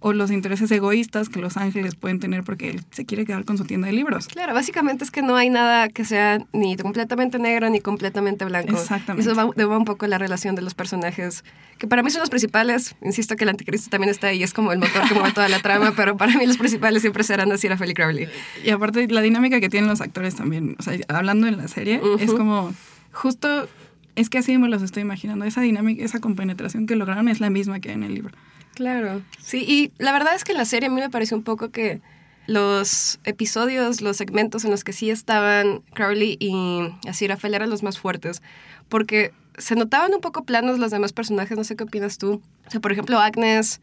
o 0.00 0.12
los 0.12 0.30
intereses 0.30 0.70
egoístas 0.70 1.30
que 1.30 1.40
los 1.40 1.56
ángeles 1.56 1.94
pueden 1.94 2.20
tener 2.20 2.44
porque 2.44 2.68
él 2.68 2.84
se 2.90 3.06
quiere 3.06 3.24
quedar 3.24 3.46
con 3.46 3.56
su 3.56 3.64
tienda 3.64 3.86
de 3.86 3.94
libros. 3.94 4.28
Claro, 4.28 4.52
básicamente 4.52 5.02
es 5.02 5.10
que 5.10 5.22
no 5.22 5.34
hay 5.34 5.48
nada 5.48 5.88
que 5.88 6.04
sea 6.04 6.44
ni 6.52 6.76
completamente 6.76 7.38
negro 7.38 7.70
ni 7.70 7.80
completamente 7.80 8.44
blanco. 8.44 8.74
Exactamente. 8.74 9.30
Eso 9.30 9.34
va, 9.34 9.46
va 9.46 9.78
un 9.78 9.86
poco 9.86 10.06
la 10.06 10.18
relación 10.18 10.56
de 10.56 10.60
los 10.60 10.74
personajes, 10.74 11.42
que 11.78 11.88
para 11.88 12.02
mí 12.02 12.10
son 12.10 12.20
los 12.20 12.28
principales. 12.28 12.94
Insisto 13.00 13.34
que 13.36 13.44
el 13.44 13.48
anticristo 13.48 13.88
también 13.88 14.10
está 14.10 14.26
ahí, 14.26 14.42
es 14.42 14.52
como 14.52 14.72
el 14.72 14.78
motor 14.78 15.08
que 15.08 15.14
mueve 15.14 15.32
toda 15.32 15.48
la 15.48 15.60
trama, 15.60 15.92
pero 15.96 16.18
para 16.18 16.36
mí 16.36 16.44
los 16.44 16.58
principales 16.58 17.00
siempre 17.00 17.24
serán 17.24 17.50
Aziraphale 17.50 17.92
y 17.92 17.94
Crowley. 17.94 18.28
Y 18.62 18.68
aparte 18.68 19.08
la 19.08 19.22
dinámica 19.22 19.58
que 19.58 19.70
tienen 19.70 19.88
los 19.88 20.02
actores 20.02 20.34
también, 20.34 20.76
o 20.78 20.82
sea, 20.82 20.98
hablando 21.08 21.46
en 21.46 21.56
la 21.56 21.66
serie, 21.66 21.98
es 22.18 22.30
como 22.30 22.74
justo, 23.12 23.68
es 24.16 24.28
que 24.28 24.38
así 24.38 24.56
me 24.58 24.68
los 24.68 24.82
estoy 24.82 25.02
imaginando, 25.02 25.44
esa 25.44 25.60
dinámica, 25.60 26.04
esa 26.04 26.20
compenetración 26.20 26.86
que 26.86 26.96
lograron 26.96 27.28
es 27.28 27.40
la 27.40 27.50
misma 27.50 27.80
que 27.80 27.90
hay 27.90 27.94
en 27.94 28.02
el 28.02 28.14
libro. 28.14 28.34
Claro. 28.74 29.22
Sí, 29.40 29.64
y 29.66 29.92
la 30.02 30.12
verdad 30.12 30.34
es 30.34 30.44
que 30.44 30.54
la 30.54 30.64
serie 30.64 30.88
a 30.88 30.90
mí 30.90 31.00
me 31.00 31.10
pareció 31.10 31.36
un 31.36 31.42
poco 31.42 31.70
que 31.70 32.00
los 32.46 33.20
episodios, 33.24 34.00
los 34.00 34.16
segmentos 34.16 34.64
en 34.64 34.70
los 34.70 34.84
que 34.84 34.92
sí 34.92 35.10
estaban 35.10 35.82
Crowley 35.94 36.36
y 36.40 36.88
Aziraphale 37.08 37.56
eran 37.56 37.70
los 37.70 37.82
más 37.82 37.98
fuertes, 37.98 38.42
porque 38.88 39.32
se 39.58 39.76
notaban 39.76 40.14
un 40.14 40.20
poco 40.20 40.44
planos 40.44 40.78
los 40.78 40.90
demás 40.90 41.12
personajes, 41.12 41.56
no 41.56 41.64
sé 41.64 41.76
qué 41.76 41.84
opinas 41.84 42.18
tú. 42.18 42.42
O 42.66 42.70
sea, 42.70 42.80
por 42.80 42.92
ejemplo, 42.92 43.18
Agnes, 43.18 43.80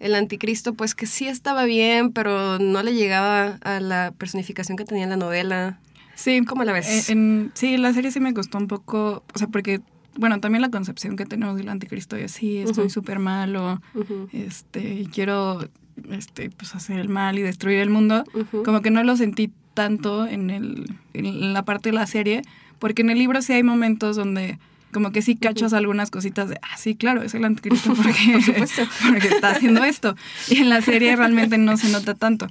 el 0.00 0.14
anticristo, 0.14 0.74
pues 0.74 0.94
que 0.94 1.06
sí 1.06 1.26
estaba 1.26 1.64
bien, 1.64 2.12
pero 2.12 2.58
no 2.58 2.82
le 2.82 2.94
llegaba 2.94 3.58
a 3.62 3.80
la 3.80 4.12
personificación 4.16 4.76
que 4.76 4.84
tenía 4.84 5.04
en 5.04 5.10
la 5.10 5.16
novela. 5.16 5.78
Sí, 6.18 6.44
¿Cómo 6.44 6.64
la 6.64 6.72
ves? 6.72 7.08
eh, 7.08 7.12
en- 7.12 7.52
sí, 7.54 7.76
la 7.76 7.92
serie 7.92 8.10
sí 8.10 8.18
me 8.18 8.34
costó 8.34 8.58
un 8.58 8.66
poco, 8.66 9.22
o 9.32 9.38
sea, 9.38 9.46
porque, 9.46 9.80
bueno, 10.16 10.40
también 10.40 10.62
la 10.62 10.68
concepción 10.70 11.14
que 11.16 11.24
tenemos 11.26 11.56
del 11.56 11.68
anticristo 11.68 12.16
es, 12.16 12.32
sí, 12.32 12.58
estoy 12.58 12.86
Ujú. 12.86 12.90
súper 12.90 13.20
malo, 13.20 13.80
Ujú. 13.94 14.28
este, 14.32 14.94
y 14.94 15.06
quiero, 15.06 15.68
este, 16.10 16.50
pues 16.50 16.74
hacer 16.74 16.98
el 16.98 17.08
mal 17.08 17.38
y 17.38 17.42
destruir 17.42 17.78
el 17.78 17.90
mundo. 17.90 18.24
Como 18.64 18.82
que 18.82 18.90
no 18.90 19.04
lo 19.04 19.16
sentí 19.16 19.52
tanto 19.74 20.26
en, 20.26 20.50
el, 20.50 20.92
en 21.14 21.52
la 21.52 21.64
parte 21.64 21.90
de 21.90 21.94
la 21.94 22.06
serie, 22.08 22.42
porque 22.80 23.02
en 23.02 23.10
el 23.10 23.18
libro 23.18 23.40
sí 23.40 23.52
hay 23.52 23.62
momentos 23.62 24.16
donde 24.16 24.58
como 24.90 25.12
que 25.12 25.22
sí 25.22 25.36
cachas 25.36 25.72
algunas 25.72 26.10
cositas 26.10 26.48
de, 26.48 26.58
ah, 26.62 26.76
sí, 26.78 26.96
claro, 26.96 27.22
es 27.22 27.34
el 27.34 27.44
anticristo 27.44 27.92
porque, 27.94 28.32
Por 28.32 28.42
supuesto. 28.42 28.82
porque 29.12 29.28
está 29.28 29.50
haciendo 29.50 29.84
esto. 29.84 30.16
Y 30.48 30.56
en 30.62 30.68
la 30.68 30.80
serie 30.82 31.14
realmente 31.14 31.58
no 31.58 31.76
se 31.76 31.90
nota 31.90 32.14
tanto. 32.14 32.48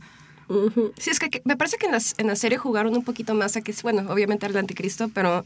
Sí, 0.98 1.10
es 1.10 1.20
que, 1.20 1.30
que 1.30 1.42
me 1.46 1.56
parece 1.58 1.78
que 1.78 1.86
en 1.88 1.92
la, 1.92 2.00
en 2.18 2.28
la 2.28 2.36
serie 2.36 2.58
jugaron 2.58 2.96
un 2.96 3.04
poquito 3.04 3.34
más 3.36 3.56
a 3.58 3.62
que, 3.62 3.74
bueno, 3.84 4.06
obviamente 4.10 4.46
era 4.46 4.52
el 4.54 4.58
anticristo, 4.60 5.10
pero 5.14 5.44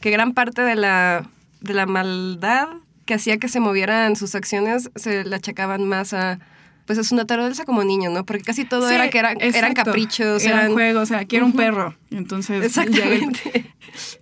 que 0.00 0.10
gran 0.10 0.32
parte 0.34 0.62
de 0.62 0.76
la, 0.76 1.28
de 1.60 1.74
la 1.74 1.86
maldad 1.86 2.68
que 3.04 3.14
hacía 3.14 3.38
que 3.38 3.48
se 3.48 3.58
movieran 3.60 4.16
sus 4.16 4.34
acciones 4.34 4.90
se 4.94 5.24
le 5.24 5.34
achacaban 5.34 5.84
más 5.88 6.12
a, 6.12 6.38
pues 6.86 6.98
a 6.98 7.04
su 7.04 7.16
naturaleza 7.16 7.64
como 7.64 7.82
niño, 7.82 8.10
¿no? 8.10 8.24
Porque 8.24 8.42
casi 8.44 8.64
todo 8.64 8.88
Sí, 8.88 8.94
era 8.94 9.10
que 9.10 9.18
eran, 9.18 9.40
eran 9.40 9.54
exacto. 9.72 9.84
caprichos, 9.86 10.44
eran, 10.44 10.58
eran... 10.60 10.72
juegos, 10.72 11.02
o 11.02 11.06
sea, 11.06 11.24
quiero 11.24 11.46
un 11.46 11.52
perro. 11.54 11.96
Entonces 12.10 12.64
Exactamente. 12.64 13.72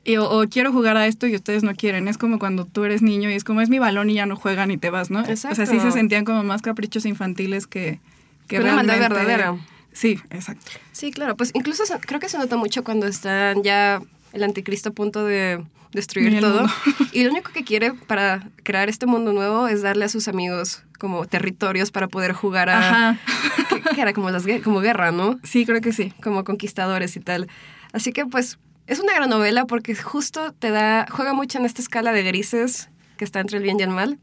Y, 0.05 0.17
o, 0.17 0.31
o 0.31 0.47
quiero 0.49 0.73
jugar 0.73 0.97
a 0.97 1.07
esto 1.07 1.27
y 1.27 1.35
ustedes 1.35 1.63
no 1.63 1.75
quieren. 1.75 2.09
Es 2.09 2.17
como 2.17 2.39
cuando 2.39 2.65
tú 2.65 2.85
eres 2.85 3.03
niño 3.03 3.29
y 3.29 3.35
es 3.35 3.45
como 3.45 3.61
es 3.61 3.69
mi 3.69 3.79
balón 3.79 4.09
y 4.09 4.15
ya 4.15 4.25
no 4.25 4.37
juegan 4.37 4.71
y 4.71 4.79
te 4.79 4.89
vas, 4.89 5.11
¿no? 5.11 5.21
O 5.21 5.25
sea, 5.25 5.37
sí 5.37 5.49
Exacto. 5.63 5.81
se 5.83 5.91
sentían 5.91 6.25
como 6.25 6.43
más 6.45 6.63
caprichos 6.63 7.05
infantiles 7.05 7.67
que, 7.67 8.01
que 8.47 8.57
Que 8.57 8.63
una 8.63 8.75
maldad 8.75 8.99
realmente- 8.99 9.15
verdadera. 9.27 9.57
Sí, 9.97 10.21
exacto. 10.29 10.73
Sí, 10.93 11.11
claro, 11.11 11.37
pues 11.37 11.53
incluso 11.55 11.83
creo 12.01 12.21
que 12.21 12.29
se 12.29 12.37
nota 12.37 12.57
mucho 12.57 12.85
cuando 12.85 13.07
están 13.07 13.63
ya 13.63 14.03
el 14.35 14.45
anticristo 14.45 14.91
a 14.91 14.93
punto 14.93 15.25
de 15.25 15.65
destruir 15.93 16.39
todo. 16.39 16.67
Y 17.13 17.25
lo 17.25 17.31
único 17.31 17.51
que 17.51 17.65
quiere 17.65 17.95
para 17.95 18.51
crear 18.63 18.91
este 18.91 19.07
mundo 19.07 19.33
nuevo 19.33 19.69
es 19.69 19.81
darle 19.81 20.05
a 20.05 20.11
sus 20.11 20.29
amigos 20.29 20.83
como 20.99 21.25
territorios 21.25 21.91
para 21.91 22.09
poder 22.09 22.35
jugar 22.35 22.69
a... 22.69 22.79
Ajá. 22.79 23.21
que, 23.71 23.95
que 23.95 24.01
era 24.03 24.13
como, 24.13 24.29
las, 24.31 24.45
como 24.63 24.81
guerra, 24.81 25.13
¿no? 25.13 25.41
Sí, 25.43 25.65
creo 25.65 25.81
que 25.81 25.95
sí. 25.95 26.13
Como 26.23 26.45
conquistadores 26.45 27.17
y 27.17 27.21
tal. 27.21 27.49
Así 27.95 28.13
que 28.13 28.27
pues 28.27 28.59
es 28.87 29.01
una 29.01 29.15
gran 29.15 29.31
novela 29.31 29.65
porque 29.65 29.95
justo 29.95 30.53
te 30.53 30.71
da, 30.71 31.07
juega 31.11 31.33
mucho 31.33 31.59
en 31.59 31.65
esta 31.65 31.81
escala 31.81 32.13
de 32.13 32.23
grises 32.23 32.91
que 33.17 33.25
está 33.25 33.41
entre 33.41 33.57
el 33.57 33.63
bien 33.63 33.81
y 33.81 33.85
el 33.85 33.89
mal. 33.89 34.19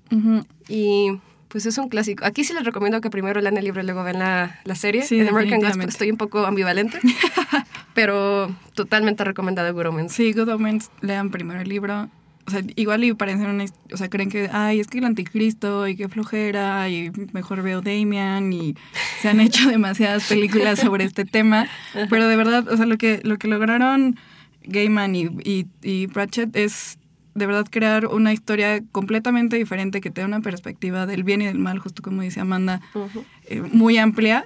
Y 0.68 1.20
pues 1.54 1.68
es 1.68 1.78
un 1.78 1.88
clásico. 1.88 2.26
Aquí 2.26 2.44
sí 2.44 2.52
les 2.52 2.64
recomiendo 2.64 3.00
que 3.00 3.12
primero 3.12 3.40
lean 3.40 3.56
el 3.58 3.64
libro 3.64 3.84
y 3.84 3.86
luego 3.86 4.04
vean 4.04 4.18
la, 4.18 4.60
la 4.64 4.74
serie. 4.74 5.04
Sí, 5.04 5.20
en 5.20 5.28
American 5.28 5.62
Gospel 5.62 5.88
estoy 5.88 6.10
un 6.10 6.18
poco 6.18 6.48
ambivalente, 6.48 6.98
pero 7.94 8.52
totalmente 8.74 9.24
recomendado 9.24 9.72
Good 9.72 9.86
Omens. 9.86 10.14
Sí, 10.14 10.34
Good 10.34 10.50
Omens, 10.50 10.90
lean 11.02 11.30
primero 11.30 11.62
el 11.62 11.70
libro. 11.70 12.10
O 12.48 12.52
sea, 12.52 12.64
igual 12.76 13.04
y 13.04 13.14
parecen 13.14 13.46
una... 13.46 13.66
O 13.94 13.98
sea, 13.98 14.10
creen 14.10 14.32
que, 14.32 14.50
ay, 14.52 14.80
es 14.80 14.88
que 14.88 14.98
el 14.98 15.06
anticristo 15.06 15.88
y 15.88 15.96
qué 15.96 16.10
flojera 16.10 16.90
y 16.90 17.12
mejor 17.34 17.62
veo 17.62 17.82
Damian 17.82 18.52
y 18.52 18.76
se 19.22 19.30
han 19.30 19.40
hecho 19.40 19.70
demasiadas 19.70 20.28
películas 20.28 20.80
sobre 20.80 21.04
este 21.04 21.24
tema. 21.24 21.68
Pero 22.10 22.28
de 22.28 22.36
verdad, 22.36 22.68
o 22.68 22.76
sea, 22.78 22.88
lo 22.88 22.98
que, 22.98 23.22
lo 23.24 23.38
que 23.38 23.48
lograron 23.48 24.18
Gaiman 24.64 25.16
y, 25.16 25.26
y, 25.44 25.68
y 25.84 26.08
Pratchett 26.08 26.56
es 26.56 26.98
de 27.36 27.46
verdad 27.48 27.66
crear 27.70 28.08
una 28.08 28.32
historia 28.34 28.82
completamente 28.92 29.56
diferente 29.58 30.02
que 30.02 30.12
te 30.12 30.24
una 30.24 30.42
perspectiva 30.42 31.06
del 31.06 31.24
bien 31.24 31.42
y 31.42 31.46
del 31.46 31.58
mal, 31.60 31.80
justo 31.80 32.02
como 32.04 32.22
dice 32.22 32.40
Amanda, 32.40 32.82
Ujú. 32.94 33.24
eh, 33.48 33.62
muy 33.62 33.98
amplia. 33.98 34.46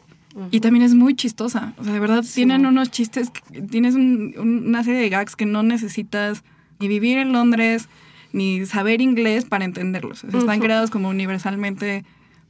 Y 0.51 0.59
también 0.59 0.85
es 0.85 0.93
muy 0.93 1.15
chistosa. 1.15 1.73
O 1.79 1.83
sea, 1.83 1.93
de 1.93 1.99
verdad 1.99 2.23
tienen 2.35 2.67
unos 2.67 2.91
chistes, 2.91 3.31
tienes 3.71 3.95
un- 3.95 4.35
un- 4.37 4.67
una 4.67 4.83
serie 4.83 4.99
de 5.01 5.09
gags 5.09 5.35
que 5.35 5.47
no 5.47 5.63
necesitas 5.63 6.43
ni 6.79 6.87
vivir 6.87 7.17
en 7.17 7.31
Londres, 7.31 7.89
ni 8.33 8.63
saber 8.67 9.01
inglés 9.01 9.45
para 9.45 9.65
entenderlos. 9.65 10.23
O 10.25 10.29
sea, 10.29 10.39
están 10.39 10.57
Ujú. 10.59 10.65
creados 10.65 10.91
como 10.91 11.09
universalmente 11.09 12.05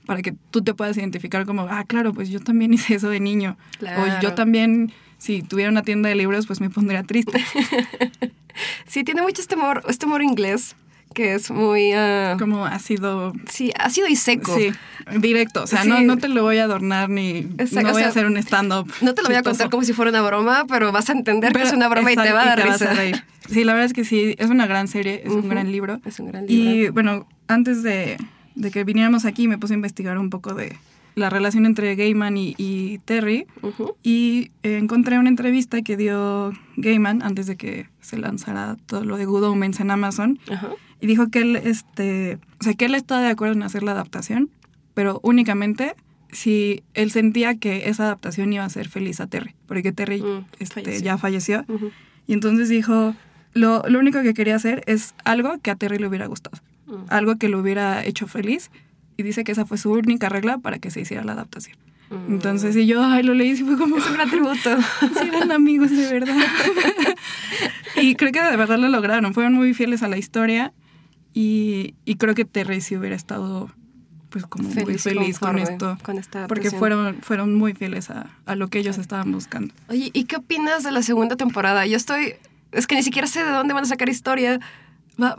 para 0.06 0.22
que 0.22 0.34
tú 0.52 0.62
te 0.62 0.74
puedas 0.74 0.98
identificar 0.98 1.46
como, 1.46 1.62
ah, 1.70 1.86
claro, 1.88 2.14
pues 2.14 2.28
yo 2.30 2.42
también 2.42 2.74
hice 2.74 2.96
eso 2.96 3.10
de 3.10 3.22
niño. 3.22 3.56
O 3.76 3.78
Claro. 3.80 4.20
yo 4.22 4.34
también, 4.34 4.92
si 5.18 5.42
tuviera 5.42 5.72
una 5.72 5.82
tienda 5.84 6.10
de 6.10 6.16
libros, 6.16 6.46
pues 6.46 6.60
me 6.60 6.70
pondría 6.70 7.04
triste. 7.04 7.40
Sí, 8.88 9.04
tiene 9.04 9.22
mucho 9.22 9.42
este 9.42 9.56
humor, 9.56 9.84
este 9.88 10.06
humor 10.06 10.22
inglés 10.22 10.76
que 11.14 11.34
es 11.34 11.50
muy... 11.50 11.94
ah, 11.94 12.36
como 12.38 12.66
ácido 12.68 13.34
sí, 13.50 13.72
ácido 13.80 14.08
y 14.08 14.16
seco. 14.16 14.56
Sí, 14.56 14.72
directo. 15.18 15.64
O 15.64 15.68
sea, 15.68 15.84
no, 15.84 15.98
Sí. 15.98 16.04
no 16.04 16.18
te 16.18 16.28
lo 16.28 16.44
voy 16.44 16.58
a 16.60 16.66
adornar 16.66 17.10
ni 17.10 17.40
Exacto, 17.58 17.82
no 17.82 17.90
o 17.90 17.92
voy 17.94 18.02
sea, 18.02 18.08
a 18.08 18.10
hacer 18.12 18.26
un 18.28 18.38
stand-up. 18.38 18.92
No 19.02 19.16
te 19.16 19.24
lo 19.24 19.30
voy 19.30 19.38
a 19.38 19.42
contar 19.42 19.70
como 19.72 19.84
si 19.84 19.94
fuera 19.94 20.12
una 20.12 20.22
broma, 20.22 20.66
pero 20.68 20.92
vas 20.92 21.10
a 21.10 21.14
entender 21.14 21.54
que 21.54 21.64
es 21.64 21.74
una 21.74 21.88
broma 21.88 22.12
y 22.12 22.16
te 22.16 22.32
va 22.32 22.44
a 22.44 22.56
dar 22.56 22.68
risa. 22.68 22.94
reír. 22.94 23.24
Sí, 23.50 23.64
la 23.64 23.74
verdad 23.74 23.86
es 23.88 23.94
que 23.94 24.04
sí, 24.06 24.36
es 24.38 24.50
una 24.52 24.68
gran 24.68 24.88
serie, 24.88 25.24
es 25.26 25.32
un 25.32 25.50
gran 25.50 25.72
libro. 25.72 26.00
Es 26.06 26.20
un 26.20 26.28
gran 26.28 26.46
libro. 26.46 26.72
Y 26.72 26.90
bueno, 26.90 27.28
antes 27.48 27.82
de, 27.82 28.18
de 28.56 28.70
que 28.70 28.84
viniéramos 28.84 29.26
aquí 29.26 29.48
me 29.48 29.58
puse 29.58 29.74
a 29.74 29.76
investigar 29.76 30.20
un 30.20 30.30
poco 30.30 30.54
de 30.54 30.78
la 31.18 31.30
relación 31.30 31.66
entre 31.66 31.96
Gaiman 31.96 32.38
y, 32.38 32.54
y 32.58 33.00
Terry 33.06 33.48
y 34.04 34.52
eh, 34.64 34.78
encontré 34.78 35.18
una 35.20 35.30
entrevista 35.30 35.82
que 35.82 35.98
dio 35.98 36.54
Gaiman 36.78 37.22
antes 37.24 37.48
de 37.48 37.56
que 37.58 37.88
se 38.02 38.18
lanzara 38.18 38.78
todo 38.86 39.04
lo 39.04 39.18
de 39.18 39.26
Good 39.26 39.44
Omens 39.44 39.80
en 39.80 39.92
Amazon 39.92 40.40
y 41.02 41.08
dijo 41.08 41.28
que 41.30 41.40
él, 41.40 41.56
este, 41.56 42.38
o 42.60 42.64
sea, 42.64 42.74
que 42.76 42.86
él 42.86 42.96
está 42.96 43.20
de 43.20 43.28
acuerdo 43.30 43.56
en 43.56 43.64
hacer 43.64 43.84
la 43.84 43.92
adaptación, 43.92 44.50
pero 44.94 45.20
únicamente 45.24 45.96
si 46.32 46.84
él 46.94 47.10
sentía 47.12 47.56
que 47.58 47.90
esa 47.90 48.04
adaptación 48.04 48.52
iba 48.54 48.64
a 48.64 48.68
hacer 48.68 48.88
feliz 48.90 49.20
a 49.20 49.28
Terry, 49.28 49.56
porque 49.68 49.92
Terry 49.92 50.22
Mm, 50.22 50.46
este, 50.60 50.82
falleció. 50.84 51.04
ya 51.06 51.18
falleció. 51.18 51.66
Y 52.28 52.34
entonces 52.34 52.68
dijo, 52.70 53.16
lo, 53.54 53.82
lo 53.88 54.00
único 54.00 54.22
que 54.22 54.34
quería 54.34 54.56
hacer 54.56 54.84
es 54.88 55.16
algo 55.24 55.58
que 55.62 55.72
a 55.72 55.76
Terry 55.76 55.98
le 55.98 56.08
hubiera 56.08 56.28
gustado, 56.28 56.58
Mm. 56.86 57.06
algo 57.10 57.38
que 57.38 57.50
lo 57.50 57.60
hubiera 57.60 58.06
hecho 58.06 58.28
feliz. 58.28 58.70
Y 59.18 59.24
dice 59.24 59.44
que 59.44 59.52
esa 59.52 59.66
fue 59.66 59.78
su 59.78 59.92
única 59.92 60.30
regla 60.30 60.60
para 60.60 60.80
que 60.80 60.92
se 60.92 61.02
hiciera 61.02 61.24
la 61.24 61.34
adaptación. 61.34 61.78
Mm. 62.10 62.34
Entonces, 62.34 62.76
y 62.76 62.86
yo, 62.86 63.04
ay, 63.04 63.24
lo 63.24 63.34
leí 63.34 63.52
y 63.52 63.56
fue 63.56 63.78
como... 63.78 63.98
Es 63.98 64.08
un 64.08 64.14
gran 64.14 64.30
tributo. 64.30 64.78
Sí, 65.20 65.28
eran 65.28 65.52
amigos 65.52 65.92
de 65.92 66.12
verdad. 66.12 66.36
y 67.96 68.16
creo 68.16 68.32
que 68.32 68.42
de 68.42 68.56
verdad 68.56 68.78
lo 68.78 68.88
lograron. 68.88 69.34
Fueron 69.34 69.54
muy 69.54 69.74
fieles 69.74 70.04
a 70.04 70.08
la 70.08 70.18
historia. 70.18 70.74
Y, 71.34 71.96
y 72.06 72.16
creo 72.16 72.36
que 72.36 72.46
Terry 72.46 72.82
sí 72.82 72.96
hubiera 72.96 73.16
estado 73.16 73.70
pues 74.30 74.46
como 74.46 74.66
muy 74.68 74.74
Feliz 74.74 75.06
y 75.06 75.10
feliz 75.10 75.40
con 75.40 75.58
esto. 75.58 75.98
con 76.04 76.18
esta 76.18 76.48
porque 76.48 76.70
fueron, 76.70 77.18
fueron 77.22 77.56
muy 77.56 77.74
fieles 77.74 78.10
a, 78.10 78.30
a 78.46 78.56
lo 78.56 78.68
que 78.68 78.80
ellos 78.80 78.98
estaban 78.98 79.32
buscando. 79.32 79.74
Oye, 79.88 80.10
¿y 80.14 80.26
qué 80.26 80.36
opinas 80.36 80.84
de 80.84 80.92
la 80.92 81.02
segunda 81.02 81.36
temporada? 81.36 81.86
Yo 81.86 81.96
estoy... 81.98 82.36
Es 82.72 82.88
que 82.88 82.96
ni 82.96 83.04
siquiera 83.04 83.28
sé 83.28 83.44
de 83.44 83.52
dónde 83.52 83.74
van 83.74 83.86
a 83.86 83.88
sacar 83.88 84.10
historia. 84.10 84.60
Va- 85.22 85.38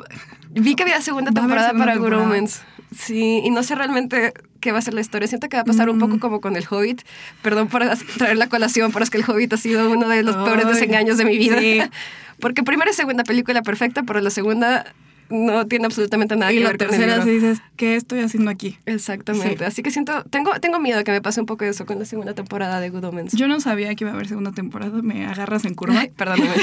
Vi 0.50 0.74
que 0.74 0.82
había 0.82 1.00
segunda 1.00 1.30
temporada 1.30 1.68
segunda 1.68 1.84
para 1.86 1.96
Good 1.98 2.04
temporada. 2.06 2.28
Omens. 2.30 2.62
Sí, 2.96 3.42
y 3.44 3.50
no 3.50 3.62
sé 3.62 3.74
realmente 3.74 4.32
qué 4.60 4.72
va 4.72 4.78
a 4.78 4.82
ser 4.82 4.94
la 4.94 5.00
historia. 5.02 5.28
Siento 5.28 5.48
que 5.48 5.56
va 5.56 5.60
a 5.62 5.64
pasar 5.66 5.90
un 5.90 5.96
Mm. 5.96 6.00
poco 6.00 6.18
como 6.20 6.40
con 6.40 6.56
El 6.56 6.64
Hobbit. 6.68 7.02
Perdón 7.42 7.68
por 7.68 7.82
traer 8.16 8.36
la 8.38 8.48
colación, 8.48 8.92
pero 8.92 9.02
es 9.04 9.10
que 9.10 9.18
El 9.18 9.24
Hobbit 9.28 9.52
ha 9.52 9.56
sido 9.58 9.90
uno 9.90 10.08
de 10.08 10.22
los 10.22 10.36
peores 10.36 10.66
desengaños 10.66 11.18
de 11.18 11.24
mi 11.26 11.36
vida. 11.38 11.58
sí. 11.60 11.80
Porque 12.40 12.62
primera 12.62 12.90
y 12.90 12.94
segunda 12.94 13.24
película 13.24 13.62
perfecta, 13.62 14.04
pero 14.04 14.20
la 14.20 14.30
segunda 14.30 14.86
no 15.30 15.66
tiene 15.66 15.86
absolutamente 15.86 16.36
nada 16.36 16.52
y 16.52 16.56
que 16.56 16.62
la 16.62 16.70
ver 16.70 16.78
con 16.78 16.86
el 16.86 16.90
tercera 16.90 17.16
libro. 17.16 17.24
sí 17.24 17.30
dices, 17.30 17.62
¿qué 17.76 17.96
estoy 17.96 18.20
haciendo 18.20 18.50
aquí? 18.50 18.78
Exactamente. 18.86 19.58
Sí. 19.58 19.64
Así 19.64 19.82
que 19.82 19.90
siento, 19.90 20.24
tengo, 20.24 20.52
tengo 20.60 20.78
miedo 20.78 21.02
que 21.04 21.12
me 21.12 21.20
pase 21.20 21.40
un 21.40 21.46
poco 21.46 21.64
eso 21.64 21.86
con 21.86 21.98
la 21.98 22.04
segunda 22.04 22.34
temporada 22.34 22.80
de 22.80 22.90
Good 22.90 23.04
Omens. 23.04 23.32
Yo 23.34 23.48
no 23.48 23.60
sabía 23.60 23.94
que 23.94 24.04
iba 24.04 24.10
a 24.10 24.14
haber 24.14 24.28
segunda 24.28 24.52
temporada, 24.52 25.02
me 25.02 25.26
agarras 25.26 25.64
en 25.64 25.74
curva. 25.74 26.00
Ay, 26.00 26.10
perdóname. 26.16 26.54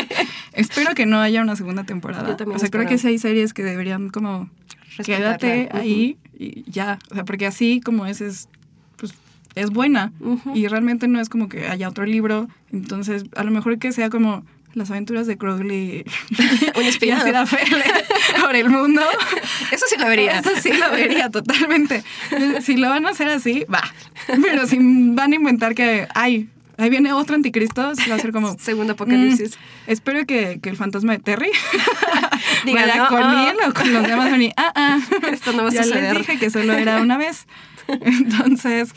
espero 0.52 0.94
que 0.94 1.06
no 1.06 1.20
haya 1.20 1.42
una 1.42 1.56
segunda 1.56 1.84
temporada. 1.84 2.28
Yo 2.28 2.36
también 2.36 2.56
o 2.56 2.58
sea, 2.58 2.70
creo 2.70 2.86
que 2.86 2.98
sí 2.98 3.08
hay 3.08 3.18
series 3.18 3.52
que 3.52 3.64
deberían 3.64 4.10
como 4.10 4.48
Respetarla. 4.96 5.38
quédate 5.38 5.68
ahí 5.72 6.16
y 6.38 6.70
ya. 6.70 6.98
O 7.10 7.14
sea, 7.14 7.24
porque 7.24 7.46
así 7.46 7.80
como 7.80 8.06
es, 8.06 8.20
es, 8.20 8.48
pues, 8.96 9.14
es 9.54 9.70
buena. 9.70 10.12
Y 10.54 10.68
realmente 10.68 11.08
no 11.08 11.20
es 11.20 11.28
como 11.28 11.48
que 11.48 11.66
haya 11.66 11.88
otro 11.88 12.04
libro. 12.04 12.48
Entonces, 12.70 13.24
a 13.34 13.44
lo 13.44 13.50
mejor 13.50 13.78
que 13.78 13.92
sea 13.92 14.10
como 14.10 14.44
las 14.74 14.90
aventuras 14.90 15.26
de 15.26 15.36
Crowley 15.36 16.04
Un. 16.74 17.12
Aziraphale 17.12 17.84
por 18.40 18.56
el 18.56 18.70
mundo. 18.70 19.02
Eso 19.70 19.84
sí 19.88 19.96
lo 19.98 20.06
vería. 20.06 20.40
Eso 20.40 20.50
sí 20.60 20.72
lo 20.72 20.90
vería 20.90 21.30
totalmente. 21.30 22.02
Si 22.62 22.76
lo 22.76 22.88
van 22.88 23.06
a 23.06 23.10
hacer 23.10 23.28
así, 23.28 23.64
va. 23.72 23.82
Pero 24.26 24.66
si 24.66 24.78
van 24.80 25.32
a 25.32 25.34
inventar 25.34 25.74
que, 25.74 26.08
ay, 26.14 26.48
ahí 26.78 26.90
viene 26.90 27.12
otro 27.12 27.34
anticristo, 27.34 27.92
va 28.10 28.14
a 28.14 28.18
ser 28.18 28.32
como... 28.32 28.56
Segundo 28.58 28.94
apocalipsis. 28.94 29.56
Mm, 29.56 29.90
espero 29.90 30.26
que, 30.26 30.60
que 30.62 30.68
el 30.70 30.76
fantasma 30.76 31.12
de 31.12 31.18
Terry 31.18 31.50
Diga, 32.64 32.82
vaya 32.82 32.96
no, 32.96 33.08
con 33.08 33.22
ah. 33.22 33.50
él 33.50 33.56
o 33.68 33.74
con 33.74 33.92
los 33.92 34.06
demás. 34.06 34.32
ah, 34.56 34.72
ah. 34.74 35.00
Esto 35.30 35.52
no 35.52 35.64
va 35.64 35.68
a 35.68 35.72
ya 35.72 35.84
suceder. 35.84 36.16
les 36.16 36.26
dije 36.26 36.38
que 36.38 36.50
solo 36.50 36.72
era 36.72 37.00
una 37.00 37.18
vez. 37.18 37.46
Entonces, 37.88 38.94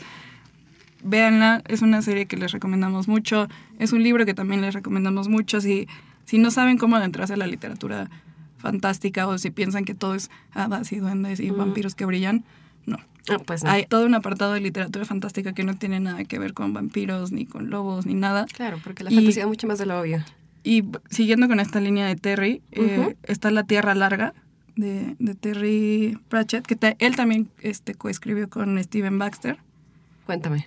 véanla. 1.02 1.62
Es 1.68 1.82
una 1.82 2.02
serie 2.02 2.26
que 2.26 2.36
les 2.36 2.52
recomendamos 2.52 3.08
mucho. 3.08 3.48
Es 3.78 3.92
un 3.92 4.02
libro 4.02 4.24
que 4.26 4.34
también 4.34 4.60
les 4.60 4.74
recomendamos 4.74 5.28
mucho. 5.28 5.60
Si, 5.60 5.86
si 6.24 6.38
no 6.38 6.50
saben 6.50 6.78
cómo 6.78 6.96
adentrarse 6.96 7.34
a 7.34 7.36
la 7.36 7.46
literatura 7.46 8.10
fantástica 8.58 9.26
o 9.28 9.38
si 9.38 9.50
piensan 9.50 9.84
que 9.84 9.94
todo 9.94 10.14
es 10.14 10.30
hadas 10.52 10.90
y 10.92 10.96
duendes 10.98 11.40
y 11.40 11.50
Mm. 11.50 11.56
vampiros 11.58 11.94
que 11.94 12.04
brillan, 12.06 12.44
no. 12.86 12.96
Ah, 13.28 13.38
pues 13.44 13.62
no. 13.64 13.70
Hay 13.70 13.86
todo 13.86 14.06
un 14.06 14.14
apartado 14.14 14.52
de 14.54 14.60
literatura 14.60 15.04
fantástica 15.04 15.52
que 15.52 15.64
no 15.64 15.76
tiene 15.76 16.00
nada 16.00 16.24
que 16.24 16.38
ver 16.38 16.54
con 16.54 16.72
vampiros, 16.72 17.32
ni 17.32 17.44
con 17.46 17.70
lobos, 17.70 18.06
ni 18.06 18.14
nada. 18.14 18.46
Claro, 18.52 18.78
porque 18.82 19.04
la 19.04 19.12
Y- 19.12 19.16
fantasía 19.16 19.42
es 19.42 19.48
mucho 19.48 19.66
más 19.66 19.78
de 19.78 19.86
lo 19.86 20.00
obvio. 20.00 20.24
Y 20.64 20.84
siguiendo 21.10 21.46
con 21.48 21.60
esta 21.60 21.80
línea 21.80 22.06
de 22.06 22.16
Terry, 22.16 22.62
eh, 22.72 22.98
Ujú. 23.00 23.14
está 23.24 23.50
La 23.52 23.62
Tierra 23.64 23.94
Larga 23.94 24.32
de, 24.74 25.14
de 25.18 25.34
Terry 25.34 26.18
Pratchett, 26.28 26.66
que 26.66 26.74
ta- 26.76 26.96
él 26.98 27.14
también 27.14 27.48
este, 27.62 27.94
coescribió 27.94 28.48
con 28.50 28.82
Steven 28.82 29.18
Baxter. 29.18 29.58
Cuéntame. 30.24 30.66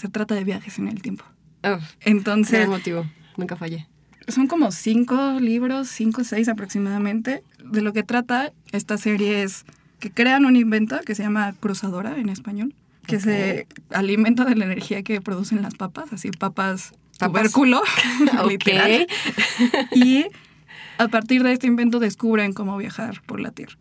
Se 0.00 0.08
trata 0.08 0.34
de 0.34 0.44
viajes 0.44 0.78
en 0.78 0.88
el 0.88 1.02
tiempo. 1.02 1.24
Oh, 1.62 1.78
Entonces, 2.00 2.66
motivo. 2.68 3.04
Nunca 3.36 3.54
fallé. 3.56 3.86
son 4.28 4.46
como 4.46 4.72
cinco 4.72 5.38
libros, 5.40 5.88
cinco 5.88 6.22
o 6.22 6.24
seis 6.24 6.48
aproximadamente. 6.48 7.42
De 7.62 7.82
lo 7.82 7.92
que 7.92 8.02
trata 8.02 8.52
esta 8.72 8.96
serie 8.96 9.42
es 9.42 9.64
que 9.98 10.10
crean 10.10 10.46
un 10.46 10.56
invento 10.56 10.98
que 11.04 11.14
se 11.14 11.22
llama 11.22 11.52
cruzadora 11.60 12.16
en 12.16 12.30
español, 12.30 12.74
que 13.06 13.20
se 13.20 13.66
alimenta 13.90 14.44
de 14.46 14.56
la 14.56 14.64
energía 14.64 15.02
que 15.02 15.20
producen 15.20 15.60
las 15.60 15.74
papas, 15.74 16.12
así 16.12 16.30
papas, 16.30 16.92
Papas. 17.18 17.42
tubérculo, 17.42 17.82
literal. 18.48 19.06
Y 19.92 20.24
a 20.96 21.08
partir 21.08 21.42
de 21.42 21.52
este 21.52 21.66
invento 21.66 21.98
descubren 21.98 22.54
cómo 22.54 22.78
viajar 22.78 23.20
por 23.26 23.40
la 23.40 23.50
Tierra. 23.50 23.76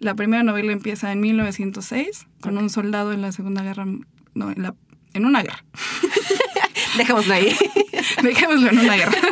La 0.00 0.14
primera 0.14 0.42
novela 0.42 0.72
empieza 0.72 1.12
en 1.12 1.20
1906 1.20 2.26
con 2.40 2.58
un 2.58 2.70
soldado 2.70 3.12
en 3.12 3.22
la 3.22 3.30
Segunda 3.32 3.62
Guerra, 3.62 3.86
no, 4.34 4.50
en, 4.50 4.62
la, 4.62 4.74
en 5.14 5.26
una 5.26 5.42
guerra. 5.42 5.64
Dejémoslo 6.96 7.34
ahí. 7.34 7.54
Dejémoslo 8.22 8.68
en 8.70 8.78
una 8.78 8.96
guerra. 8.96 9.12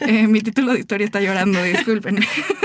Eh, 0.00 0.26
mi 0.26 0.40
título 0.40 0.72
de 0.72 0.80
historia 0.80 1.04
está 1.04 1.20
llorando, 1.20 1.62
disculpen. 1.62 2.18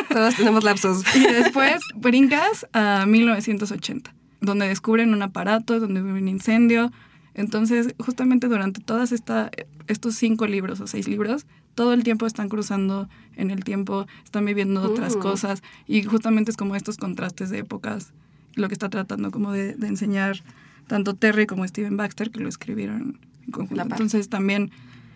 Todos 0.09 0.35
tenemos 0.35 0.63
lapsos. 0.63 1.03
Y 1.15 1.19
después 1.19 1.81
brincas 1.95 2.67
a 2.73 3.05
1980, 3.07 4.13
donde 4.41 4.67
descubren 4.67 5.13
un 5.13 5.21
aparato, 5.21 5.79
donde 5.79 6.01
hubo 6.01 6.09
un 6.13 6.27
incendio. 6.27 6.91
Entonces, 7.35 7.93
justamente 7.99 8.47
durante 8.47 8.81
todos 8.81 9.11
estos 9.11 10.15
cinco 10.15 10.47
libros 10.47 10.79
o 10.79 10.87
seis 10.87 11.07
libros, 11.07 11.45
todo 11.75 11.93
el 11.93 12.03
tiempo 12.03 12.25
están 12.25 12.49
cruzando 12.49 13.07
en 13.35 13.51
el 13.51 13.63
tiempo, 13.63 14.07
están 14.23 14.45
viviendo 14.45 14.81
otras 14.81 15.15
Mm. 15.15 15.19
cosas. 15.19 15.61
Y 15.87 16.01
justamente 16.03 16.49
es 16.51 16.57
como 16.57 16.75
estos 16.75 16.97
contrastes 16.97 17.49
de 17.51 17.59
épocas, 17.59 18.13
lo 18.55 18.67
que 18.67 18.73
está 18.73 18.89
tratando 18.89 19.29
como 19.31 19.51
de, 19.51 19.75
de 19.75 19.87
enseñar 19.87 20.43
tanto 20.87 21.13
Terry 21.13 21.45
como 21.45 21.67
Steven 21.67 21.97
Baxter, 21.97 22.31
que 22.31 22.39
lo 22.39 22.49
escribieron 22.49 23.19
en 23.45 23.51
conjunto. 23.51 23.83
Entonces 23.83 24.29
también 24.29 24.71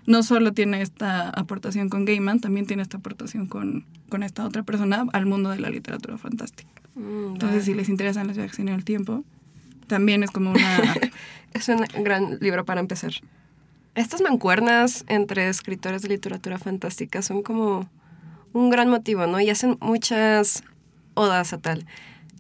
no 0.06 0.24
solo 0.24 0.54
tiene 0.54 0.82
esta 0.82 1.30
aportación 1.30 1.90
con 1.90 2.06
Gaiman, 2.06 2.40
también 2.40 2.66
tiene 2.66 2.84
esta 2.84 2.98
aportación 2.98 3.48
con, 3.48 3.86
con 4.10 4.24
esta 4.24 4.46
otra 4.46 4.64
persona 4.64 5.06
al 5.14 5.26
mundo 5.26 5.50
de 5.50 5.60
la 5.60 5.70
literatura 5.70 6.18
fantástica. 6.18 6.70
Mm, 6.96 7.34
Entonces, 7.34 7.66
si 7.66 7.74
les 7.74 7.90
interesan 7.90 8.28
los 8.28 8.36
viajes 8.36 8.60
en 8.60 8.70
el 8.70 8.84
tiempo, 8.84 9.24
también 9.88 10.24
es 10.24 10.32
como 10.32 10.52
una... 10.52 10.96
Es 11.54 11.68
un 11.68 11.84
gran 12.06 12.40
libro 12.40 12.64
para 12.64 12.80
empezar. 12.80 13.12
Estas 13.94 14.22
mancuernas 14.22 15.04
entre 15.10 15.50
escritores 15.50 16.02
de 16.02 16.08
literatura 16.08 16.58
fantástica 16.58 17.22
son 17.22 17.44
como 17.44 17.90
un 18.54 18.70
gran 18.70 18.90
motivo, 18.90 19.28
¿no? 19.28 19.42
Y 19.42 19.50
hacen 19.50 19.78
muchas 19.82 20.64
odas 21.14 21.52
a 21.52 21.58
tal. 21.58 21.86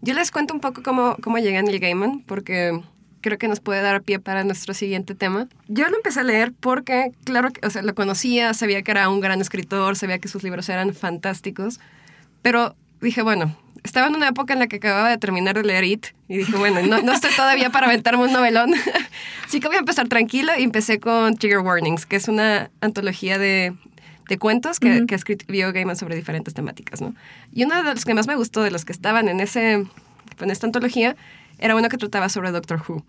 Yo 0.01 0.13
les 0.13 0.31
cuento 0.31 0.53
un 0.53 0.61
poco 0.61 0.81
cómo, 0.81 1.17
cómo 1.21 1.39
llegué 1.39 1.57
a 1.57 1.61
Neil 1.61 1.79
Gaiman, 1.79 2.23
porque 2.25 2.81
creo 3.21 3.37
que 3.37 3.47
nos 3.47 3.59
puede 3.59 3.81
dar 3.81 4.01
pie 4.01 4.19
para 4.19 4.43
nuestro 4.43 4.73
siguiente 4.73 5.15
tema. 5.15 5.47
Yo 5.67 5.87
lo 5.89 5.95
empecé 5.95 6.19
a 6.19 6.23
leer 6.23 6.51
porque, 6.59 7.11
claro, 7.23 7.51
que- 7.51 7.65
o 7.65 7.69
sea, 7.69 7.81
lo 7.81 7.95
conocía, 7.95 8.53
sabía 8.53 8.81
que 8.81 8.91
era 8.91 9.07
un 9.09 9.19
gran 9.21 9.39
escritor, 9.41 9.95
sabía 9.95 10.19
que 10.19 10.27
sus 10.27 10.43
libros 10.43 10.67
eran 10.69 10.93
fantásticos, 10.93 11.79
Pero 12.41 12.75
dije, 13.01 13.21
bueno, 13.21 13.55
estaba 13.83 14.07
en 14.07 14.15
una 14.15 14.27
época 14.29 14.53
en 14.53 14.59
la 14.59 14.67
que 14.67 14.77
acababa 14.77 15.09
de 15.09 15.17
terminar 15.19 15.55
de 15.55 15.63
leer 15.63 15.83
It 15.83 16.07
y 16.27 16.37
dije, 16.37 16.55
bueno, 16.57 16.81
no, 16.81 17.01
no 17.03 17.11
estoy 17.13 17.31
todavía 17.35 17.69
para 17.69 17.85
aventarme 17.87 18.23
un 18.25 18.31
novelón. 18.33 18.73
Así 19.45 19.59
que 19.59 19.67
voy 19.67 19.75
a 19.75 19.79
empezar 19.79 20.07
tranquilo 20.07 20.51
y 20.57 20.63
empecé 20.63 20.99
con 20.99 21.35
Trigger 21.35 21.59
Warnings, 21.59 22.05
que 22.07 22.15
es 22.15 22.27
una 22.27 22.71
antología 22.81 23.37
de, 23.37 23.73
de 24.27 24.37
cuentos 24.39 24.79
que, 24.79 24.97
Ujú. 24.97 25.05
que 25.07 25.15
escribió 25.15 25.71
Gaiman 25.71 25.95
sobre 25.95 26.15
diferentes 26.15 26.53
temáticas, 26.55 26.99
¿no? 27.01 27.13
Y 27.53 27.63
uno 27.63 27.75
de 27.83 27.93
los 27.93 28.05
que 28.05 28.13
más 28.15 28.25
me 28.27 28.35
gustó 28.35 28.63
de 28.63 28.71
los 28.71 28.85
que 28.85 28.91
estaban 28.93 29.29
en, 29.29 29.39
ese, 29.39 29.73
en 29.73 30.49
esta 30.49 30.65
antología 30.65 31.15
era 31.61 31.75
uno 31.75 31.87
que 31.89 31.97
trataba 31.97 32.27
sobre 32.27 32.51
Doctor 32.51 32.81
Who. 32.87 33.05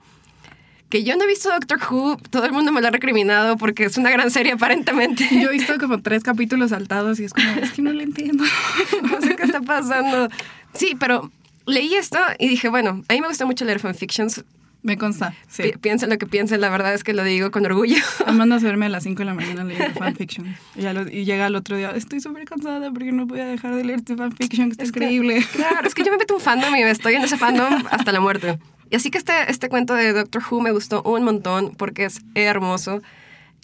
Que 0.88 1.04
yo 1.04 1.16
no 1.16 1.24
he 1.24 1.26
visto 1.26 1.48
Doctor 1.50 1.78
Who, 1.90 2.18
todo 2.30 2.44
el 2.44 2.52
mundo 2.52 2.70
me 2.70 2.80
lo 2.82 2.88
ha 2.88 2.90
recriminado 2.90 3.56
porque 3.56 3.84
es 3.84 3.96
una 3.96 4.10
gran 4.10 4.30
serie 4.30 4.52
aparentemente. 4.52 5.26
Yo 5.32 5.48
he 5.48 5.52
visto 5.52 5.78
como 5.78 6.02
tres 6.02 6.22
capítulos 6.22 6.70
saltados 6.70 7.18
y 7.18 7.24
es 7.24 7.32
como, 7.32 7.48
es 7.50 7.72
que 7.72 7.82
no 7.82 7.92
lo 7.92 8.02
entiendo. 8.02 8.44
no 9.10 9.20
sé 9.20 9.34
qué 9.34 9.44
está 9.44 9.62
pasando. 9.62 10.28
Sí, 10.74 10.94
pero 11.00 11.30
leí 11.66 11.94
esto 11.94 12.18
y 12.38 12.48
dije, 12.48 12.68
bueno, 12.68 13.02
a 13.08 13.12
mí 13.14 13.20
me 13.20 13.28
gusta 13.28 13.46
mucho 13.46 13.64
leer 13.64 13.80
fanfictions. 13.80 14.44
Me 14.84 14.98
consta, 14.98 15.32
sí. 15.48 15.62
Pi- 15.62 15.78
Piensen 15.78 16.10
lo 16.10 16.18
que 16.18 16.26
piensen, 16.26 16.60
la 16.60 16.68
verdad 16.68 16.92
es 16.92 17.04
que 17.04 17.12
lo 17.12 17.22
digo 17.22 17.50
con 17.52 17.64
orgullo. 17.64 17.96
Mandas 18.32 18.64
a 18.64 18.66
verme 18.68 18.86
a 18.86 18.88
las 18.88 19.04
5 19.04 19.20
de 19.20 19.24
la 19.26 19.34
mañana 19.34 19.62
leyendo 19.62 19.94
fanfiction. 19.98 20.56
Y, 20.74 20.82
lo- 20.82 21.08
y 21.08 21.24
llega 21.24 21.46
el 21.46 21.54
otro 21.54 21.76
día, 21.76 21.92
estoy 21.92 22.20
súper 22.20 22.44
cansada 22.44 22.90
porque 22.90 23.12
no 23.12 23.26
voy 23.26 23.40
a 23.40 23.44
dejar 23.46 23.76
de 23.76 23.84
leer 23.84 24.00
este 24.00 24.16
fanfiction, 24.16 24.68
que 24.68 24.72
está 24.72 24.82
Es 24.84 24.90
que- 24.92 24.98
increíble. 25.00 25.44
Claro, 25.52 25.86
es 25.86 25.94
que 25.94 26.02
yo 26.04 26.10
me 26.10 26.18
meto 26.18 26.34
un 26.34 26.40
fandom 26.40 26.74
y 26.74 26.82
me 26.82 26.90
estoy 26.90 27.14
en 27.14 27.22
ese 27.22 27.36
fandom 27.38 27.84
hasta 27.90 28.10
la 28.10 28.18
muerte. 28.20 28.58
Y 28.90 28.96
así 28.96 29.10
que 29.10 29.18
este, 29.18 29.32
este 29.48 29.68
cuento 29.68 29.94
de 29.94 30.12
Doctor 30.12 30.42
Who 30.50 30.60
me 30.60 30.72
gustó 30.72 31.02
un 31.04 31.22
montón 31.22 31.74
porque 31.76 32.04
es 32.06 32.20
hermoso. 32.34 33.00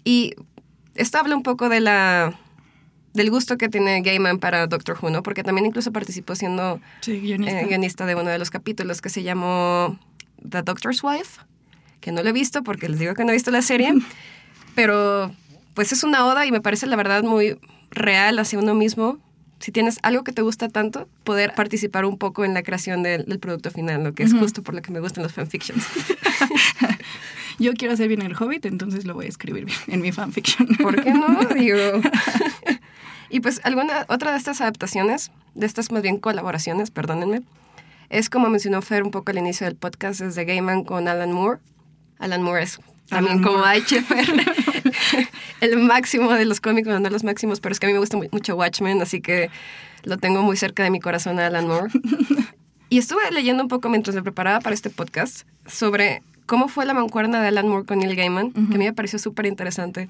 Y 0.05 0.35
esto 0.95 1.19
habla 1.19 1.35
un 1.37 1.43
poco 1.43 1.69
de 1.69 1.81
la 1.81 2.33
del 3.15 3.31
gusto 3.31 3.59
que 3.59 3.69
tiene 3.69 4.01
Gaiman 4.03 4.39
para 4.39 4.69
Doctor 4.69 4.97
Who, 5.03 5.11
¿no? 5.11 5.23
Porque 5.25 5.43
también 5.43 5.67
incluso 5.67 5.91
participó 5.93 6.37
siendo 6.37 6.81
Sí, 7.01 7.19
guionista. 7.19 7.61
eh, 7.61 7.67
guionista 7.67 8.07
de 8.07 8.15
uno 8.15 8.31
de 8.31 8.39
los 8.39 8.51
capítulos 8.51 9.01
que 9.03 9.09
se 9.09 9.23
llamó 9.25 9.99
The 10.49 10.63
Doctor's 10.63 11.03
Wife, 11.03 11.41
que 12.01 12.13
no 12.13 12.23
lo 12.23 12.29
he 12.29 12.33
visto 12.33 12.63
porque 12.63 12.89
les 12.89 12.99
digo 12.99 13.15
que 13.15 13.25
no 13.25 13.31
he 13.31 13.35
visto 13.35 13.51
la 13.51 13.63
serie, 13.63 13.93
pero 14.75 15.33
pues 15.75 15.93
es 15.93 16.05
una 16.05 16.27
oda 16.27 16.47
y 16.47 16.53
me 16.53 16.61
parece 16.61 16.87
la 16.87 16.97
verdad 16.97 17.23
muy 17.23 17.59
real 17.91 18.39
hacia 18.39 18.59
uno 18.59 18.75
mismo. 18.75 19.19
Si 19.61 19.73
tienes 19.73 19.99
algo 20.03 20.23
que 20.23 20.33
te 20.33 20.43
gusta 20.43 20.69
tanto, 20.69 21.09
poder 21.25 21.55
participar 21.55 22.05
un 22.05 22.17
poco 22.17 22.45
en 22.45 22.55
la 22.55 22.63
creación 22.63 23.03
del, 23.03 23.25
del 23.25 23.41
producto 23.41 23.73
final, 23.73 24.05
lo 24.05 24.15
que 24.15 24.23
es 24.23 24.33
justo 24.33 24.63
por 24.63 24.75
lo 24.75 24.83
que 24.83 24.93
me 24.93 25.01
gustan 25.01 25.25
los 25.25 25.33
fanfictions. 25.33 25.85
Yo 27.59 27.75
quiero 27.75 27.95
hacer 27.95 28.07
bien 28.09 28.23
el 28.23 28.37
Hobbit, 28.37 28.67
entonces 28.67 29.05
lo 29.05 29.15
voy 29.15 29.27
a 29.27 29.29
escribir 29.29 29.65
bien 29.65 29.79
en 29.89 30.01
mi 30.01 30.13
fanfiction. 30.13 30.69
¿Por 30.81 31.03
qué 31.03 31.13
no? 31.13 31.39
Digo. 31.55 32.01
y 33.31 33.41
pues 33.41 33.61
alguna 33.65 34.07
otra 34.09 34.31
de 34.31 34.39
estas 34.39 34.61
adaptaciones, 34.61 35.33
de 35.55 35.67
estas 35.67 35.91
más 35.91 36.03
bien 36.03 36.19
colaboraciones, 36.19 36.93
perdónenme, 36.93 37.43
es 38.11 38.31
como 38.31 38.49
mencionó 38.49 38.83
Fer 38.83 39.03
un 39.03 39.11
poco 39.11 39.31
al 39.31 39.38
inicio 39.38 39.66
del 39.66 39.77
podcast, 39.77 40.21
es 40.21 40.35
de 40.35 40.44
Gaiman 40.44 40.85
con 40.85 41.09
Alan 41.09 41.33
Moore. 41.33 41.61
Alan 42.18 42.42
Moore 42.42 42.62
es 42.64 42.79
también 43.09 43.38
Alan 43.38 43.44
como 43.44 43.64
Fer, 43.64 44.27
el 45.61 45.77
máximo 45.79 46.33
de 46.33 46.44
los 46.44 46.61
cómics, 46.61 46.87
bueno, 46.87 47.01
no 47.01 47.11
los 47.11 47.25
máximos, 47.25 47.61
pero 47.61 47.73
es 47.73 47.81
que 47.81 47.87
a 47.87 47.88
mí 47.88 47.92
me 47.92 47.99
gusta 48.01 48.16
mu- 48.16 48.29
mucho 48.33 48.57
Watchmen, 48.57 49.01
así 49.03 49.21
que 49.21 49.51
lo 50.05 50.16
tengo 50.18 50.42
muy 50.42 50.57
cerca 50.57 50.83
de 50.83 50.90
mi 50.90 51.01
corazón 51.01 51.38
a 51.38 51.47
Alan 51.47 51.66
Moore. 51.66 51.90
Y 52.90 52.97
estuve 52.97 53.21
leyendo 53.33 53.62
un 53.62 53.68
poco 53.68 53.90
mientras 53.90 54.14
me 54.16 54.23
preparaba 54.23 54.61
para 54.61 54.73
este 54.73 54.88
podcast 54.88 55.42
sobre 55.66 56.23
cómo 56.47 56.68
fue 56.68 56.87
la 56.87 56.94
mancuerna 56.94 57.42
de 57.42 57.49
Alan 57.49 57.68
Moore 57.68 57.85
con 57.85 57.99
Neil 57.99 58.16
Gaiman, 58.16 58.51
que 58.53 58.61
a 58.61 58.79
mí 58.79 58.85
me 58.87 58.94
pareció 58.94 59.18
súper 59.18 59.44
interesante. 59.44 60.09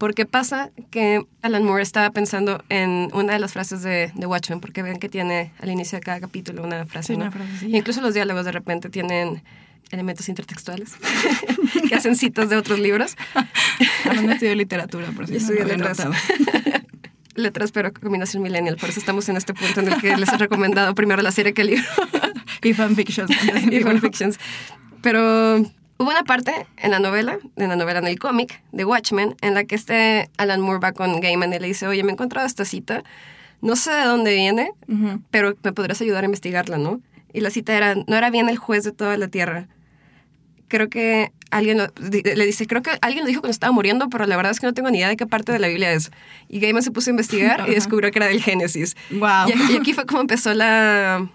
Porque 0.00 0.24
pasa 0.24 0.70
que 0.90 1.26
Alan 1.42 1.62
Moore 1.62 1.82
estaba 1.82 2.10
pensando 2.10 2.64
en 2.70 3.10
una 3.12 3.34
de 3.34 3.38
las 3.38 3.52
frases 3.52 3.82
de, 3.82 4.10
de 4.14 4.26
Watchmen, 4.26 4.58
porque 4.58 4.82
ven 4.82 4.98
que 4.98 5.10
tiene 5.10 5.52
al 5.60 5.68
inicio 5.68 5.98
de 5.98 6.02
cada 6.02 6.20
capítulo 6.20 6.64
una 6.64 6.86
frase. 6.86 7.08
Sí, 7.08 7.18
¿no? 7.18 7.24
una 7.24 7.30
frasecilla. 7.30 7.76
Y 7.76 7.78
incluso 7.78 8.00
los 8.00 8.14
diálogos 8.14 8.46
de 8.46 8.52
repente 8.52 8.88
tienen 8.88 9.42
elementos 9.90 10.30
intertextuales 10.30 10.92
que 11.88 11.94
hacen 11.94 12.16
citas 12.16 12.48
de 12.48 12.56
otros 12.56 12.78
libros. 12.78 13.14
no 14.24 14.32
estudio 14.32 14.54
literatura, 14.54 15.08
por 15.12 15.26
si 15.26 15.34
Yo 15.34 15.38
no 15.40 15.44
estudié 15.44 15.64
letras. 15.66 15.98
Letras, 17.34 17.70
pero 17.70 17.92
combinación 17.92 18.42
millennial. 18.42 18.76
Por 18.76 18.88
eso 18.88 19.00
estamos 19.00 19.28
en 19.28 19.36
este 19.36 19.52
punto 19.52 19.80
en 19.80 19.88
el 19.88 20.00
que 20.00 20.16
les 20.16 20.30
he 20.30 20.36
recomendado 20.38 20.94
primero 20.94 21.20
la 21.20 21.30
serie 21.30 21.52
que 21.52 21.60
el 21.60 21.68
libro. 21.68 21.84
Y 22.62 22.72
fanfictions. 22.72 23.30
y 23.70 23.80
fanfictions. 23.80 24.38
Pero 25.02 25.62
hubo 26.00 26.10
una 26.10 26.24
parte 26.24 26.66
en 26.78 26.90
la 26.90 26.98
novela, 26.98 27.38
en 27.56 27.68
la 27.68 27.76
novela, 27.76 27.98
en 28.00 28.06
el 28.06 28.18
cómic 28.18 28.62
de 28.72 28.84
Watchmen, 28.84 29.36
en 29.42 29.54
la 29.54 29.64
que 29.64 29.74
este 29.74 30.30
Alan 30.38 30.60
Moore 30.60 30.80
va 30.82 30.92
con 30.92 31.20
Gaiman 31.20 31.52
y 31.52 31.58
le 31.58 31.66
dice, 31.68 31.86
oye, 31.86 32.02
me 32.02 32.10
he 32.10 32.12
encontrado 32.14 32.46
esta 32.46 32.64
cita, 32.64 33.04
no 33.60 33.76
sé 33.76 33.92
de 33.92 34.04
dónde 34.04 34.34
viene, 34.34 34.72
Ujú. 34.88 35.20
pero 35.30 35.54
me 35.62 35.72
podrías 35.72 36.00
ayudar 36.00 36.24
a 36.24 36.26
investigarla, 36.26 36.78
¿no? 36.78 37.00
Y 37.32 37.40
la 37.40 37.50
cita 37.50 37.76
era, 37.76 37.94
no 37.94 38.16
era 38.16 38.30
bien 38.30 38.48
el 38.48 38.56
juez 38.56 38.82
de 38.84 38.92
toda 38.92 39.16
la 39.18 39.28
tierra. 39.28 39.68
Creo 40.68 40.88
que 40.88 41.32
alguien 41.50 41.78
lo- 41.78 41.92
le 41.98 42.46
dice, 42.46 42.66
creo 42.66 42.80
que 42.80 42.92
alguien 43.02 43.24
lo 43.24 43.28
dijo 43.28 43.40
cuando 43.42 43.52
estaba 43.52 43.72
muriendo, 43.72 44.08
pero 44.08 44.24
la 44.26 44.36
verdad 44.36 44.52
es 44.52 44.60
que 44.60 44.66
no 44.66 44.72
tengo 44.72 44.88
ni 44.90 44.98
idea 44.98 45.08
de 45.08 45.16
qué 45.16 45.26
parte 45.26 45.52
de 45.52 45.58
la 45.58 45.68
Biblia 45.68 45.92
es. 45.92 46.10
Y 46.48 46.60
Gaiman 46.60 46.82
se 46.82 46.90
puso 46.92 47.10
a 47.10 47.12
investigar 47.12 47.58
y 47.60 47.62
Ajá. 47.62 47.70
descubrió 47.72 48.10
que 48.10 48.18
era 48.20 48.26
del 48.28 48.40
Génesis. 48.42 48.96
Wow. 49.10 49.48
Y, 49.48 49.72
y 49.72 49.76
aquí 49.76 49.92
fue 49.92 50.06
como 50.06 50.20
empezó 50.22 50.54
la, 50.54 51.28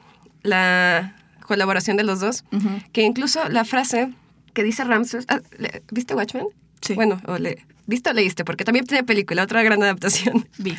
la 0.43 1.15
colaboración 1.45 1.97
de 1.97 2.03
los 2.03 2.19
dos. 2.21 2.43
Ujú. 2.51 2.67
Que 2.93 3.03
incluso 3.03 3.47
la 3.49 3.65
frase 3.65 4.11
que 4.55 4.63
dice 4.63 4.83
Ramses. 4.83 5.25
ah, 5.27 5.41
¿le- 5.59 5.83
¿Viste 5.91 6.15
Watchmen? 6.15 6.47
Sí. 6.81 6.93
Bueno, 6.95 7.21
o 7.27 7.37
le, 7.37 7.63
¿viste 7.85 8.09
o 8.09 8.13
leíste? 8.13 8.43
Porque 8.43 8.63
también 8.63 8.85
tiene 8.87 9.03
película, 9.03 9.43
otra 9.43 9.61
gran 9.61 9.83
adaptación. 9.83 10.47
Vi. 10.57 10.75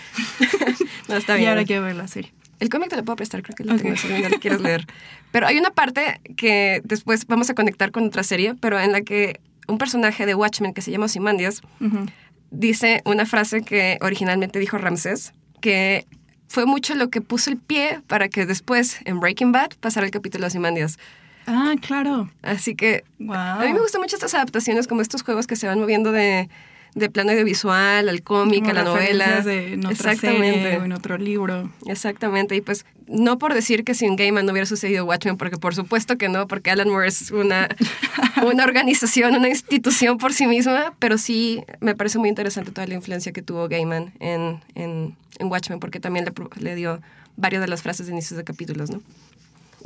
no, 1.08 1.16
está 1.16 1.34
Y 1.36 1.38
bien. 1.40 1.50
ahora 1.50 1.64
quiero 1.64 1.82
ver 1.82 1.94
la 1.96 2.08
serie. 2.08 2.32
El 2.58 2.68
cómic 2.70 2.88
te 2.88 2.96
lo 2.96 3.04
puedo 3.04 3.16
prestar, 3.16 3.42
creo 3.42 3.54
que 3.54 3.64
lo 3.64 3.76
tengo, 3.76 3.96
si 3.96 4.08
no 4.08 4.18
lo 4.28 4.38
quieres 4.40 4.60
leer. 4.62 4.86
Pero 5.30 5.46
hay 5.46 5.58
una 5.58 5.70
parte 5.70 6.20
que 6.36 6.80
después 6.84 7.26
vamos 7.26 7.50
a 7.50 7.54
conectar 7.54 7.90
con 7.92 8.04
otra 8.06 8.22
serie, 8.22 8.54
pero 8.58 8.80
en 8.80 8.92
la 8.92 9.02
que 9.02 9.40
un 9.68 9.76
personaje 9.76 10.24
de 10.24 10.34
Watchmen 10.34 10.72
que 10.72 10.80
se 10.80 10.90
llama 10.90 11.04
Ozymandias 11.06 11.60
Ujú. 11.80 12.06
dice 12.50 13.02
una 13.04 13.26
frase 13.26 13.60
que 13.60 13.98
originalmente 14.00 14.58
dijo 14.58 14.78
Ramsés, 14.78 15.34
que 15.60 16.06
fue 16.48 16.64
mucho 16.64 16.94
lo 16.94 17.10
que 17.10 17.20
puso 17.20 17.50
el 17.50 17.58
pie 17.58 18.00
para 18.06 18.28
que 18.30 18.46
después 18.46 18.98
en 19.04 19.20
Breaking 19.20 19.52
Bad 19.52 19.70
pasara 19.80 20.06
el 20.06 20.12
capítulo 20.12 20.42
de 20.42 20.46
Ozymandias. 20.46 20.98
Ah, 21.46 21.74
claro. 21.80 22.30
Así 22.42 22.74
que 22.74 23.04
Wow. 23.18 23.34
a 23.34 23.64
mí 23.64 23.72
me 23.72 23.80
gustan 23.80 24.00
mucho 24.00 24.16
estas 24.16 24.34
adaptaciones, 24.34 24.86
como 24.86 25.00
estos 25.00 25.22
juegos 25.22 25.46
que 25.46 25.56
se 25.56 25.66
van 25.66 25.78
moviendo 25.80 26.12
de, 26.12 26.48
de 26.94 27.10
plano 27.10 27.30
audiovisual 27.32 28.08
al 28.08 28.22
cómic, 28.22 28.66
a 28.68 28.72
la 28.72 28.82
novela. 28.82 29.24
referencias 29.26 29.44
de 29.44 29.72
en 29.74 29.80
otra 29.86 30.12
Exactamente. 30.12 30.62
serie 30.62 30.78
o 30.78 30.84
en 30.84 30.92
otro 30.92 31.18
libro. 31.18 31.70
Exactamente, 31.86 32.56
y 32.56 32.60
pues 32.60 32.84
no 33.06 33.38
por 33.38 33.54
decir 33.54 33.84
que 33.84 33.94
sin 33.94 34.16
Gaiman 34.16 34.44
no 34.46 34.52
hubiera 34.52 34.66
sucedido 34.66 35.04
Watchmen, 35.04 35.36
porque 35.36 35.56
por 35.58 35.74
supuesto 35.74 36.18
que 36.18 36.28
no, 36.28 36.48
porque 36.48 36.70
Alan 36.72 36.88
Moore 36.88 37.06
es 37.08 37.30
una, 37.30 37.68
una 38.44 38.64
organización, 38.64 39.36
una 39.36 39.48
institución 39.48 40.18
por 40.18 40.32
sí 40.32 40.46
misma, 40.48 40.94
pero 40.98 41.16
sí 41.18 41.62
me 41.80 41.94
parece 41.94 42.18
muy 42.18 42.28
interesante 42.28 42.72
toda 42.72 42.86
la 42.88 42.94
influencia 42.94 43.30
que 43.32 43.42
tuvo 43.42 43.68
Gaiman 43.68 44.12
en, 44.18 44.60
en, 44.74 45.16
en 45.38 45.46
Watchmen, 45.46 45.78
porque 45.78 46.00
también 46.00 46.24
le, 46.24 46.32
le 46.60 46.74
dio 46.74 47.00
varias 47.36 47.60
de 47.62 47.68
las 47.68 47.82
frases 47.82 48.06
de 48.06 48.12
inicios 48.12 48.36
de 48.38 48.44
capítulos, 48.44 48.90
¿no? 48.90 49.00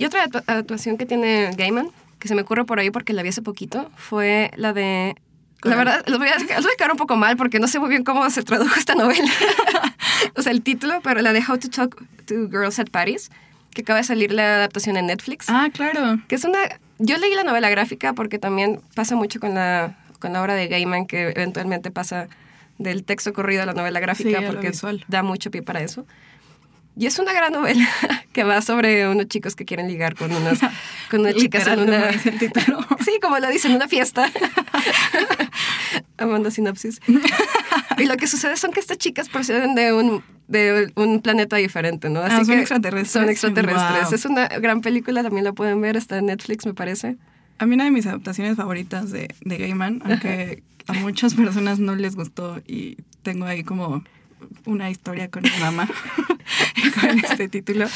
Y 0.00 0.04
otra 0.06 0.24
actuación 0.46 0.96
que 0.96 1.06
tiene 1.06 1.50
Gaiman, 1.56 1.90
que 2.18 2.26
se 2.28 2.34
me 2.34 2.42
ocurre 2.42 2.64
por 2.64 2.78
ahí 2.80 2.90
porque 2.90 3.12
la 3.12 3.22
vi 3.22 3.28
hace 3.28 3.42
poquito, 3.42 3.90
fue 3.96 4.50
la 4.56 4.72
de... 4.72 5.14
La 5.62 5.76
verdad, 5.76 6.02
los 6.06 6.18
voy, 6.18 6.28
a, 6.28 6.38
los 6.38 6.46
voy 6.62 6.72
a 6.72 6.76
quedar 6.78 6.90
un 6.90 6.96
poco 6.96 7.16
mal 7.16 7.36
porque 7.36 7.58
no 7.60 7.68
sé 7.68 7.78
muy 7.78 7.90
bien 7.90 8.02
cómo 8.02 8.28
se 8.30 8.42
tradujo 8.42 8.74
esta 8.78 8.94
novela. 8.94 9.30
o 10.36 10.40
sea, 10.42 10.52
el 10.52 10.62
título, 10.62 11.00
pero 11.02 11.20
la 11.20 11.34
de 11.34 11.40
How 11.46 11.58
to 11.58 11.68
Talk 11.68 12.02
to 12.26 12.48
Girls 12.48 12.78
at 12.78 12.86
Paris, 12.90 13.30
que 13.74 13.82
acaba 13.82 13.98
de 13.98 14.04
salir 14.04 14.32
la 14.32 14.56
adaptación 14.56 14.96
en 14.96 15.06
Netflix. 15.06 15.46
Ah, 15.50 15.68
claro. 15.72 16.18
Que 16.28 16.34
es 16.36 16.44
una... 16.44 16.58
Yo 16.98 17.18
leí 17.18 17.34
la 17.34 17.44
novela 17.44 17.68
gráfica 17.68 18.14
porque 18.14 18.38
también 18.38 18.80
pasa 18.94 19.16
mucho 19.16 19.38
con 19.38 19.54
la, 19.54 19.98
con 20.18 20.32
la 20.32 20.40
obra 20.42 20.54
de 20.54 20.66
Gaiman, 20.68 21.06
que 21.06 21.28
eventualmente 21.28 21.90
pasa 21.90 22.28
del 22.78 23.04
texto 23.04 23.34
corrido 23.34 23.62
a 23.62 23.66
la 23.66 23.74
novela 23.74 24.00
gráfica 24.00 24.38
Sí, 24.40 24.46
porque 24.46 24.70
visual. 24.70 25.04
da 25.08 25.22
mucho 25.22 25.50
pie 25.50 25.62
para 25.62 25.82
eso. 25.82 26.06
Y 26.96 27.07
es 27.07 27.18
una 27.18 27.33
gran 27.33 27.53
novela 27.53 27.88
que 28.33 28.44
va 28.44 28.61
sobre 28.62 29.09
unos 29.09 29.26
chicos 29.29 29.55
que 29.55 29.64
quieren 29.64 29.88
ligar 29.88 30.14
con 30.14 30.33
unas, 30.33 30.61
con 31.11 31.20
unas 31.20 31.35
chicas 31.35 31.66
en 31.66 31.81
una... 31.81 32.11
Sí, 33.05 33.18
como 33.22 33.38
lo 33.38 33.48
dice, 33.48 33.68
en 33.68 33.76
una 33.76 33.88
fiesta. 33.88 34.31
Amanda 36.18 36.50
Sinopsis. 36.50 37.00
Y 37.98 38.05
lo 38.05 38.16
que 38.16 38.26
sucede 38.26 38.57
son 38.57 38.72
que 38.72 38.81
estas 38.81 38.98
chicas 38.98 39.29
proceden 39.29 39.74
de 39.74 39.92
un, 39.92 40.22
de 40.48 40.92
un 40.96 41.20
planeta 41.22 41.57
diferente, 41.57 42.11
¿no? 42.11 42.20
Ah, 42.20 42.44
son 42.44 42.55
que 42.55 42.61
extraterrestres. 42.61 43.12
Son 43.12 43.31
extraterrestres. 43.31 44.05
Wow. 44.05 44.14
Es 44.14 44.24
una 44.26 44.48
gran 44.48 44.81
película, 44.83 45.22
también 45.22 45.44
la 45.44 45.53
pueden 45.53 45.81
ver, 45.81 45.96
está 45.96 46.18
en 46.18 46.26
Netflix, 46.26 46.66
me 46.66 46.74
parece. 46.74 47.16
A 47.59 47.66
mí 47.66 47.74
una 47.74 47.85
de 47.85 47.90
mis 47.90 48.07
adaptaciones 48.07 48.57
favoritas 48.57 49.11
de, 49.11 49.35
de 49.40 49.57
Gaiman, 49.57 50.03
aunque 50.05 50.62
a 50.87 50.92
muchas 50.94 51.35
personas 51.35 51.79
no 51.79 51.94
les 51.94 52.16
gustó 52.16 52.61
y 52.66 52.96
tengo 53.22 53.46
ahí 53.46 53.64
como 53.64 54.03
una 54.64 54.90
historia 54.90 55.31
con 55.31 55.42
mi 55.42 55.50
mamá 55.61 55.88
con 57.00 57.18
este 57.18 57.48
título, 57.48 57.86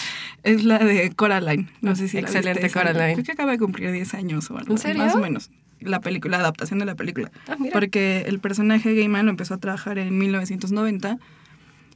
es 0.43 0.65
la 0.65 0.79
de 0.79 1.11
Coraline. 1.13 1.69
No 1.81 1.97
sé 1.97 2.09
si 2.09 2.17
la 2.17 2.23
Excelente, 2.23 2.61
viste, 2.61 2.67
esa. 2.67 2.81
Coraline. 2.81 3.15
Creo 3.15 3.25
que 3.25 3.33
acaba 3.33 3.53
de 3.53 3.59
cumplir 3.59 3.93
10 3.93 4.15
años 4.15 4.51
o 4.51 4.59
algo. 4.59 4.73
¿En 4.73 4.79
serio? 4.79 5.05
Más 5.05 5.15
o 5.15 5.21
menos. 5.21 5.51
La 5.81 6.01
película, 6.01 6.39
la 6.39 6.45
adaptación 6.45 6.79
de 6.79 6.87
la 6.87 6.95
película. 6.95 7.31
Ah. 7.49 7.57
Porque 7.73 8.25
el 8.27 8.39
personaje 8.39 8.95
Gaiman 8.95 9.27
lo 9.27 9.31
empezó 9.31 9.55
a 9.55 9.59
trabajar 9.59 9.99
en 9.99 10.17
1990 10.17 11.19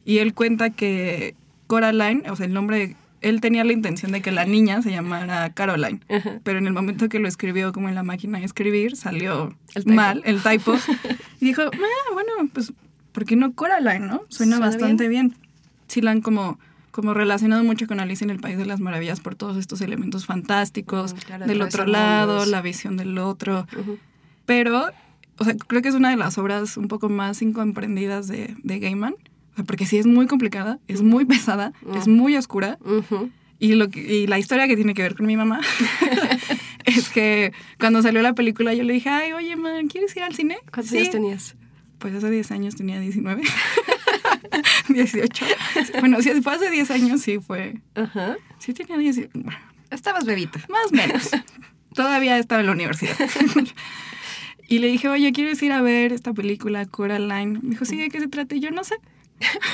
y 0.04 0.18
él 0.18 0.34
cuenta 0.34 0.70
que 0.70 1.34
Coraline, 1.66 2.28
o 2.30 2.36
sea, 2.36 2.46
el 2.46 2.52
nombre 2.52 2.96
él 3.20 3.40
tenía 3.40 3.64
la 3.64 3.72
intención 3.72 4.12
de 4.12 4.22
que 4.22 4.30
la 4.30 4.44
niña 4.44 4.82
se 4.82 4.90
llamara 4.90 5.50
Caroline, 5.50 6.00
pero 6.44 6.58
en 6.58 6.66
el 6.66 6.72
momento 6.72 7.08
que 7.08 7.18
lo 7.18 7.28
escribió 7.28 7.72
como 7.72 7.88
en 7.88 7.94
la 7.94 8.02
máquina 8.02 8.38
de 8.38 8.44
escribir, 8.44 8.96
salió 8.96 9.56
mal 9.86 10.22
el 10.24 10.42
typo. 10.42 10.74
y 11.40 11.46
dijo, 11.46 11.62
ah, 11.62 12.12
bueno, 12.12 12.32
pues, 12.52 12.72
¿por 13.12 13.24
qué 13.24 13.36
no 13.36 13.52
Coraline, 13.54 14.06
no? 14.06 14.22
Suena, 14.28 14.58
bastante 14.58 15.08
bien. 15.08 15.34
Sí 15.88 16.00
la 16.00 16.10
han 16.12 16.20
como, 16.20 16.58
como 16.90 17.14
relacionado 17.14 17.62
mucho 17.64 17.86
con 17.86 18.00
Alice 18.00 18.24
en 18.24 18.30
el 18.30 18.38
País 18.40 18.58
de 18.58 18.66
las 18.66 18.80
Maravillas 18.80 19.20
por 19.20 19.34
todos 19.34 19.56
estos 19.56 19.80
elementos 19.80 20.26
fantásticos, 20.26 21.14
Mm, 21.14 21.44
del 21.46 21.62
otro 21.62 21.86
lado, 21.86 22.44
la 22.46 22.62
visión 22.62 22.96
del 22.96 23.16
otro. 23.18 23.66
Pero, 24.46 24.86
o 25.38 25.44
sea, 25.44 25.54
creo 25.54 25.82
que 25.82 25.88
es 25.88 25.94
una 25.94 26.10
de 26.10 26.16
las 26.16 26.38
obras 26.38 26.76
un 26.76 26.88
poco 26.88 27.08
más 27.08 27.42
incomprendidas 27.42 28.28
de, 28.28 28.54
de 28.62 28.78
Gaiman. 28.78 29.14
Porque 29.66 29.86
sí 29.86 29.98
es 29.98 30.06
muy 30.06 30.28
complicada, 30.28 30.78
es 30.86 31.02
muy 31.02 31.24
pesada, 31.24 31.72
es 31.96 32.06
muy 32.06 32.36
oscura. 32.36 32.78
Y, 33.58 33.72
lo 33.74 33.88
que- 33.90 34.00
y 34.22 34.26
la 34.28 34.38
historia 34.38 34.68
que 34.68 34.76
tiene 34.76 34.94
que 34.94 35.02
ver 35.02 35.16
con 35.16 35.26
mi 35.26 35.36
mamá 35.36 35.60
es 36.84 37.08
que 37.08 37.52
cuando 37.80 38.00
salió 38.02 38.22
la 38.22 38.34
película 38.34 38.72
yo 38.72 38.84
le 38.84 38.92
dije, 38.92 39.08
ay, 39.08 39.32
oye, 39.32 39.56
man, 39.56 39.88
¿quieres 39.88 40.16
ir 40.16 40.22
al 40.22 40.34
cine? 40.34 40.58
¿Cuántos 40.72 40.90
Sí. 40.90 40.98
años 40.98 41.10
tenías? 41.10 41.56
Pues 41.98 42.14
hace 42.14 42.30
10 42.30 42.52
años 42.52 42.76
tenía 42.76 43.00
19. 43.00 43.42
18. 44.88 45.44
Bueno, 46.00 46.20
si 46.22 46.40
fue 46.42 46.54
hace 46.54 46.70
10 46.70 46.90
años, 46.90 47.20
sí 47.20 47.38
fue. 47.38 47.80
Ajá. 47.94 48.36
Sí 48.58 48.72
tenía 48.74 48.96
10. 48.96 49.30
Bueno, 49.34 49.58
Estabas 49.90 50.24
bebita. 50.24 50.60
más 50.68 50.92
o 50.92 50.94
menos. 50.94 51.30
Todavía 51.94 52.38
estaba 52.38 52.60
en 52.60 52.66
la 52.66 52.72
universidad. 52.72 53.16
y 54.68 54.78
le 54.78 54.88
dije, 54.88 55.08
oye, 55.08 55.32
¿quieres 55.32 55.62
ir 55.62 55.72
a 55.72 55.80
ver 55.80 56.12
esta 56.12 56.32
película, 56.32 56.84
Coraline? 56.86 57.58
Me 57.62 57.70
dijo, 57.70 57.84
sí, 57.84 57.96
¿de 57.96 58.08
qué 58.10 58.20
se 58.20 58.28
trata? 58.28 58.54
Y 58.54 58.60
yo 58.60 58.70
no 58.70 58.84
sé. 58.84 58.96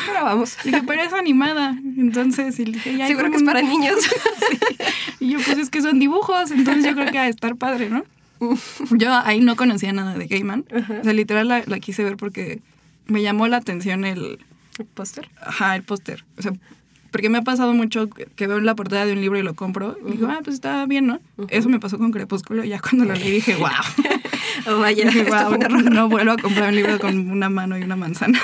Pero 0.07 0.25
vamos. 0.25 0.57
Le 0.65 0.71
dije, 0.73 0.85
pero 0.87 1.03
es 1.03 1.13
animada. 1.13 1.77
Entonces, 1.97 2.59
y 2.61 2.67
le 2.67 2.73
dije, 2.73 2.97
ya. 2.97 3.07
Seguro 3.09 3.31
que 3.31 3.37
es 3.37 3.43
para 3.43 3.63
niños. 3.63 3.97
Y 5.21 5.31
yo, 5.31 5.39
pues 5.45 5.59
es 5.59 5.71
que 5.71 5.81
son 5.81 5.99
dibujos, 5.99 6.51
entonces 6.51 6.85
yo 6.85 6.95
creo 6.95 7.11
que 7.11 7.19
va 7.19 7.25
a 7.25 7.29
estar 7.29 7.57
padre, 7.57 7.89
¿no? 7.89 8.05
Yo 8.91 9.13
ahí 9.25 9.41
no 9.41 9.57
conocía 9.57 9.93
nada 9.93 10.19
de 10.19 10.27
Gaiman. 10.27 10.67
O 11.01 11.03
sea, 11.03 11.13
literal 11.15 11.49
la, 11.49 11.63
la 11.67 11.81
quise 11.81 12.05
ver 12.05 12.17
porque 12.17 12.61
me 13.07 13.23
llamó 13.23 13.49
la 13.49 13.57
atención 13.57 14.05
el, 14.05 14.39
¿El 14.79 14.87
póster? 14.87 15.31
ajá, 15.41 15.77
el 15.77 15.83
póster. 15.83 16.25
O 16.39 16.43
sea, 16.43 16.53
porque 17.11 17.29
me 17.29 17.39
ha 17.39 17.43
pasado 17.43 17.73
mucho 17.75 18.09
que 18.11 18.47
veo 18.49 18.59
la 18.61 18.75
portada 18.75 19.07
de 19.07 19.13
un 19.13 19.21
libro 19.21 19.39
y 19.39 19.43
lo 19.43 19.55
compro. 19.55 19.97
Y 20.07 20.13
digo, 20.13 20.27
ah, 20.29 20.41
pues 20.43 20.55
está 20.55 20.85
bien, 20.87 21.07
¿no? 21.07 21.21
Eso 21.49 21.69
me 21.69 21.79
pasó 21.79 21.97
con 21.97 22.11
Crepúsculo. 22.11 22.65
Ya 22.65 22.81
cuando 22.81 23.05
lo 23.05 23.15
leí 23.15 23.31
dije, 23.31 23.55
wow. 23.59 23.69
Oh, 24.67 24.79
vaya, 24.81 25.05
Dije, 25.05 25.21
esto 25.21 25.31
"Guau, 25.31 25.49
fue 25.49 25.57
un 25.59 25.63
error. 25.63 25.93
no 25.93 26.09
vuelvo 26.09 26.33
a 26.33 26.37
comprar 26.37 26.71
un 26.71 26.75
libro 26.77 26.99
con 26.99 27.31
una 27.31 27.49
mano 27.51 27.79
y 27.79 27.83
una 27.83 27.95
manzana. 27.97 28.41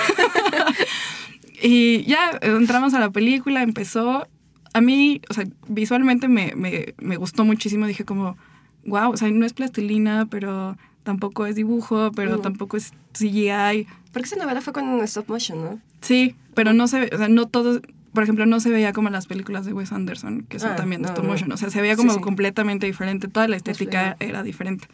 y 1.63 2.05
ya 2.05 2.39
entramos 2.43 2.95
a 2.95 3.01
la 3.01 3.11
película, 3.11 3.63
empezó. 3.63 4.27
A 4.73 4.81
mí, 4.81 5.21
o 5.29 5.35
sea, 5.35 5.45
visualmente 5.67 6.29
me, 6.29 6.53
me, 6.55 6.95
me 6.99 7.17
gustó 7.17 7.45
muchísimo. 7.45 7.87
Dije 7.87 8.05
como, 8.05 8.37
wow, 8.85 9.11
o 9.11 9.17
sea, 9.17 9.29
no 9.31 9.45
es 9.45 9.53
plastilina, 9.53 10.27
pero 10.31 10.77
tampoco 11.03 11.47
es 11.47 11.57
dibujo, 11.57 12.13
pero 12.15 12.39
tampoco 12.39 12.77
es 12.77 12.93
CGI. 13.19 13.87
Porque 14.13 14.27
esa 14.27 14.37
novela 14.37 14.61
fue 14.61 14.73
con 14.73 15.01
stop 15.03 15.29
motion, 15.29 15.65
¿no? 15.65 15.81
Sí, 16.11 16.35
pero 16.55 16.73
no 16.73 16.89
se 16.89 16.99
ve, 16.99 17.11
o 17.15 17.19
sea, 17.19 17.29
no 17.29 17.47
todo, 17.47 17.81
por 18.13 18.25
ejemplo, 18.25 18.45
no 18.45 18.59
se 18.59 18.71
veía 18.71 18.93
como 18.93 19.09
las 19.11 19.27
películas 19.29 19.65
de 19.65 19.73
Wes 19.73 19.93
Anderson, 19.93 20.45
que 20.49 20.59
son 20.59 20.73
Ah, 20.73 20.77
también 20.77 21.01
de 21.03 21.07
no, 21.07 21.13
stop 21.13 21.25
no. 21.25 21.31
motion. 21.31 21.53
O 21.53 21.57
sea, 21.57 21.71
se 21.71 21.81
veía 21.81 21.95
como 21.95 22.13
sí. 22.15 22.21
completamente 22.21 22.85
diferente. 22.87 23.29
Toda 23.29 23.47
la 23.47 23.55
estética 23.55 24.17
era 24.19 24.43
diferente. 24.43 24.89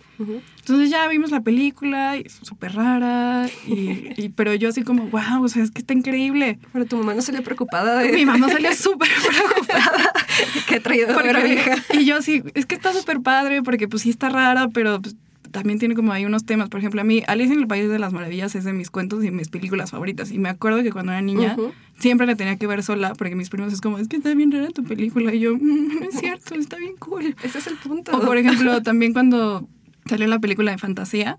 Entonces 0.58 0.90
ya 0.90 1.08
vimos 1.08 1.30
la 1.30 1.40
película, 1.40 2.18
y 2.18 2.28
súper 2.28 2.74
rara, 2.74 3.46
y, 3.66 4.12
y- 4.22 4.28
pero 4.36 4.52
yo 4.54 4.68
así 4.68 4.82
como, 4.82 5.06
wow, 5.06 5.42
o 5.42 5.48
sea, 5.48 5.62
es 5.62 5.70
que 5.70 5.78
está 5.78 5.94
increíble. 5.94 6.58
Pero 6.74 6.84
tu 6.84 6.98
mamá 6.98 7.14
no 7.14 7.22
salió 7.22 7.42
preocupada 7.42 8.00
de... 8.00 8.12
Mi 8.12 8.26
mamá 8.26 8.50
salió 8.50 8.70
súper 8.76 9.08
preocupada. 9.26 10.12
que 10.68 10.80
traído 10.80 11.14
porque- 11.14 11.30
era 11.30 11.42
vieja. 11.42 11.76
y 11.94 12.04
yo 12.04 12.20
sí, 12.20 12.42
es 12.54 12.66
que 12.66 12.74
está 12.74 12.92
súper 12.92 13.20
padre, 13.22 13.62
porque 13.62 13.88
pues 13.88 14.02
sí 14.02 14.10
está 14.10 14.28
rara, 14.28 14.68
pero 14.68 15.00
pues, 15.00 15.16
también 15.56 15.78
tiene 15.78 15.94
como 15.94 16.12
ahí 16.12 16.26
unos 16.26 16.44
temas. 16.44 16.68
Por 16.68 16.80
ejemplo, 16.80 17.00
a 17.00 17.04
mí, 17.04 17.22
Alice 17.26 17.50
en 17.50 17.60
el 17.60 17.66
País 17.66 17.88
de 17.88 17.98
las 17.98 18.12
Maravillas 18.12 18.54
es 18.54 18.64
de 18.64 18.74
mis 18.74 18.90
cuentos 18.90 19.24
y 19.24 19.30
mis 19.30 19.48
películas 19.48 19.90
favoritas. 19.90 20.30
Y 20.30 20.38
me 20.38 20.50
acuerdo 20.50 20.82
que 20.82 20.92
cuando 20.92 21.12
era 21.12 21.22
niña, 21.22 21.56
siempre 21.98 22.26
la 22.26 22.36
tenía 22.36 22.56
que 22.56 22.66
ver 22.66 22.82
sola, 22.82 23.14
porque 23.14 23.34
mis 23.36 23.48
primos 23.48 23.72
es 23.72 23.80
como, 23.80 23.96
es 23.98 24.06
que 24.06 24.16
está 24.18 24.34
bien 24.34 24.52
rara 24.52 24.68
tu 24.68 24.84
película. 24.84 25.32
Y 25.34 25.40
yo, 25.40 25.56
"Mm, 25.56 26.00
no 26.00 26.08
es 26.10 26.18
cierto, 26.20 26.54
está 26.58 26.76
bien 26.76 26.94
cool. 26.98 27.34
Ese 27.42 27.58
es 27.58 27.66
el 27.68 27.76
punto. 27.76 28.14
O 28.14 28.20
por 28.20 28.36
ejemplo, 28.36 28.82
también 28.82 29.14
cuando 29.14 29.66
salió 30.04 30.26
la 30.26 30.38
película 30.40 30.72
de 30.72 30.78
fantasía, 30.78 31.38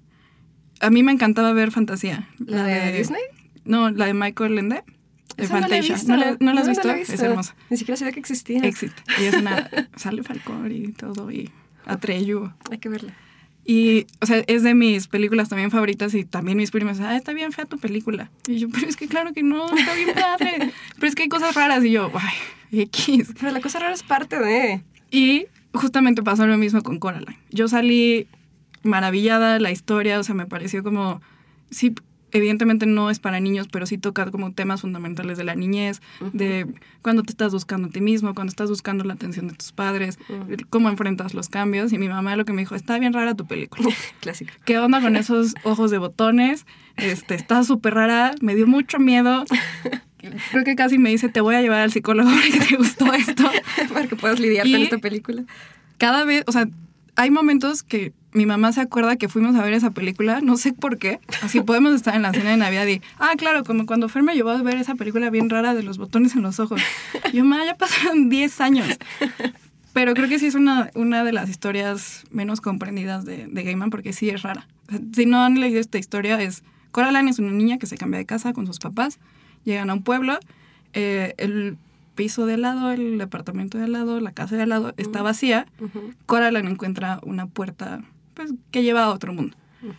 a 0.82 0.90
mí 0.90 1.04
me 1.04 1.12
encantaba 1.12 1.54
ver 1.54 1.70
fantasía. 1.72 2.28
¿La 2.40 2.64
de 2.64 2.98
Disney? 2.98 3.22
No, 3.66 3.92
la 3.92 4.08
de 4.08 4.16
Michael 4.16 4.58
Ende, 4.58 4.84
de 5.38 5.44
Esa 5.44 5.60
no 5.60 5.68
la 5.68 5.78
he 5.78 5.84
Fantasia. 5.84 5.96
visto. 5.96 6.12
¿No, 6.12 6.18
la, 6.18 6.38
no 6.40 6.54
la 6.54 6.62
has 6.62 6.68
No, 6.68 6.72
visto? 6.74 7.14
Es 7.14 7.20
hermosa. 7.22 7.56
Ni 7.70 7.78
siquiera 7.78 7.98
sabía 7.98 8.14
que 8.14 8.20
existía. 8.22 8.62
Existe. 8.64 9.00
Y 9.22 9.26
es 9.26 9.36
una... 9.36 9.70
Sale 9.96 10.24
Falcón 10.24 10.72
y 10.72 10.92
todo, 10.94 11.30
y 11.30 11.52
Atreyu. 11.86 12.52
Hay 12.72 12.80
que 12.80 12.90
verla. 12.90 13.14
Y, 13.70 14.08
o 14.22 14.26
sea, 14.26 14.46
es 14.48 14.64
de 14.64 14.74
mis 14.74 15.10
películas 15.10 15.50
también 15.50 15.72
favoritas 15.72 16.14
y 16.14 16.24
también 16.24 16.58
mis 16.58 16.72
primos, 16.72 17.02
ah, 17.02 17.18
está 17.18 17.34
bien 17.34 17.52
fea 17.52 17.66
tu 17.66 17.78
película. 17.78 18.32
Y 18.48 18.60
yo, 18.60 18.70
pero 18.70 18.88
es 18.88 18.96
que 18.96 19.10
claro 19.10 19.34
que 19.34 19.44
no, 19.44 19.76
está 19.78 19.94
bien 19.94 20.14
padre. 20.16 20.72
Pero 20.96 21.08
es 21.08 21.16
que 21.16 21.24
hay 21.24 21.30
cosas 21.30 21.54
raras 21.54 21.84
y 21.84 21.92
yo, 21.92 22.10
ay, 22.16 22.80
X. 22.84 23.34
Pero 23.38 23.52
la 23.52 23.60
cosa 23.60 23.80
rara 23.80 23.94
es 23.94 24.04
parte 24.04 24.40
de... 24.40 24.84
Y 25.12 25.48
justamente 25.74 26.24
pasó 26.24 26.48
lo 26.48 26.58
mismo 26.58 26.82
con 26.82 26.98
Coraline. 26.98 27.38
Yo 27.50 27.68
salí 27.68 28.28
maravillada 28.84 29.60
la 29.60 29.70
historia, 29.70 30.18
o 30.18 30.24
sea, 30.24 30.34
me 30.34 30.46
pareció 30.46 30.82
como, 30.82 31.22
sí, 31.70 31.94
evidentemente 32.32 32.86
no 32.86 33.10
es 33.10 33.20
para 33.20 33.40
niños, 33.40 33.68
pero 33.72 33.86
sí 33.86 33.98
toca 33.98 34.30
como 34.32 34.52
temas 34.52 34.82
fundamentales 34.82 35.38
de 35.38 35.44
la 35.44 35.56
niñez, 35.56 36.02
de 36.34 36.68
cuando 37.02 37.24
te 37.24 37.32
estás 37.32 37.54
buscando 37.54 37.88
a 37.88 37.92
ti 37.92 38.02
mismo, 38.02 38.34
cuando 38.36 38.50
estás 38.50 38.70
buscando 38.70 39.04
la 39.04 39.14
atención 39.14 39.48
de 39.48 39.54
tus 39.54 39.72
padres, 39.72 40.20
cómo 40.70 40.90
enfrentas 40.90 41.34
los 41.34 41.50
cambios. 41.50 41.94
Y 41.94 41.98
mi 41.98 42.10
mamá 42.10 42.36
lo 42.36 42.46
que 42.46 42.54
me 42.54 42.62
dijo, 42.62 42.76
está 42.76 43.00
bien 43.00 43.14
rara 43.14 43.34
tu 43.36 43.46
película. 43.46 43.90
Clásico. 44.20 44.52
¿Qué 44.66 44.78
onda 44.78 45.02
con 45.02 45.16
esos 45.16 45.54
ojos 45.64 45.90
de 45.92 45.98
botones? 45.98 46.66
Este, 46.98 47.36
está 47.36 47.64
súper 47.64 47.94
rara, 47.94 48.34
me 48.42 48.56
dio 48.56 48.68
mucho 48.68 49.00
miedo. 49.00 49.46
Creo 50.52 50.64
que 50.66 50.76
casi 50.76 50.98
me 50.98 51.10
dice, 51.10 51.30
te 51.30 51.42
voy 51.42 51.56
a 51.56 51.62
llevar 51.62 51.80
al 51.82 51.92
psicólogo 51.92 52.30
porque 52.52 52.66
te 52.68 52.76
gustó 52.76 53.14
esto 53.14 53.44
Para 53.94 54.08
que 54.08 54.16
puedas 54.16 54.40
lidiar 54.40 54.68
Y- 54.68 54.74
con 54.74 54.82
esta 54.82 54.98
película. 54.98 55.44
cada 55.98 56.26
vez, 56.26 56.44
o 56.48 56.52
sea, 56.52 56.68
hay 57.18 57.32
momentos 57.32 57.84
que 57.84 58.14
mi 58.32 58.46
mamá 58.46 58.72
se 58.72 58.80
acuerda 58.82 59.16
que 59.16 59.28
fuimos 59.28 59.56
a 59.56 59.64
ver 59.64 59.74
esa 59.74 59.90
película, 59.90 60.40
no 60.42 60.56
sé 60.56 60.72
por 60.72 61.00
qué. 61.00 61.20
Así 61.42 61.62
podemos 61.62 61.94
estar 61.94 62.16
en 62.16 62.22
la 62.22 62.32
cena 62.32 62.52
de 62.52 62.58
Navidad 62.58 62.86
y, 62.86 63.02
ah, 63.18 63.34
claro, 63.38 63.64
como 63.64 63.88
cuando 63.88 64.08
Fer 64.08 64.22
me 64.22 64.36
llevó 64.36 64.52
a 64.52 64.62
ver 64.62 64.78
esa 64.78 64.94
película 64.94 65.32
bien 65.32 65.50
rara 65.50 65.74
de 65.74 65.82
los 65.82 65.98
botones 65.98 66.36
en 66.36 66.44
los 66.44 66.60
ojos. 66.60 66.80
Yo, 67.34 67.44
mamá, 67.44 67.66
ya 67.66 67.76
pasaron 67.76 68.30
10 68.30 68.62
años. 68.62 68.88
Pero 69.94 70.14
creo 70.14 70.30
que 70.30 70.38
sí 70.38 70.46
es 70.46 70.54
una, 70.54 70.92
una 70.94 71.24
de 71.24 71.34
las 71.34 71.50
historias 71.50 72.24
menos 72.30 72.62
comprendidas 72.62 73.26
de, 73.26 73.48
de 73.48 73.64
Gaiman 73.64 73.90
porque 73.90 74.14
sí 74.14 74.30
es 74.30 74.44
rara. 74.44 74.68
Si 75.14 75.26
no 75.26 75.44
han 75.44 75.60
leído 75.60 75.80
esta 75.80 75.98
historia, 75.98 76.40
es 76.40 76.64
Coraline 76.92 77.32
es 77.32 77.40
una 77.40 77.52
niña 77.52 77.80
que 77.80 77.88
se 77.88 77.98
cambia 77.98 78.20
de 78.20 78.26
casa 78.28 78.54
con 78.54 78.68
sus 78.68 78.78
papás, 78.78 79.18
llegan 79.64 79.90
a 79.90 79.96
un 79.96 80.04
pueblo, 80.04 80.38
eh, 80.94 81.34
el 81.38 81.78
piso 82.18 82.46
de 82.46 82.56
al 82.56 82.62
lado, 82.64 82.92
el 82.92 83.18
departamento 83.18 83.78
de 83.78 83.86
al 83.86 83.94
lado, 83.94 84.20
la 84.20 84.34
casa 84.34 84.58
de 84.58 84.64
al 84.64 84.70
lado 84.70 84.94
está 84.98 85.22
vacía. 85.22 85.68
Ujú. 85.80 86.12
Coraline 86.26 86.70
encuentra 86.70 87.22
una 87.24 87.46
puerta 87.48 88.02
pues, 88.34 88.52
que 88.72 88.84
lleva 88.84 89.06
a 89.06 89.10
otro 89.14 89.32
mundo. 89.34 89.56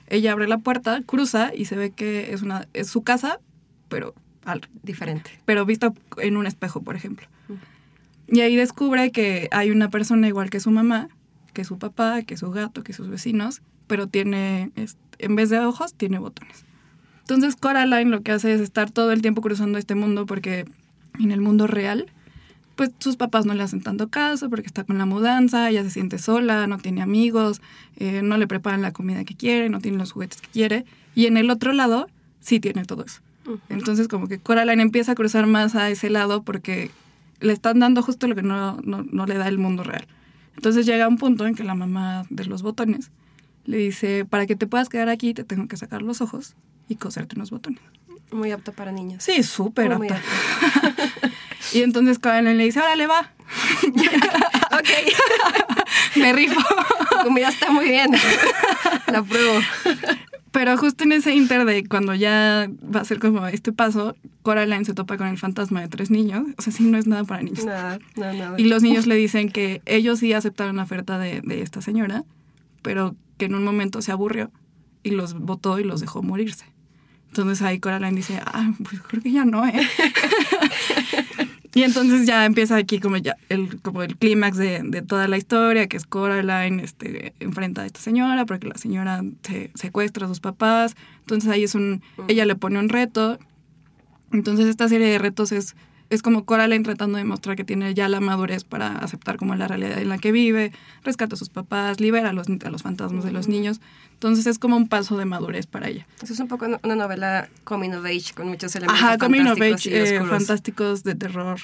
Ella 0.09 0.33
abre 0.33 0.47
la 0.49 0.59
puerta, 0.59 1.01
cruza 1.07 1.53
y 1.55 1.65
se 1.65 1.77
ve 1.77 1.93
que 1.93 2.35
es, 2.35 2.43
una, 2.43 2.69
es 2.75 2.89
su 2.89 3.03
casa, 3.03 3.39
pero, 3.89 4.13
al- 4.45 4.69
Diferente. 4.83 5.31
pero 5.47 5.65
vista 5.65 5.95
en 6.19 6.37
un 6.37 6.47
espejo, 6.47 6.83
por 6.83 6.95
ejemplo. 6.97 7.27
Y 8.27 8.41
ahí 8.41 8.57
descubre 8.57 9.11
que 9.13 9.49
hay 9.53 9.71
una 9.71 9.89
persona 9.89 10.29
igual 10.29 10.51
que 10.51 10.61
su 10.61 10.71
mamá, 10.71 11.09
que 11.55 11.65
su 11.65 11.79
papá, 11.79 12.21
que 12.23 12.37
su 12.37 12.51
gato, 12.51 12.83
que 12.83 12.93
sus 12.93 13.09
vecinos, 13.09 13.63
pero 13.87 14.07
tiene, 14.09 14.71
en 15.19 15.37
vez 15.37 15.49
de 15.49 15.61
ojos, 15.61 15.95
tiene 15.95 16.19
botones. 16.19 16.65
Entonces 17.21 17.57
Coraline 17.57 18.11
lo 18.11 18.23
que 18.23 18.33
hace 18.33 18.53
es 18.53 18.61
estar 18.61 18.91
todo 18.91 19.13
el 19.13 19.23
tiempo 19.23 19.41
cruzando 19.43 19.79
este 19.79 19.95
mundo 19.95 20.27
porque 20.27 20.65
en 21.25 21.33
el 21.33 21.41
mundo 21.41 21.67
real, 21.67 22.07
pues 22.77 22.91
sus 23.01 23.17
papás 23.17 23.45
no 23.45 23.55
le 23.55 23.63
hacen 23.63 23.83
tanto 23.83 24.09
caso 24.09 24.49
porque 24.49 24.67
está 24.69 24.85
con 24.85 24.99
la 24.99 25.07
mudanza, 25.07 25.69
ella 25.69 25.83
se 25.83 25.91
siente 25.91 26.19
sola, 26.19 26.67
no 26.69 26.79
tiene 26.79 27.03
amigos, 27.03 27.61
eh, 27.97 28.23
no 28.23 28.39
le 28.39 28.47
preparan 28.47 28.83
la 28.83 28.93
comida 28.93 29.25
que 29.25 29.35
quiere, 29.35 29.69
no 29.69 29.81
tiene 29.81 29.99
los 29.99 30.13
juguetes 30.13 30.41
que 30.41 30.49
quiere. 30.49 30.85
Y 31.15 31.27
en 31.27 31.37
el 31.37 31.51
otro 31.51 31.73
lado 31.73 32.09
sí 32.41 32.61
tiene 32.61 32.85
todo 32.85 33.05
eso. 33.05 33.21
Entonces 33.69 34.09
como 34.09 34.29
que 34.29 34.39
Coraline 34.39 34.83
empieza 34.83 35.13
a 35.13 35.15
cruzar 35.15 35.47
más 35.47 35.75
a 35.75 35.91
ese 35.91 36.11
lado 36.11 36.43
porque 36.43 36.91
le 37.41 37.53
están 37.53 37.81
dando 37.81 38.03
justo 38.03 38.29
lo 38.29 38.35
que 38.35 38.43
no, 38.43 38.79
no, 38.83 39.03
no 39.03 39.27
le 39.27 39.35
da 39.37 39.49
el 39.49 39.59
mundo 39.59 39.83
real. 39.83 40.07
Entonces 40.55 40.87
llega 40.87 41.09
un 41.09 41.19
punto 41.19 41.47
en 41.47 41.55
que 41.55 41.65
la 41.65 41.75
mamá 41.75 42.27
de 42.31 42.45
los 42.45 42.63
botones 42.63 43.11
le 43.65 43.79
dice, 43.79 44.25
para 44.25 44.47
que 44.47 44.57
te 44.57 44.67
puedas 44.67 44.89
quedar 44.89 45.09
aquí 45.09 45.35
te 45.35 45.45
tengo 45.45 45.67
que 45.69 45.77
sacar 45.77 46.03
los 46.03 46.21
ojos 46.21 46.55
y 46.89 46.97
coserte 46.97 47.37
unos 47.37 47.51
botones. 47.51 47.83
Muy 48.31 48.51
apto 48.53 48.73
para 48.73 48.93
niños. 48.93 49.23
Sí, 49.25 49.43
súper 49.43 49.97
Muy 49.97 50.09
apta. 50.09 50.23
Y 51.73 51.83
entonces 51.83 52.19
Coraline 52.19 52.55
le 52.55 52.65
dice, 52.65 52.81
órale, 52.81 53.07
va, 53.07 53.31
ok. 54.73 54.89
me 56.17 56.33
rifo. 56.33 56.61
Tu 57.11 57.17
comida 57.25 57.49
está 57.49 57.71
muy 57.71 57.87
bien. 57.87 58.13
La 59.13 59.23
pruebo. 59.23 59.61
Pero 60.51 60.77
justo 60.79 61.05
en 61.05 61.13
ese 61.13 61.35
inter 61.35 61.65
de 61.65 61.87
cuando 61.87 62.15
ya 62.15 62.69
va 62.83 63.01
a 63.01 63.05
ser 63.05 63.19
como 63.19 63.47
este 63.47 63.73
paso, 63.73 64.17
Coraline 64.43 64.85
se 64.85 64.95
topa 64.95 65.19
con 65.19 65.27
el 65.27 65.39
fantasma 65.39 65.81
de 65.81 65.89
tres 65.89 66.11
niños. 66.11 66.45
O 66.57 66.63
sea, 66.63 66.73
sí, 66.73 66.85
no 66.85 66.97
es 66.97 67.07
nada 67.07 67.25
para 67.25 67.43
niños. 67.43 67.65
Nada, 67.65 67.99
nada, 68.17 68.33
nada. 68.33 68.55
Y 68.59 68.65
los 68.65 68.83
niños 68.83 69.07
le 69.07 69.15
dicen 69.17 69.51
que 69.51 69.83
ellos 69.85 70.21
sí 70.21 70.33
aceptaron 70.33 70.77
la 70.77 70.85
oferta 70.85 71.19
de, 71.19 71.43
de 71.43 71.63
esta 71.63 71.83
señora, 71.83 72.25
pero 72.83 73.15
que 73.37 73.45
en 73.45 73.55
un 73.55 73.65
momento 73.65 74.01
se 74.01 74.11
aburrió 74.11 74.51
y 75.03 75.11
los 75.11 75.35
votó 75.35 75.79
y 75.79 75.85
los 75.85 76.01
dejó 76.01 76.23
morirse. 76.23 76.65
Entonces 77.29 77.63
ahí 77.63 77.79
Coraline 77.79 78.17
dice, 78.17 78.41
ah, 78.45 78.73
pues 78.83 79.01
creo 79.03 79.23
que 79.23 79.31
ya 79.31 79.45
no, 79.45 79.67
¿eh? 79.67 79.73
y 81.75 81.83
entonces 81.83 82.27
ya 82.27 82.45
empieza 82.45 82.77
aquí 82.77 82.99
como 82.99 83.17
ya 83.19 83.37
el, 83.49 83.81
como 83.81 84.03
el 84.03 84.17
clímax 84.17 84.57
de, 84.57 84.81
de 84.83 85.03
toda 85.03 85.29
la 85.29 85.37
historia, 85.37 85.87
que 85.87 85.97
es 85.97 86.07
Coraline 86.07 86.83
este, 86.83 87.35
enfrenta 87.41 87.83
a 87.83 87.87
esta 87.87 88.01
señora 88.01 88.47
porque 88.47 88.67
la 88.67 88.77
señora 88.77 89.23
se 89.43 89.71
secuestra 89.75 90.27
a 90.27 90.29
sus 90.29 90.41
papás. 90.41 90.97
Entonces 91.21 91.51
ahí 91.51 91.65
es 91.65 91.75
un, 91.75 92.03
ella 92.29 92.47
le 92.47 92.57
pone 92.57 92.79
un 92.79 92.89
reto. 92.89 93.39
Entonces 94.33 94.67
esta 94.67 94.89
serie 94.89 95.09
de 95.09 95.19
retos 95.19 95.53
es 95.53 95.77
es 96.11 96.23
como 96.23 96.45
Coraline 96.45 96.85
tratando 96.85 97.19
de 97.19 97.25
mostrar 97.25 97.57
que 97.57 97.65
tiene 97.65 97.93
ya 97.95 98.09
la 98.09 98.21
madurez 98.21 98.65
para 98.65 98.99
aceptar 98.99 99.37
como 99.37 99.55
la 99.55 99.69
realidad 99.69 99.99
en 99.99 100.09
la 100.09 100.19
que 100.19 100.33
vive, 100.33 100.73
rescata 101.05 101.35
a 101.35 101.39
sus 101.39 101.51
papás, 101.51 102.01
libera 102.01 102.31
a 102.31 102.33
los, 102.33 102.47
a 102.49 102.71
los 102.71 102.83
fantasmas 102.83 103.25
de 103.25 103.33
los 103.33 103.49
niños. 103.49 103.81
Entonces 104.15 104.47
es 104.47 104.59
como 104.59 104.77
un 104.77 104.89
paso 104.89 105.17
de 105.17 105.27
madurez 105.27 105.67
para 105.67 105.89
ella. 105.89 106.07
Eso 106.23 106.33
es 106.33 106.41
un 106.41 106.49
poco 106.49 106.67
una 106.67 106.97
novela 106.97 107.49
coming 107.65 107.91
of 107.91 108.05
age 108.05 108.35
con 108.35 108.49
muchos 108.49 108.75
elementos 108.75 109.03
Ajá, 109.03 109.19
coming 109.19 109.43
of 109.43 109.59
fantásticos 109.59 110.01
age, 110.03 110.15
y 110.15 110.17
eh, 110.17 110.25
fantásticos 110.25 111.05
de 111.05 111.15
terror, 111.15 111.61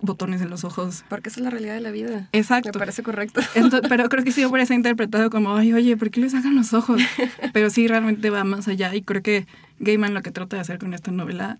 botones 0.00 0.40
en 0.40 0.50
los 0.50 0.64
ojos. 0.64 1.04
Porque 1.08 1.28
esa 1.28 1.40
es 1.40 1.44
la 1.44 1.50
realidad 1.50 1.74
de 1.74 1.80
la 1.80 1.90
vida. 1.90 2.28
Exacto. 2.32 2.70
Me 2.72 2.78
parece 2.78 3.02
correcto. 3.02 3.40
Pero 3.88 4.08
creo 4.08 4.24
que 4.24 4.32
sí 4.32 4.42
eso 4.42 4.74
interpretado 4.74 5.30
como, 5.30 5.54
ay, 5.54 5.72
oye, 5.74 5.96
¿por 5.96 6.10
qué 6.10 6.20
le 6.20 6.30
sacan 6.30 6.56
los 6.56 6.72
ojos? 6.72 7.00
Pero 7.52 7.70
sí 7.70 7.86
realmente 7.86 8.30
va 8.30 8.42
más 8.42 8.68
allá 8.68 8.94
y 8.94 9.02
creo 9.02 9.22
que 9.22 9.46
Gaiman 9.78 10.14
lo 10.14 10.22
que 10.22 10.30
trata 10.30 10.56
de 10.56 10.62
hacer 10.62 10.78
con 10.78 10.94
esta 10.94 11.10
novela 11.10 11.58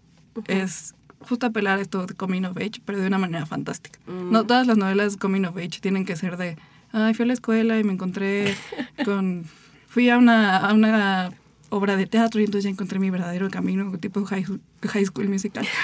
es 0.49 0.95
justo 1.29 1.47
apelar 1.47 1.79
a 1.79 1.83
esto 1.83 2.07
de 2.07 2.15
coming 2.15 2.45
of 2.45 2.57
age, 2.57 2.81
pero 2.85 2.99
de 2.99 3.07
una 3.07 3.19
manera 3.19 3.47
fantástica. 3.47 3.99
Mm. 4.07 4.31
No 4.31 4.45
todas 4.45 4.67
las 4.67 4.77
novelas 4.77 5.17
coming 5.17 5.45
of 5.45 5.57
age 5.57 5.81
tienen 5.81 6.05
que 6.05 6.17
ser 6.17 6.37
de, 6.37 6.57
ay, 6.93 7.15
fui 7.15 7.25
a 7.25 7.27
la 7.27 7.33
escuela 7.33 7.79
y 7.79 7.85
me 7.85 7.93
encontré 7.93 8.55
con, 9.05 9.45
fui 9.87 10.09
a 10.11 10.19
una, 10.19 10.57
a 10.59 10.73
una 10.73 11.33
obra 11.71 11.97
de 11.97 12.07
teatro 12.07 12.41
y 12.41 12.45
entonces 12.45 12.65
ya 12.65 12.71
encontré 12.71 12.99
mi 12.99 13.11
verdadero 13.11 13.49
camino, 13.51 13.97
tipo 13.99 14.25
high, 14.25 14.45
high 14.83 15.05
school 15.05 15.29
musical. 15.29 15.67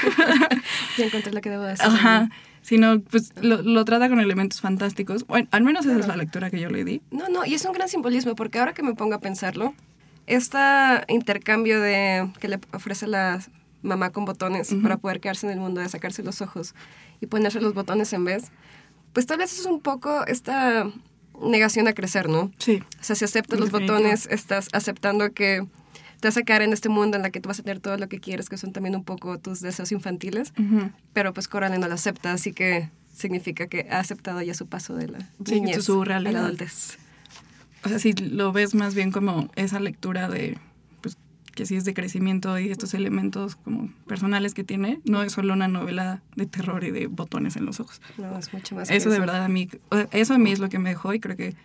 Ya 0.99 1.07
encontré 1.07 1.33
lo 1.33 1.41
que 1.41 1.49
debo 1.51 1.63
de 1.63 1.73
hacer. 1.73 1.87
Ajá. 1.87 2.29
Sino, 2.61 3.01
pues 3.01 3.33
lo, 3.41 3.63
lo 3.63 3.85
trata 3.85 4.09
con 4.09 4.21
elementos 4.21 4.61
fantásticos. 4.61 5.27
Bueno, 5.27 5.49
al 5.53 5.63
menos 5.63 5.87
esa 5.87 5.99
es 5.99 6.09
la 6.09 6.17
lectura 6.17 6.51
que 6.51 6.61
yo 6.61 6.69
le 6.69 6.85
di. 6.85 7.01
No, 7.11 7.29
no, 7.29 7.47
y 7.47 7.55
es 7.55 7.65
un 7.65 7.73
gran 7.73 7.89
simbolismo, 7.89 8.35
porque 8.35 8.59
ahora 8.59 8.75
que 8.75 8.83
me 8.83 8.95
pongo 8.95 9.15
a 9.15 9.21
pensarlo, 9.21 9.75
este 10.27 10.59
intercambio 11.09 11.81
de 11.81 12.31
que 12.41 12.49
le 12.49 12.61
ofrece 12.73 13.07
la 13.07 13.41
mamá 13.89 14.11
con 14.11 14.25
botones 14.25 14.73
para 14.83 14.97
poder 14.99 15.21
quedarse 15.21 15.47
en 15.47 15.53
el 15.53 15.59
mundo, 15.61 15.81
de 15.81 15.89
sacarse 15.89 16.23
los 16.23 16.41
ojos 16.43 16.75
y 17.21 17.27
ponerse 17.27 17.61
los 17.61 17.75
botones 17.75 18.13
en 18.13 18.25
vez, 18.25 18.45
pues 19.13 19.27
tal 19.27 19.39
vez 19.39 19.59
es 19.59 19.67
un 19.67 19.81
poco 19.81 20.25
esta 20.27 20.87
negación 21.43 21.89
a 21.89 21.93
crecer, 21.95 22.29
¿no? 22.29 22.51
Sí. 22.59 22.83
O 23.01 23.05
sea, 23.05 23.17
si 23.17 23.25
aceptas 23.25 23.59
los 23.59 23.71
botones, 23.71 24.27
estás 24.31 24.69
aceptando 24.73 25.33
que 25.33 25.67
te 26.21 26.29
vas 26.29 26.37
a 26.37 26.43
quedar 26.43 26.63
en 26.63 26.73
este 26.73 26.89
mundo 26.89 27.17
en 27.17 27.23
la 27.23 27.31
que 27.31 27.41
tú 27.41 27.49
vas 27.49 27.61
a 27.61 27.63
tener 27.63 27.79
todo 27.81 27.97
lo 27.97 28.09
que 28.09 28.19
quieres, 28.19 28.49
que 28.49 28.57
son 28.59 28.73
también 28.73 28.97
un 28.97 29.05
poco 29.05 29.39
tus 29.39 29.61
deseos 29.61 29.93
infantiles, 29.93 30.53
pero 31.13 31.33
pues 31.33 31.47
Coraline 31.49 31.79
no 31.81 31.89
lo 31.89 31.95
acepta, 31.95 32.33
así 32.33 32.53
que 32.53 32.91
significa 33.15 33.67
que 33.69 33.87
ha 33.91 33.99
aceptado 34.01 34.43
ya 34.43 34.55
su 34.55 34.67
paso 34.67 34.95
de 34.97 35.09
la 35.09 35.19
Sí, 35.45 35.61
niñez 35.61 35.85
su 35.85 36.03
a 36.03 36.05
realidad. 36.05 36.33
la 36.33 36.41
adultez. 36.47 36.99
O 37.85 37.89
sea, 37.89 38.01
si 38.01 38.13
lo 38.13 38.51
ves 38.53 38.75
más 38.75 38.95
bien 38.97 39.13
como 39.13 39.49
esa 39.55 39.79
lectura 39.79 40.29
de, 40.29 40.59
que 41.59 41.67
sí 41.67 41.75
es 41.75 41.85
de 41.85 41.93
crecimiento 41.93 42.57
y 42.61 42.71
estos 42.71 42.95
elementos 42.95 43.57
como 43.57 43.93
personales 44.07 44.55
que 44.55 44.63
tiene, 44.63 45.01
no 45.05 45.25
es 45.25 45.33
solo 45.33 45.55
una 45.55 45.67
novela 45.67 46.23
de 46.37 46.47
terror 46.47 46.85
y 46.85 46.93
de 46.93 47.09
botones 47.09 47.57
en 47.57 47.67
los 47.67 47.81
ojos. 47.81 48.01
No, 48.17 48.39
es 48.39 48.53
mucho 48.53 48.77
más 48.77 48.89
que 48.89 48.97
Eso 48.97 49.11
de 49.11 49.19
verdad 49.19 49.45
a 49.45 49.49
mí, 49.49 49.69
eso 50.13 50.35
a 50.35 50.39
mí 50.39 50.53
es 50.53 50.61
lo 50.61 50.69
que 50.69 50.79
me 50.79 50.91
dejó 50.91 51.13
y 51.15 51.19
creo 51.19 51.37
que 51.37 51.57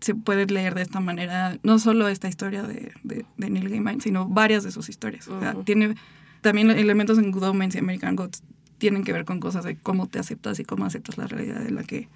se 0.00 0.14
puede 0.14 0.46
leer 0.46 0.74
de 0.74 0.80
esta 0.80 1.00
manera, 1.00 1.58
no 1.62 1.78
solo 1.78 2.08
esta 2.08 2.28
historia 2.28 2.62
de, 2.62 2.92
de, 3.02 3.26
de 3.36 3.50
Neil 3.50 3.68
Gaiman, 3.68 4.00
sino 4.00 4.26
varias 4.26 4.64
de 4.64 4.72
sus 4.72 4.88
historias. 4.88 5.28
O 5.28 5.38
sea, 5.38 5.52
tiene 5.64 5.96
también 6.40 6.70
elementos 6.70 7.18
en 7.18 7.30
Good 7.30 7.42
Omens 7.42 7.74
y 7.74 7.78
American 7.80 8.16
Gods 8.16 8.42
tienen 8.78 9.04
que 9.04 9.12
ver 9.12 9.26
con 9.26 9.38
cosas 9.38 9.64
de 9.64 9.76
cómo 9.76 10.06
te 10.06 10.18
aceptas 10.18 10.60
y 10.60 10.64
cómo 10.64 10.86
aceptas 10.86 11.18
la 11.18 11.26
realidad 11.26 11.66
en 11.66 11.74
la 11.74 11.84
que, 11.84 12.08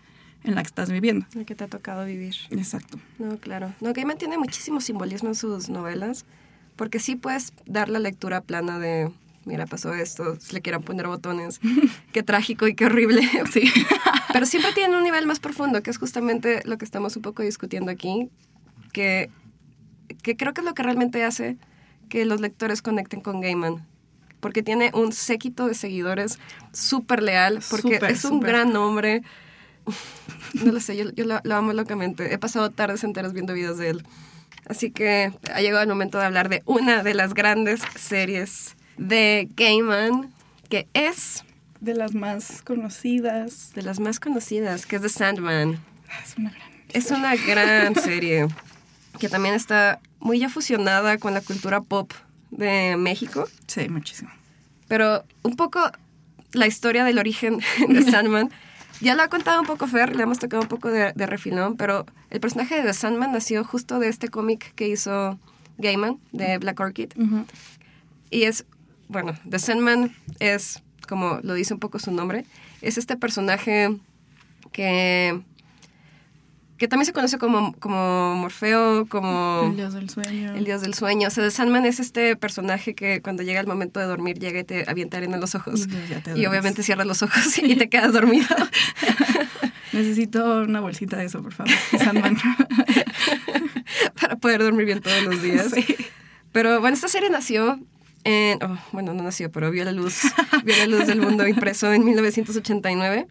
en 0.43 0.55
la 0.55 0.63
que 0.63 0.69
estás 0.69 0.91
viviendo. 0.91 1.27
El 1.35 1.45
que 1.45 1.55
te 1.55 1.65
ha 1.65 1.69
tocado 1.69 2.07
vivir. 2.07 2.35
Exacto. 2.51 2.99
No, 3.19 3.37
claro. 3.37 3.75
No, 3.83 3.93
Gaiman 3.93 4.17
tiene 4.17 4.39
muchísimo 4.39 4.81
simbolismo 4.81 5.29
en 5.29 5.35
sus 5.35 5.69
novelas, 5.69 6.25
porque 6.77 7.01
sí 7.01 7.17
puedes 7.17 7.53
dar 7.65 7.89
la 7.89 7.99
lectura 7.99 8.43
plana 8.43 8.79
de, 8.79 9.11
mira, 9.45 9.67
pasó 9.67 9.95
esto, 9.95 10.39
si 10.39 10.53
le 10.53 10.61
quieran 10.61 10.83
poner 10.83 11.07
botones, 11.07 11.61
qué 12.13 12.23
trágico 12.23 12.69
y 12.69 12.75
qué 12.75 12.87
horrible. 12.87 13.23
Sí. 13.53 13.71
Pero 14.33 14.45
siempre 14.45 14.73
tiene 14.75 14.97
un 14.97 15.03
nivel 15.03 15.27
más 15.27 15.41
profundo, 15.41 15.83
que 15.83 15.91
es 15.91 15.99
justamente 15.99 16.61
lo 16.67 16.77
que 16.77 16.85
estamos 16.85 17.17
un 17.17 17.23
poco 17.23 17.43
discutiendo 17.43 17.91
aquí, 17.91 18.29
que, 18.93 19.31
que 20.23 20.37
creo 20.37 20.53
que 20.53 20.61
es 20.61 20.65
lo 20.65 20.75
que 20.75 20.83
realmente 20.83 21.25
hace 21.25 21.57
que 22.11 22.25
los 22.27 22.41
lectores 22.41 22.83
conecten 22.83 23.21
con 23.21 23.41
Gaiman. 23.41 23.87
Porque 24.41 24.63
tiene 24.63 24.91
un 24.93 25.13
séquito 25.13 25.67
de 25.67 25.75
seguidores 25.75 26.39
súper 26.73 27.23
leal, 27.23 27.61
porque 27.71 27.95
Súper, 27.95 28.11
es 28.11 28.25
un 28.27 28.41
gran 28.41 28.77
hombre. 28.77 29.23
No 30.53 30.73
lo 30.73 30.81
sé, 30.81 30.97
yo, 30.97 31.11
yo 31.13 31.25
lo, 31.25 31.41
lo 31.43 31.57
amo 31.57 31.73
locamente. 31.73 32.33
He 32.35 32.39
pasado 32.39 32.71
tardes 32.71 33.03
enteras 33.03 33.33
viendo 33.33 33.55
videos 33.55 33.79
de 33.79 33.91
él. 33.91 34.07
Así 34.69 34.91
que 34.91 35.33
ha 35.53 35.61
llegado 35.61 35.83
el 35.83 35.89
momento 35.89 36.19
de 36.19 36.25
hablar 36.27 36.49
de 36.49 36.63
una 36.67 37.03
de 37.03 37.15
las 37.15 37.35
grandes 37.35 37.81
series 37.95 38.75
de 38.97 39.49
Gaiman, 39.57 40.33
que 40.69 40.89
es 40.95 41.45
De 41.81 41.95
las 41.95 42.15
más 42.15 42.63
conocidas. 42.63 43.73
de 43.75 43.83
las 43.83 44.01
más 44.01 44.19
conocidas, 44.19 44.87
que 44.87 44.97
es 44.97 45.03
The 45.03 45.09
Sandman. 45.09 45.79
Ah, 46.11 46.21
Es 46.25 46.37
una 46.37 46.51
gran. 46.51 46.69
Es 46.93 47.11
una 47.11 47.37
gran 47.37 47.95
serie 48.03 48.49
que 49.21 49.29
también 49.29 49.55
está 49.55 50.01
muy 50.19 50.39
ya 50.41 50.49
fusionada 50.49 51.19
con 51.19 51.33
la 51.35 51.41
cultura 51.41 51.81
pop 51.81 52.13
de 52.51 52.97
México, 52.97 53.49
Sí, 53.67 53.89
muchísimo. 53.89 54.31
pero 54.89 55.25
un 55.43 55.57
poco 55.57 55.91
la 56.53 56.67
historia 56.67 57.05
del 57.05 57.19
origen 57.19 57.61
de 57.89 58.03
Sandman. 58.03 58.51
Ya 59.01 59.15
lo 59.15 59.23
ha 59.23 59.29
contado 59.29 59.61
un 59.61 59.67
poco 59.67 59.87
Fer, 59.87 60.17
le 60.17 60.23
hemos 60.23 60.39
tocado 60.39 60.63
un 60.63 60.69
poco 60.69 60.91
de, 60.91 61.13
de 61.13 61.27
refilón, 61.27 61.77
pero 61.77 62.07
el 62.31 62.41
personaje 62.41 62.77
de 62.77 62.83
The 62.83 62.95
Sandman 62.95 63.33
nació 63.33 63.65
justo 63.65 63.99
de 63.99 64.09
este 64.09 64.29
cómic 64.29 64.75
que 64.75 64.89
hizo 64.89 65.39
Gaiman, 65.79 66.19
de 66.33 66.59
Black 66.59 66.81
Orchid. 66.81 67.13
Y 68.31 68.45
es, 68.45 68.65
bueno, 69.09 69.35
The 69.49 69.59
Sandman 69.59 70.15
es, 70.41 70.83
como 71.09 71.41
lo 71.43 71.55
dice 71.55 71.75
un 71.75 71.81
poco 71.81 71.99
su 71.99 72.11
nombre, 72.11 72.45
es 72.81 72.99
este 72.99 73.17
personaje 73.17 73.97
que, 74.73 75.41
que 76.79 76.89
también 76.89 77.07
se 77.07 77.13
conoce 77.13 77.39
como, 77.39 77.73
como 77.75 78.35
Morfeo, 78.37 79.07
como 79.07 79.69
El 79.71 79.77
dios 79.77 79.95
del 79.95 80.11
sueño. 80.11 80.55
el 80.55 80.65
dios 80.65 80.83
del 80.83 80.95
sueño. 80.95 81.29
O 81.29 81.31
sea, 81.31 81.51
Sandman 81.51 81.87
es 81.87 82.01
este 82.01 82.37
personaje 82.37 82.95
que 82.95 83.23
cuando 83.23 83.43
llega 83.43 83.61
el 83.61 83.67
momento 83.67 83.99
de 84.01 84.07
dormir 84.07 84.39
llega 84.39 84.61
y 84.61 84.65
te 84.65 84.89
avienta 84.89 85.17
arena 85.17 85.35
en 85.37 85.41
los 85.41 85.55
ojos. 85.55 85.89
Y 86.35 86.41
Y 86.41 86.47
obviamente 86.47 86.83
cierras 86.83 87.07
los 87.07 87.23
ojos 87.23 87.59
y 87.59 87.75
te 87.77 87.89
quedas 87.89 88.13
dormido. 88.13 88.47
Necesito 89.93 90.63
una 90.63 90.81
bolsita 90.81 91.17
de 91.17 91.25
eso, 91.25 91.43
por 91.43 91.53
favor. 91.53 91.73
Sandman. 91.99 92.37
para 94.21 94.37
poder 94.37 94.63
dormir 94.63 94.87
bien 94.87 95.01
todos 95.01 95.23
los 95.23 95.41
días. 95.43 95.71
Sí. 95.73 95.85
Pero 96.53 96.81
bueno, 96.81 96.95
esta 96.95 97.09
serie 97.09 97.31
nació 97.31 97.81
en, 98.25 98.63
oh, 98.63 98.79
bueno, 98.93 99.15
no 99.15 99.23
nació, 99.23 99.51
pero 99.51 99.71
vio 99.71 99.85
la 99.85 99.93
luz, 99.93 100.23
vio 100.65 100.77
la 100.77 100.87
luz 100.87 101.07
del 101.07 101.21
mundo 101.21 101.47
impreso 101.47 101.93
en 101.93 102.05
1989 102.05 103.27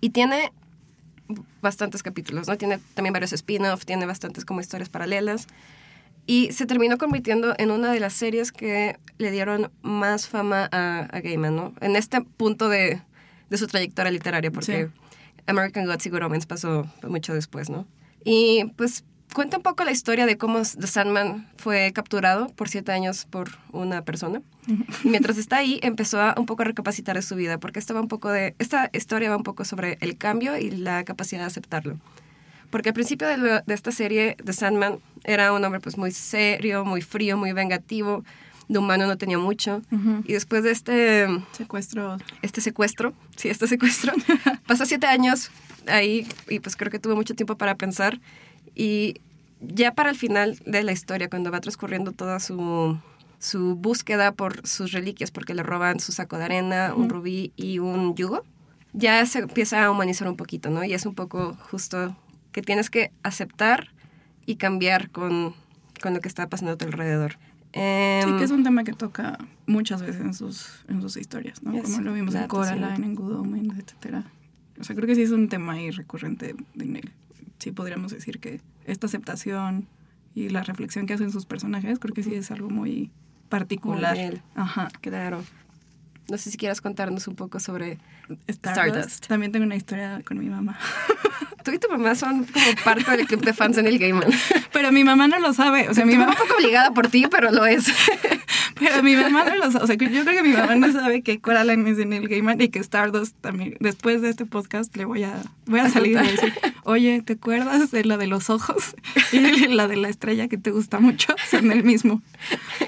y 0.00 0.10
tiene 0.10 0.52
bastantes 1.62 2.02
capítulos, 2.02 2.48
¿no? 2.48 2.56
Tiene 2.56 2.78
también 2.94 3.12
varios 3.12 3.32
spin-off, 3.32 3.84
tiene 3.84 4.06
bastantes 4.06 4.44
como 4.44 4.60
historias 4.60 4.88
paralelas 4.88 5.46
y 6.26 6.52
se 6.52 6.66
terminó 6.66 6.96
convirtiendo 6.96 7.54
en 7.58 7.70
una 7.70 7.92
de 7.92 8.00
las 8.00 8.14
series 8.14 8.52
que 8.52 8.98
le 9.18 9.30
dieron 9.30 9.70
más 9.82 10.28
fama 10.28 10.68
a, 10.72 11.00
a 11.00 11.20
Gaiman, 11.20 11.54
¿no? 11.54 11.74
En 11.80 11.96
este 11.96 12.22
punto 12.22 12.68
de, 12.68 13.02
de 13.50 13.58
su 13.58 13.66
trayectoria 13.66 14.10
literaria, 14.10 14.50
porque 14.50 14.88
American 15.46 15.86
Gods 15.86 16.06
y 16.06 16.10
Good 16.10 16.22
Omens 16.22 16.46
pasó 16.46 16.86
mucho 17.02 17.34
después, 17.34 17.68
¿no? 17.68 17.86
Y 18.24 18.64
pues 18.76 19.04
cuenta 19.32 19.56
un 19.56 19.62
poco 19.62 19.84
la 19.84 19.90
historia 19.92 20.26
de 20.26 20.36
cómo 20.36 20.60
The 20.62 20.86
Sandman 20.86 21.48
fue 21.56 21.92
capturado 21.92 22.48
por 22.48 22.68
siete 22.68 22.92
años 22.92 23.26
por 23.28 23.50
una 23.72 24.02
persona. 24.02 24.42
Y 25.02 25.08
mientras 25.08 25.36
está 25.38 25.56
ahí, 25.58 25.78
empezó 25.82 26.20
a 26.20 26.34
un 26.38 26.46
poco 26.46 26.62
a 26.62 26.66
recapacitar 26.66 27.16
de 27.16 27.22
su 27.22 27.34
vida, 27.34 27.58
porque 27.58 27.78
estaba 27.78 28.00
un 28.00 28.08
poco 28.08 28.30
de, 28.30 28.54
esta 28.58 28.90
historia 28.92 29.30
va 29.30 29.36
un 29.36 29.42
poco 29.42 29.64
sobre 29.64 29.98
el 30.00 30.16
cambio 30.16 30.56
y 30.56 30.70
la 30.70 31.04
capacidad 31.04 31.40
de 31.42 31.46
aceptarlo. 31.46 31.98
Porque 32.70 32.88
al 32.90 32.94
principio 32.94 33.28
de, 33.28 33.36
lo- 33.36 33.60
de 33.60 33.74
esta 33.74 33.92
serie, 33.92 34.36
The 34.44 34.52
Sandman 34.52 34.98
era 35.24 35.52
un 35.52 35.64
hombre 35.64 35.80
pues 35.80 35.96
muy 35.98 36.10
serio, 36.12 36.84
muy 36.84 37.02
frío, 37.02 37.36
muy 37.36 37.52
vengativo, 37.52 38.24
de 38.68 38.78
humano 38.78 39.06
no 39.06 39.18
tenía 39.18 39.38
mucho. 39.38 39.82
Y 40.24 40.32
después 40.32 40.62
de 40.62 40.70
este, 40.70 41.26
Secuestro. 41.52 42.16
este 42.42 42.60
secuestro, 42.60 43.12
sí, 43.36 43.48
este 43.48 43.66
secuestro, 43.66 44.12
pasó 44.66 44.86
siete 44.86 45.06
años 45.06 45.50
ahí 45.86 46.26
y 46.48 46.60
pues 46.60 46.74
creo 46.76 46.90
que 46.90 46.98
tuvo 46.98 47.14
mucho 47.16 47.34
tiempo 47.34 47.56
para 47.56 47.74
pensar. 47.74 48.18
Y 48.74 49.20
ya 49.60 49.94
para 49.94 50.10
el 50.10 50.16
final 50.16 50.58
de 50.66 50.82
la 50.82 50.92
historia, 50.92 51.28
cuando 51.28 51.50
va 51.50 51.60
transcurriendo 51.60 52.12
toda 52.12 52.40
su, 52.40 52.98
su 53.38 53.76
búsqueda 53.76 54.32
por 54.32 54.66
sus 54.66 54.92
reliquias, 54.92 55.30
porque 55.30 55.54
le 55.54 55.62
roban 55.62 56.00
su 56.00 56.12
saco 56.12 56.38
de 56.38 56.44
arena, 56.44 56.94
un 56.96 57.08
rubí 57.08 57.52
y 57.56 57.78
un 57.78 58.14
yugo, 58.14 58.44
ya 58.92 59.24
se 59.26 59.40
empieza 59.40 59.84
a 59.84 59.90
humanizar 59.90 60.28
un 60.28 60.36
poquito, 60.36 60.70
¿no? 60.70 60.84
Y 60.84 60.94
es 60.94 61.06
un 61.06 61.14
poco 61.14 61.56
justo 61.70 62.16
que 62.52 62.62
tienes 62.62 62.90
que 62.90 63.10
aceptar 63.22 63.88
y 64.46 64.56
cambiar 64.56 65.10
con, 65.10 65.54
con 66.00 66.14
lo 66.14 66.20
que 66.20 66.28
está 66.28 66.48
pasando 66.48 66.72
a 66.72 66.76
tu 66.76 66.84
alrededor. 66.84 67.38
Sí, 67.72 67.80
Em, 67.80 68.38
que 68.38 68.44
es 68.44 68.52
un 68.52 68.62
tema 68.62 68.84
que 68.84 68.92
toca 68.92 69.36
muchas 69.66 70.00
veces 70.00 70.20
en 70.20 70.32
sus, 70.32 70.84
en 70.86 71.02
sus 71.02 71.16
historias, 71.16 71.60
¿no? 71.62 71.74
Es 71.74 71.82
Como 71.82 72.02
lo 72.02 72.12
vimos 72.12 72.34
en 72.36 72.46
Coraline, 72.46 73.04
en 73.04 73.14
Good 73.16 73.34
Omens, 73.34 73.78
etcétera. 73.78 74.24
O 74.78 74.84
sea, 74.84 74.94
creo 74.94 75.08
que 75.08 75.16
sí 75.16 75.22
es 75.22 75.32
un 75.32 75.48
tema 75.48 75.72
ahí 75.72 75.90
recurrente 75.90 76.54
de 76.74 76.84
Neil. 76.84 77.12
Sí 77.64 77.72
podríamos 77.72 78.12
decir 78.12 78.40
que 78.40 78.60
esta 78.84 79.06
aceptación 79.06 79.88
y 80.34 80.50
la 80.50 80.62
reflexión 80.62 81.06
que 81.06 81.14
hacen 81.14 81.32
sus 81.32 81.46
personajes, 81.46 81.98
creo 81.98 82.12
que 82.12 82.22
sí 82.22 82.34
es 82.34 82.50
algo 82.50 82.68
muy 82.68 83.10
particular. 83.48 84.14
Muy. 84.14 84.42
Ajá. 84.54 84.90
Claro. 85.00 85.42
No 86.28 86.36
sé 86.36 86.50
si 86.50 86.58
quieras 86.58 86.82
contarnos 86.82 87.26
un 87.26 87.36
poco 87.36 87.60
sobre... 87.60 87.96
Stardust. 88.48 88.56
Stardust. 88.56 89.26
También 89.28 89.50
tengo 89.50 89.64
una 89.64 89.76
historia 89.76 90.20
con 90.26 90.38
mi 90.38 90.50
mamá. 90.50 90.78
Tú 91.64 91.70
y 91.70 91.78
tu 91.78 91.88
mamá 91.88 92.14
son 92.14 92.44
como 92.44 92.66
parte 92.84 93.16
del 93.16 93.26
club 93.26 93.42
de 93.42 93.54
fans 93.54 93.78
en 93.78 93.86
el 93.86 93.98
Gaiman. 93.98 94.28
Pero 94.70 94.92
mi 94.92 95.02
mamá 95.02 95.26
no 95.26 95.40
lo 95.40 95.54
sabe. 95.54 95.88
O 95.88 95.94
sea, 95.94 96.04
mi 96.04 96.16
mamá 96.16 96.32
un 96.32 96.36
poco 96.36 96.56
obligada 96.58 96.90
por 96.90 97.08
ti, 97.08 97.28
pero 97.30 97.50
lo 97.50 97.64
es. 97.64 97.86
Pero 98.78 99.02
mi 99.02 99.14
mamá 99.14 99.44
no 99.44 99.56
lo 99.56 99.70
sabe. 99.70 99.84
O 99.84 99.86
sea, 99.86 99.96
yo 99.96 100.24
creo 100.24 100.36
que 100.36 100.42
mi 100.42 100.52
mamá 100.52 100.74
no 100.74 100.92
sabe 100.92 101.22
que 101.22 101.40
Coraline 101.40 101.90
es 101.90 101.98
en 101.98 102.12
el 102.12 102.28
Gaiman 102.28 102.60
y 102.60 102.68
que 102.68 102.78
Stardust 102.80 103.36
también. 103.40 103.76
Después 103.80 104.22
de 104.22 104.30
este 104.30 104.46
podcast 104.46 104.96
le 104.96 105.04
voy 105.04 105.22
a, 105.22 105.42
voy 105.66 105.80
a 105.80 105.88
salir 105.88 106.18
y 106.22 106.26
decir, 106.30 106.52
oye, 106.84 107.22
¿te 107.22 107.34
acuerdas 107.34 107.90
de 107.90 108.04
la 108.04 108.16
de 108.16 108.26
los 108.26 108.50
ojos 108.50 108.96
y 109.32 109.38
la 109.68 109.86
de 109.86 109.96
la 109.96 110.08
estrella 110.08 110.48
que 110.48 110.58
te 110.58 110.70
gusta 110.70 111.00
mucho? 111.00 111.34
Son 111.50 111.70
el 111.70 111.84
mismo. 111.84 112.22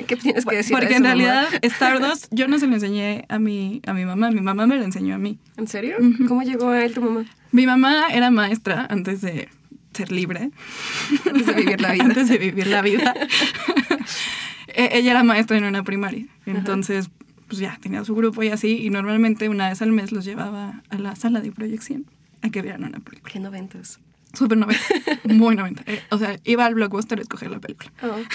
¿Qué 0.07 0.17
tienes 0.17 0.45
que 0.45 0.57
decir? 0.57 0.77
Porque 0.77 0.97
en 0.97 1.03
mamá? 1.03 1.15
realidad 1.15 1.49
Stardust 1.63 2.27
yo 2.31 2.49
no 2.49 2.59
se 2.59 2.67
lo 2.67 2.75
enseñé 2.75 3.25
a 3.29 3.39
mi, 3.39 3.81
a 3.87 3.93
mi 3.93 4.05
mamá, 4.05 4.31
mi 4.31 4.41
mamá 4.41 4.67
me 4.67 4.77
lo 4.77 4.85
enseñó 4.85 5.15
a 5.15 5.19
mí. 5.19 5.39
¿En 5.57 5.69
serio? 5.69 5.97
¿Cómo 6.29 6.43
llegó 6.43 6.71
a 6.71 6.85
él 6.85 6.95
tu 6.95 7.01
mamá? 7.01 7.25
Mi 7.53 7.67
mamá 7.67 8.09
era 8.11 8.31
maestra 8.31 8.87
antes 8.91 9.21
de 9.21 9.49
ser 9.97 10.13
libre. 10.13 10.51
Antes 11.25 11.47
de 11.47 11.55
vivir 11.55 11.81
la 11.81 11.93
vida. 11.93 12.05
antes 12.05 12.29
de 12.29 12.39
vivir 12.39 12.67
la 12.67 12.83
vida. 12.83 13.15
E- 14.77 14.91
Ella 14.99 15.11
era 15.13 15.25
maestra 15.25 15.57
en 15.59 15.65
una 15.65 15.83
primaria. 15.83 16.27
Entonces, 16.47 17.11
pues 17.49 17.59
ya 17.59 17.79
tenía 17.81 18.05
su 18.05 18.15
grupo 18.15 18.43
y 18.43 18.49
así. 18.49 18.79
Y 18.85 18.91
normalmente 18.91 19.49
una 19.49 19.69
vez 19.69 19.83
al 19.83 19.91
mes 19.93 20.13
los 20.13 20.25
llevaba 20.25 20.83
a 20.91 20.99
la 20.99 21.17
sala 21.17 21.41
de 21.41 21.51
proyección 21.51 22.05
a 22.43 22.51
que 22.51 22.63
vieran 22.63 22.85
una 22.85 23.01
película. 23.01 23.33
¿Qué 23.33 23.41
noventas? 23.41 23.99
Súper 24.35 24.59
90. 24.59 24.83
Muy 25.35 25.57
90. 25.57 25.83
Eh, 25.87 26.01
o 26.11 26.19
sea, 26.19 26.39
iba 26.45 26.67
al 26.67 26.75
blockbuster 26.75 27.19
a 27.19 27.23
escoger 27.23 27.51
la 27.51 27.59
película. 27.59 27.91
Oh. 28.03 28.17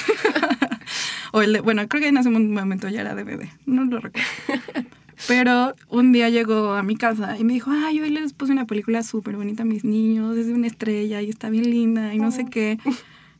O 1.34 1.42
el 1.42 1.54
de, 1.54 1.62
bueno, 1.62 1.88
creo 1.88 2.02
que 2.02 2.10
en 2.10 2.18
ese 2.18 2.30
momento 2.30 2.90
ya 2.90 3.00
era 3.02 3.16
DVD. 3.16 3.48
No 3.66 3.86
lo 3.86 4.02
recuerdo. 4.02 4.28
Pero 5.30 5.76
un 5.88 6.12
día 6.12 6.30
llegó 6.30 6.74
a 6.74 6.84
mi 6.84 6.98
casa 6.98 7.38
y 7.38 7.46
me 7.46 7.54
dijo, 7.54 7.72
ay, 7.72 8.02
hoy 8.02 8.10
les 8.10 8.34
puse 8.34 8.52
una 8.52 8.66
película 8.66 9.02
súper 9.04 9.38
bonita 9.38 9.64
a 9.64 9.66
mis 9.66 9.86
niños, 9.86 10.36
es 10.36 10.48
de 10.48 10.54
una 10.54 10.68
estrella 10.68 11.22
y 11.22 11.30
está 11.30 11.50
bien 11.50 11.70
linda 11.70 12.14
y 12.14 12.18
no 12.20 12.32
sé 12.32 12.48
qué. 12.52 12.80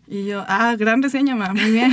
Y 0.08 0.26
yo, 0.26 0.46
ah, 0.48 0.76
gran 0.78 1.02
reseña, 1.02 1.36
mamá, 1.36 1.54
muy 1.54 1.72
bien. 1.72 1.92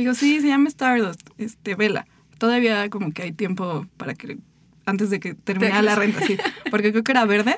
Me 0.00 0.04
dijo, 0.08 0.14
sí, 0.14 0.40
se 0.40 0.48
llama 0.48 0.68
Stardust, 0.68 1.20
este, 1.38 1.74
vela. 1.74 2.06
Todavía 2.38 2.88
como 2.88 3.12
que 3.12 3.22
hay 3.22 3.32
tiempo 3.32 3.86
para 3.98 4.14
que, 4.14 4.38
antes 4.86 5.10
de 5.10 5.20
que 5.20 5.34
terminara 5.34 5.82
la 5.82 5.94
renta, 5.94 6.20
sí. 6.26 6.38
Porque 6.70 6.90
creo 6.90 7.04
que 7.04 7.12
era 7.12 7.24
verde, 7.26 7.56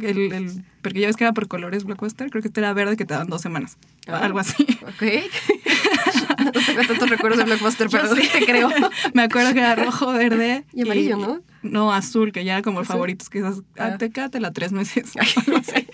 el, 0.00 0.32
el- 0.32 0.64
porque 0.80 0.98
ya 1.00 1.06
ves 1.06 1.16
que 1.16 1.22
era 1.24 1.32
por 1.32 1.46
colores 1.48 1.84
Blockbuster, 1.84 2.28
creo 2.30 2.42
que 2.42 2.48
este 2.48 2.58
era 2.60 2.72
verde 2.72 2.96
que 2.96 3.04
te 3.04 3.14
dan 3.14 3.28
dos 3.28 3.40
semanas, 3.42 3.76
Ah. 4.08 4.18
algo 4.24 4.38
así. 4.40 4.66
Ok. 4.82 5.02
no 6.44 6.50
tengo 6.52 6.82
tantos 6.88 7.08
recuerdos 7.10 7.38
de 7.38 7.44
Blockbuster, 7.44 7.88
pero 7.90 8.16
sí 8.16 8.28
te 8.32 8.44
creo. 8.44 8.68
Me 9.14 9.22
acuerdo 9.22 9.52
que 9.52 9.60
era 9.60 9.76
rojo, 9.76 10.12
verde. 10.12 10.64
Y 10.72 10.82
amarillo, 10.82 11.18
¿no? 11.18 11.40
No, 11.62 11.92
azul, 11.92 12.32
que 12.32 12.44
ya 12.44 12.54
era 12.54 12.62
como 12.62 12.80
¿Azul? 12.80 12.88
favoritos, 12.94 13.28
que 13.28 13.38
esas, 13.40 13.58
ah, 13.78 13.90
Ah. 13.94 13.98
te 13.98 14.10
quédatela 14.10 14.50
tres 14.52 14.72
meses. 14.72 15.12
algo 15.46 15.58
así. 15.58 15.86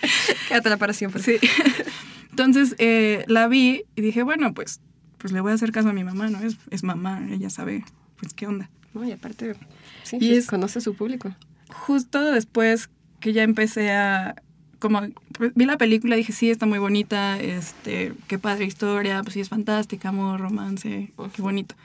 Quédatela 0.47 0.77
para 0.77 0.93
siempre. 0.93 1.21
Sí. 1.21 1.35
Entonces 2.31 2.75
eh, 2.79 3.25
la 3.27 3.47
vi 3.47 3.83
y 3.95 4.01
dije, 4.01 4.23
bueno, 4.23 4.53
pues, 4.53 4.79
pues 5.19 5.31
le 5.33 5.41
voy 5.41 5.51
a 5.51 5.55
hacer 5.55 5.71
caso 5.71 5.89
a 5.89 5.93
mi 5.93 6.03
mamá, 6.03 6.29
¿no? 6.29 6.39
Es, 6.39 6.57
es 6.71 6.83
mamá, 6.83 7.21
ella 7.29 7.49
sabe, 7.49 7.83
pues, 8.19 8.33
qué 8.33 8.47
onda. 8.47 8.69
No, 8.93 9.03
y 9.05 9.11
aparte, 9.11 9.53
sí, 10.03 10.17
Y 10.17 10.19
sí, 10.19 10.33
es- 10.35 10.47
conoce 10.47 10.79
a 10.79 10.81
su 10.81 10.95
público. 10.95 11.33
Justo 11.71 12.31
después 12.31 12.89
que 13.19 13.33
ya 13.33 13.43
empecé 13.43 13.91
a, 13.91 14.41
como, 14.79 15.01
pues, 15.37 15.51
vi 15.55 15.65
la 15.65 15.77
película 15.77 16.15
y 16.15 16.19
dije, 16.19 16.33
sí, 16.33 16.49
está 16.49 16.65
muy 16.65 16.79
bonita, 16.79 17.39
este, 17.39 18.13
qué 18.27 18.39
padre 18.39 18.65
historia, 18.65 19.21
pues 19.21 19.33
sí, 19.35 19.39
es 19.41 19.49
fantástica, 19.49 20.09
amor, 20.09 20.39
romance, 20.39 21.11
qué 21.35 21.41
bonito. 21.41 21.75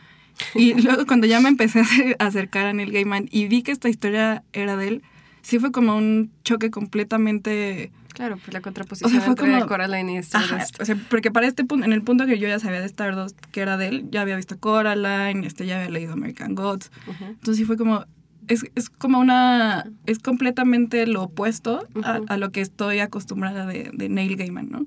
Y 0.54 0.74
luego 0.82 1.04
cuando 1.06 1.26
ya 1.26 1.40
me 1.40 1.48
empecé 1.48 1.82
a 2.18 2.24
acercar 2.26 2.66
a 2.66 2.72
Neil 2.72 2.90
Gaiman 2.92 3.28
y 3.30 3.46
vi 3.48 3.62
que 3.62 3.72
esta 3.72 3.88
historia 3.88 4.42
era 4.52 4.76
de 4.76 4.88
él, 4.88 5.02
sí 5.42 5.58
fue 5.58 5.70
como 5.72 5.96
un 5.96 6.30
choque 6.44 6.70
completamente... 6.70 7.90
Claro, 8.14 8.36
pues 8.38 8.54
la 8.54 8.60
contraposición 8.62 9.08
O 9.08 9.10
sea, 9.10 9.20
fue 9.20 9.32
entre 9.32 9.50
como- 9.52 9.66
Coraline 9.66 10.12
y 10.14 10.16
Stardust. 10.18 10.80
o 10.80 10.84
sea, 10.86 10.96
porque 11.10 11.30
para 11.30 11.46
este 11.46 11.64
punto, 11.64 11.84
en 11.84 11.92
el 11.92 12.00
punto 12.02 12.24
que 12.26 12.38
yo 12.38 12.48
ya 12.48 12.58
sabía 12.58 12.80
de 12.80 12.86
Stardust, 12.86 13.38
que 13.52 13.60
era 13.60 13.76
de 13.76 13.88
él, 13.88 14.06
ya 14.10 14.22
había 14.22 14.36
visto 14.36 14.58
Coraline, 14.58 15.46
este, 15.46 15.66
ya 15.66 15.76
había 15.76 15.90
leído 15.90 16.12
American 16.14 16.54
Gods. 16.54 16.90
Entonces 17.20 17.56
sí 17.56 17.64
fue 17.64 17.76
como, 17.76 18.06
es, 18.48 18.64
es 18.74 18.88
como 18.88 19.18
una, 19.18 19.84
es 20.06 20.18
completamente 20.20 21.06
lo 21.06 21.24
opuesto 21.24 21.86
a, 22.02 22.36
lo 22.36 22.50
que 22.50 22.60
estoy 22.60 23.00
acostumbrada 23.00 23.66
de, 23.66 23.90
de 23.92 24.08
Neil 24.08 24.36
Gaiman, 24.36 24.70
¿no? 24.70 24.86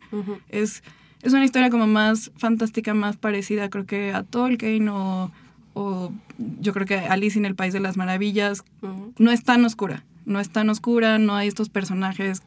Es, 0.50 0.82
es 1.22 1.34
una 1.34 1.44
historia 1.44 1.70
como 1.70 1.86
más 1.88 2.32
fantástica, 2.38 2.94
más 2.94 3.18
parecida 3.18 3.70
creo 3.70 3.86
que 3.86 4.14
a 4.14 4.24
Tolkien 4.24 4.88
o, 4.90 5.32
o 5.74 6.14
yo 6.62 6.72
creo 6.74 6.86
que 6.86 6.98
Alice 7.00 7.38
en 7.38 7.46
el 7.46 7.56
País 7.56 7.74
de 7.74 7.80
las 7.82 7.98
Maravillas. 7.98 8.64
No 9.18 9.32
es 9.32 9.44
tan 9.44 9.66
oscura, 9.66 10.06
no 10.26 10.40
es 10.40 10.50
tan 10.50 10.70
oscura, 10.70 11.18
no 11.18 11.36
hay 11.36 11.48
estos 11.48 11.70
personajes 11.70 12.42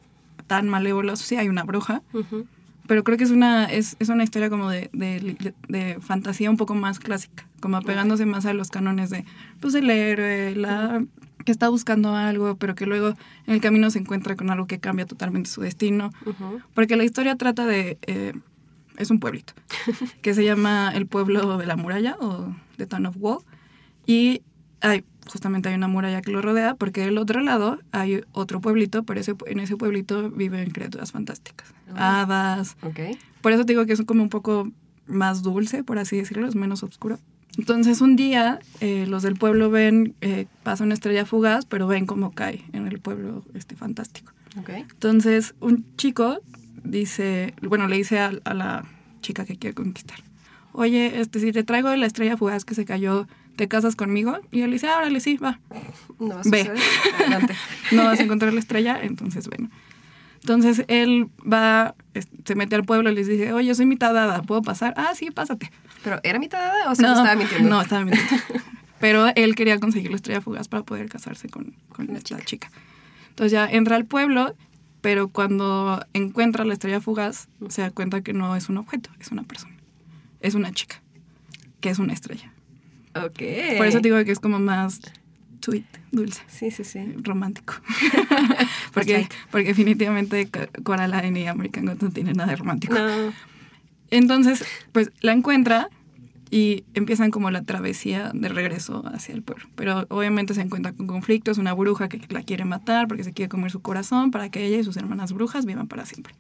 tan 0.51 0.69
malévolos, 0.69 1.21
sí 1.21 1.37
hay 1.37 1.49
una 1.49 1.63
bruja, 1.63 2.03
Ujú. 2.13 2.45
pero 2.89 3.05
creo 3.05 3.17
que 3.17 3.23
es 3.23 3.31
una, 3.31 3.67
es, 3.67 3.95
es 4.01 4.09
una 4.09 4.25
historia 4.25 4.51
como 4.51 4.69
de, 4.69 4.91
de, 4.93 5.55
de 5.69 6.01
fantasía 6.01 6.51
un 6.51 6.57
poco 6.57 6.75
más 6.75 6.99
clásica, 6.99 7.47
como 7.61 7.77
apegándose 7.77 8.27
más 8.27 8.47
a 8.47 8.53
los 8.53 8.69
cánones 8.71 9.11
de, 9.11 9.25
pues, 9.61 9.77
el 9.77 9.89
héroe, 9.89 10.57
la 10.57 11.05
que 11.45 11.53
está 11.53 11.69
buscando 11.69 12.17
algo, 12.17 12.57
pero 12.57 12.75
que 12.75 12.87
luego 12.87 13.11
en 13.47 13.55
el 13.55 13.61
camino 13.61 13.89
se 13.91 14.01
encuentra 14.01 14.35
con 14.35 14.51
algo 14.51 14.67
que 14.67 14.81
cambia 14.81 15.07
totalmente 15.07 15.49
su 15.49 15.61
destino. 15.61 16.11
Ujú. 16.27 16.61
Porque 16.75 16.97
la 16.97 17.05
historia 17.05 17.37
trata 17.37 17.65
de... 17.65 17.97
eh, 18.09 18.33
es 18.97 19.11
un 19.13 19.21
pueblito, 19.21 19.53
que 20.23 20.35
se 20.35 20.45
llama 20.45 20.91
el 20.93 21.07
pueblo 21.07 21.59
de 21.59 21.67
la 21.67 21.77
muralla 21.77 22.17
o 22.21 22.53
The 22.77 22.87
Town 22.87 23.07
of 23.07 23.15
Wall. 23.21 23.39
Y 24.05 24.43
hay, 24.81 25.05
justamente 25.31 25.69
hay 25.69 25.75
una 25.75 25.89
muralla 25.89 26.23
que 26.23 26.31
lo 26.31 26.43
rodea, 26.43 26.75
porque 26.75 27.03
del 27.03 27.19
otro 27.19 27.41
lado 27.41 27.79
hay 27.93 28.23
otro 28.33 28.61
pueblito, 28.61 29.03
pero 29.05 29.21
ese, 29.21 29.35
en 29.47 29.61
ese 29.61 29.77
pueblito 29.77 30.31
viven 30.31 30.71
criaturas 30.71 31.13
fantásticas. 31.13 31.73
Hadas, 31.97 32.77
Ok. 32.83 33.01
por 33.41 33.53
eso 33.53 33.65
te 33.65 33.73
digo 33.73 33.87
que 33.87 33.93
es 33.93 34.03
como 34.07 34.23
un 34.23 34.29
poco 34.29 34.71
más 35.07 35.43
dulce, 35.43 35.83
por 35.85 35.99
así 35.99 36.17
decirlo, 36.17 36.47
es 36.47 36.55
menos 36.55 36.83
oscuro. 36.83 37.19
Entonces 37.59 38.01
un 38.01 38.15
día 38.15 38.61
eh, 38.81 39.07
los 39.09 39.23
del 39.25 39.35
pueblo 39.37 39.71
ven, 39.71 40.15
eh, 40.21 40.47
pasa 40.63 40.85
una 40.85 40.95
estrella 40.95 41.27
fugaz, 41.27 41.67
pero 41.67 41.87
ven 41.89 42.07
cómo 42.07 42.31
cae 42.31 42.63
en 42.73 42.87
el 42.87 43.01
pueblo 43.01 43.45
este 43.55 43.75
fantástico. 43.75 44.33
Ok. 44.59 44.71
Entonces 44.71 45.55
un 45.61 45.85
chico 45.97 46.41
dice, 46.85 47.55
bueno, 47.63 47.89
le 47.89 47.97
dice 47.97 48.21
a, 48.21 48.33
a 48.45 48.55
la 48.55 48.85
chica 49.21 49.45
que 49.45 49.57
quiere 49.57 49.75
conquistar, 49.75 50.19
oye, 50.73 51.21
este, 51.21 51.41
si 51.41 51.53
te 51.53 51.65
traigo 51.65 51.95
la 51.97 52.07
estrella 52.07 52.37
fugaz 52.37 52.65
que 52.65 52.75
se 52.75 52.85
cayó, 52.85 53.27
¿te 53.57 53.69
casas 53.69 53.97
conmigo? 53.97 54.39
Y 54.51 54.63
él 54.63 54.71
dice, 54.73 54.89
ah, 54.89 54.99
órale, 54.99 55.21
sí, 55.21 55.37
va. 55.37 55.61
No 56.19 56.35
va 56.37 56.41
a 56.41 56.43
Ve. 56.45 56.71
Adelante. 57.19 57.55
no 57.93 58.05
vas 58.05 58.21
a 58.21 58.23
encontrar 58.23 58.53
la 58.53 58.61
estrella, 58.61 58.99
entonces 59.03 59.49
bueno. 59.49 59.71
Entonces 60.41 60.85
él 60.89 61.29
va, 61.41 61.95
se 62.45 62.55
mete 62.55 62.75
al 62.75 62.85
pueblo 62.85 63.11
y 63.11 63.15
les 63.15 63.27
dice, 63.27 63.53
oye, 63.53 63.75
soy 63.75 63.87
mitad 63.87 64.15
dada, 64.15 64.43
¿puedo 64.43 64.63
pasar? 64.63 64.95
Ah, 64.97 65.13
sí, 65.15 65.31
pásate. 65.31 65.71
¿Pero 66.03 66.19
era 66.23 66.39
mitad 66.39 66.59
dada 66.59 66.91
o 66.91 66.95
solo 66.95 67.09
estaba 67.09 67.35
mintiendo? 67.35 67.69
No, 67.69 67.83
estaba 67.83 68.05
mintiendo. 68.05 68.37
Pero 69.01 69.27
él 69.35 69.55
quería 69.55 69.79
conseguir 69.79 70.11
la 70.11 70.17
estrella 70.17 70.41
fugaz 70.41 70.69
para 70.69 70.83
poder 70.83 71.09
casarse 71.09 71.49
con, 71.49 71.75
con 71.89 72.07
La 72.09 72.19
esta 72.19 72.37
chica. 72.37 72.45
chica. 72.45 72.71
Entonces 73.31 73.53
ya 73.53 73.67
entra 73.67 73.97
al 73.97 74.05
pueblo, 74.05 74.55
pero 75.01 75.29
cuando 75.29 76.05
encuentra 76.13 76.67
la 76.67 76.75
estrella 76.75 77.01
fugaz, 77.01 77.49
se 77.71 77.81
da 77.81 77.91
cuenta 77.91 78.21
que 78.21 78.35
no 78.35 78.55
es 78.57 78.69
un 78.69 78.77
objeto, 78.77 79.09
es 79.19 79.31
una 79.33 79.43
persona. 79.45 79.75
Es 80.41 80.55
una 80.55 80.73
chica, 80.73 81.01
que 81.81 81.89
es 81.89 81.99
una 81.99 82.13
estrella. 82.13 82.53
Ok. 83.27 83.77
Por 83.77 83.87
eso 83.87 84.01
digo 84.01 84.23
que 84.25 84.33
es 84.33 84.39
como 84.41 84.59
más 84.59 85.01
sweet, 85.63 85.85
dulce 86.11 86.43
Sí, 86.49 86.71
sí, 86.71 86.85
sí. 86.85 87.01
romántico. 87.23 87.75
Porque, 88.95 89.13
light. 89.13 89.33
porque 89.51 89.69
definitivamente 89.69 90.49
Co- 90.51 90.83
Coraline 90.83 91.41
y 91.41 91.47
American 91.47 91.85
Gods 91.87 92.03
no 92.03 92.11
tienen 92.11 92.37
nada 92.37 92.51
de 92.51 92.57
romántico. 92.57 92.95
No. 92.95 93.33
Entonces, 94.11 94.65
pues 94.93 95.11
la 95.21 95.33
encuentra 95.33 95.89
y 96.51 96.83
empiezan 96.95 97.31
como 97.31 97.51
la 97.53 97.63
travesía 97.63 98.33
de 98.35 98.49
regreso 98.49 99.05
hacia 99.15 99.35
el 99.35 99.43
pueblo. 99.43 99.67
Pero 99.77 100.07
obviamente 100.09 100.53
se 100.55 100.63
encuentra 100.63 100.93
con 100.93 101.07
conflictos, 101.07 101.59
una 101.59 101.73
bruja 101.75 102.09
que 102.09 102.21
la 102.29 102.43
quiere 102.43 102.65
matar 102.65 103.07
porque 103.07 103.23
se 103.23 103.33
quiere 103.33 103.49
comer 103.49 103.71
su 103.71 103.81
corazón 103.81 104.33
para 104.33 104.49
que 104.51 104.65
ella 104.67 104.79
y 104.79 104.85
sus 104.85 104.97
hermanas 104.97 105.33
brujas 105.33 105.65
vivan 105.65 105.87
para 105.87 106.07
siempre. 106.07 106.35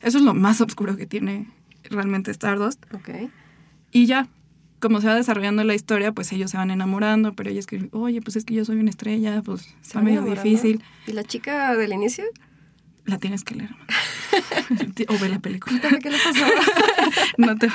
Eso 0.00 0.18
es 0.18 0.24
lo 0.24 0.34
más 0.34 0.60
oscuro 0.60 0.96
que 0.96 1.06
tiene 1.06 1.46
realmente 1.84 2.32
Stardust. 2.32 2.82
Ok. 2.92 3.10
Y 3.92 4.06
ya, 4.06 4.26
como 4.82 5.00
se 5.00 5.06
va 5.06 5.14
desarrollando 5.14 5.64
la 5.64 5.74
historia, 5.74 6.12
pues 6.12 6.30
ellos 6.32 6.50
se 6.50 6.58
van 6.58 6.70
enamorando, 6.70 7.32
pero 7.32 7.48
ella 7.48 7.60
escribe, 7.60 7.88
oye, 7.92 8.20
pues 8.20 8.36
es 8.36 8.44
que 8.44 8.52
yo 8.54 8.64
soy 8.66 8.76
una 8.76 8.90
estrella, 8.90 9.40
pues 9.42 9.74
está 9.80 10.02
medio 10.02 10.18
enamorando. 10.18 10.42
difícil. 10.50 10.82
¿Y 11.06 11.12
la 11.12 11.24
chica 11.24 11.74
del 11.76 11.92
inicio? 11.92 12.24
La 13.04 13.18
tienes 13.18 13.42
que 13.42 13.54
leer. 13.56 13.70
o 15.08 15.18
ve 15.18 15.28
la 15.28 15.38
película. 15.40 15.80
¿Qué 15.80 16.10
le 16.10 16.18
pasó? 16.18 16.44
No 17.38 17.56
te 17.56 17.68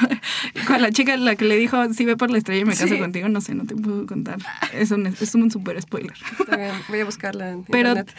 Con 0.68 0.82
la 0.82 0.92
chica 0.92 1.18
la 1.18 1.36
que 1.36 1.46
le 1.46 1.58
dijo, 1.58 1.94
si 1.94 2.06
ve 2.06 2.16
por 2.16 2.30
la 2.32 2.38
estrella 2.38 2.62
y 2.62 2.66
me 2.66 2.76
caso 2.76 2.88
Sí. 2.88 2.98
contigo, 3.00 3.28
no 3.28 3.42
sé, 3.42 3.56
no 3.56 3.66
te 3.66 3.76
puedo 3.76 4.06
contar. 4.06 4.38
Es 4.74 4.92
un, 4.92 5.06
es 5.08 5.36
un 5.36 5.50
super 5.52 5.82
spoiler. 5.82 6.14
Está 6.40 6.56
bien, 6.58 6.72
voy 6.90 7.00
a 7.00 7.06
buscarla 7.06 7.52
en 7.52 7.64
Pero 7.64 7.90
internet. 7.90 8.16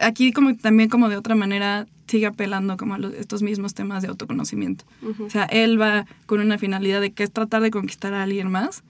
Aquí 0.00 0.32
como 0.32 0.56
también 0.56 0.88
como 0.88 1.08
de 1.08 1.16
otra 1.16 1.34
manera 1.34 1.86
sigue 2.06 2.26
apelando 2.26 2.76
como 2.76 2.94
a 2.94 2.98
los- 2.98 3.14
estos 3.14 3.42
mismos 3.42 3.74
temas 3.74 4.02
de 4.02 4.08
autoconocimiento. 4.08 4.84
O 5.26 5.30
sea, 5.30 5.44
él 5.44 5.80
va 5.80 6.06
con 6.26 6.40
una 6.40 6.56
finalidad 6.58 7.00
de 7.00 7.10
que 7.12 7.24
es 7.24 7.32
tratar 7.32 7.62
de 7.62 7.70
conquistar 7.70 8.14
a 8.14 8.22
alguien 8.22 8.50
más, 8.50 8.82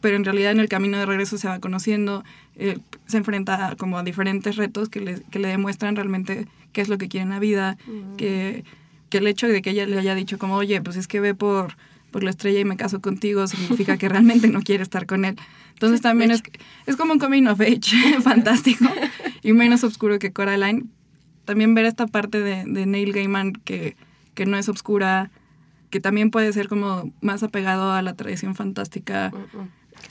pero 0.00 0.16
en 0.16 0.24
realidad 0.24 0.52
en 0.52 0.60
el 0.60 0.68
camino 0.68 0.96
de 0.98 1.06
regreso 1.06 1.38
se 1.38 1.48
va 1.48 1.58
conociendo, 1.58 2.22
eh, 2.56 2.78
se 3.06 3.16
enfrenta 3.18 3.68
a 3.68 3.76
como 3.76 3.98
a 3.98 4.02
diferentes 4.04 4.56
retos 4.56 4.88
que 4.88 5.00
le, 5.00 5.20
que 5.30 5.38
le 5.38 5.48
demuestran 5.48 5.96
realmente 5.96 6.46
qué 6.72 6.80
es 6.80 6.88
lo 6.88 6.98
que 6.98 7.08
quiere 7.08 7.24
en 7.24 7.30
la 7.30 7.38
vida, 7.40 7.76
que, 8.16 8.64
que 9.10 9.18
el 9.18 9.26
hecho 9.26 9.46
de 9.48 9.60
que 9.60 9.70
ella 9.70 9.86
le 9.86 9.98
haya 9.98 10.14
dicho 10.14 10.38
como, 10.38 10.54
oye, 10.56 10.80
pues 10.80 10.96
es 10.96 11.06
que 11.08 11.20
ve 11.20 11.34
por, 11.34 11.76
por 12.12 12.22
la 12.22 12.30
estrella 12.30 12.60
y 12.60 12.64
me 12.64 12.76
caso 12.76 13.00
contigo, 13.00 13.46
significa 13.46 13.96
que 13.98 14.08
realmente 14.08 14.46
no 14.48 14.62
quiere 14.62 14.82
estar 14.84 15.06
con 15.06 15.24
él. 15.24 15.36
Entonces 15.82 16.00
también 16.02 16.30
es, 16.30 16.42
es 16.86 16.96
como 16.96 17.12
un 17.12 17.18
coming 17.18 17.46
of 17.46 17.60
age 17.60 18.20
fantástico 18.22 18.86
y 19.42 19.52
menos 19.52 19.82
oscuro 19.82 20.18
que 20.20 20.32
Coraline. 20.32 20.84
También 21.44 21.74
ver 21.74 21.86
esta 21.86 22.06
parte 22.06 22.38
de, 22.38 22.64
de 22.64 22.86
Neil 22.86 23.12
Gaiman 23.12 23.52
que, 23.52 23.96
que 24.34 24.46
no 24.46 24.56
es 24.56 24.68
oscura, 24.68 25.32
que 25.90 25.98
también 25.98 26.30
puede 26.30 26.52
ser 26.52 26.68
como 26.68 27.12
más 27.20 27.42
apegado 27.42 27.90
a 27.90 28.00
la 28.00 28.14
tradición 28.14 28.54
fantástica. 28.54 29.32
Mm, 29.32 29.58
mm. 29.58 29.68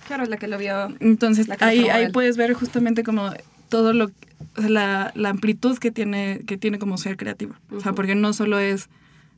Claro, 0.07 0.25
la 0.25 0.35
que 0.35 0.47
lo 0.47 0.57
vio. 0.57 0.89
Entonces 0.99 1.47
ahí, 1.61 1.87
ahí 1.87 2.05
él. 2.05 2.11
puedes 2.11 2.35
ver 2.35 2.53
justamente 2.53 3.03
como 3.03 3.31
todo 3.69 3.93
lo 3.93 4.11
la, 4.57 5.13
la 5.15 5.29
amplitud 5.29 5.77
que 5.77 5.91
tiene, 5.91 6.41
que 6.45 6.57
tiene 6.57 6.79
como 6.79 6.97
ser 6.97 7.15
creativo. 7.15 7.55
O 7.71 7.79
sea, 7.79 7.93
porque 7.93 8.15
no 8.15 8.33
solo 8.33 8.59
es 8.59 8.89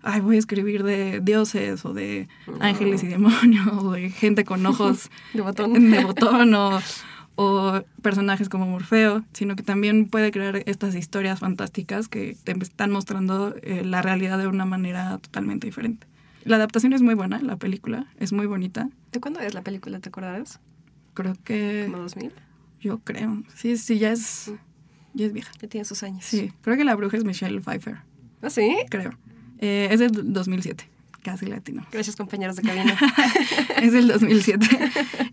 ay, 0.04 0.22
voy 0.22 0.36
a 0.36 0.40
escribir 0.40 0.84
de 0.84 1.20
dioses 1.22 1.84
o 1.86 1.94
de 1.94 2.28
ángeles 2.60 3.04
y 3.04 3.08
demonios 3.08 3.68
o 3.72 3.92
de 3.94 4.10
gente 4.10 4.44
con 4.44 4.66
ojos 4.66 5.10
De 5.34 5.42
botón. 5.42 5.74
de 5.92 6.04
botón 6.04 6.54
o, 6.54 6.80
o 7.36 7.82
personajes 8.02 8.50
como 8.50 8.66
Morfeo, 8.68 9.24
sino 9.34 9.56
que 9.56 9.64
también 9.64 10.08
puede 10.08 10.32
crear 10.32 10.62
estas 10.66 10.94
historias 10.96 11.40
fantásticas 11.40 12.08
que 12.08 12.36
te 12.44 12.52
están 12.62 12.92
mostrando 12.92 13.56
eh, 13.64 13.84
la 13.84 14.02
realidad 14.02 14.38
de 14.38 14.48
una 14.48 14.66
manera 14.66 15.18
totalmente 15.18 15.68
diferente. 15.68 16.06
La 16.46 16.58
adaptación 16.58 16.92
es 16.94 17.02
muy 17.02 17.16
buena, 17.16 17.40
la 17.42 17.56
película 17.56 18.06
es 18.20 18.34
muy 18.34 18.46
bonita. 18.46 18.90
¿De 19.14 19.20
cuándo 19.22 19.40
es 19.40 19.54
la 19.54 19.62
película? 19.62 20.00
¿Te 20.00 20.10
acordarás? 20.10 20.60
Creo 21.14 21.36
que 21.44 21.84
¿Como 21.90 22.04
2000? 22.04 22.32
yo 22.82 23.00
creo. 23.00 23.44
Sí, 23.56 23.78
sí, 23.78 23.98
ya 23.98 24.12
es, 24.12 24.52
ya 25.14 25.26
es 25.28 25.32
vieja. 25.32 25.52
Ya 25.62 25.70
tiene 25.70 25.86
sus 25.86 26.04
años. 26.04 26.26
Sí, 26.26 26.52
creo 26.62 26.76
que 26.76 26.84
la 26.84 26.96
bruja 26.96 27.16
es 27.16 27.24
Michelle 27.24 27.62
Pfeiffer, 27.62 28.00
¿Ah, 28.42 28.50
sí? 28.50 28.76
creo. 28.90 29.12
Eh, 29.60 29.90
es 29.92 30.00
del 30.00 30.34
2007, 30.34 30.88
casi 31.22 31.46
latino. 31.46 31.86
Gracias, 31.92 32.16
compañeros 32.16 32.56
de 32.56 32.64
cabina. 32.64 32.98
es 33.82 33.94
del 33.94 34.08
2007. 34.08 34.68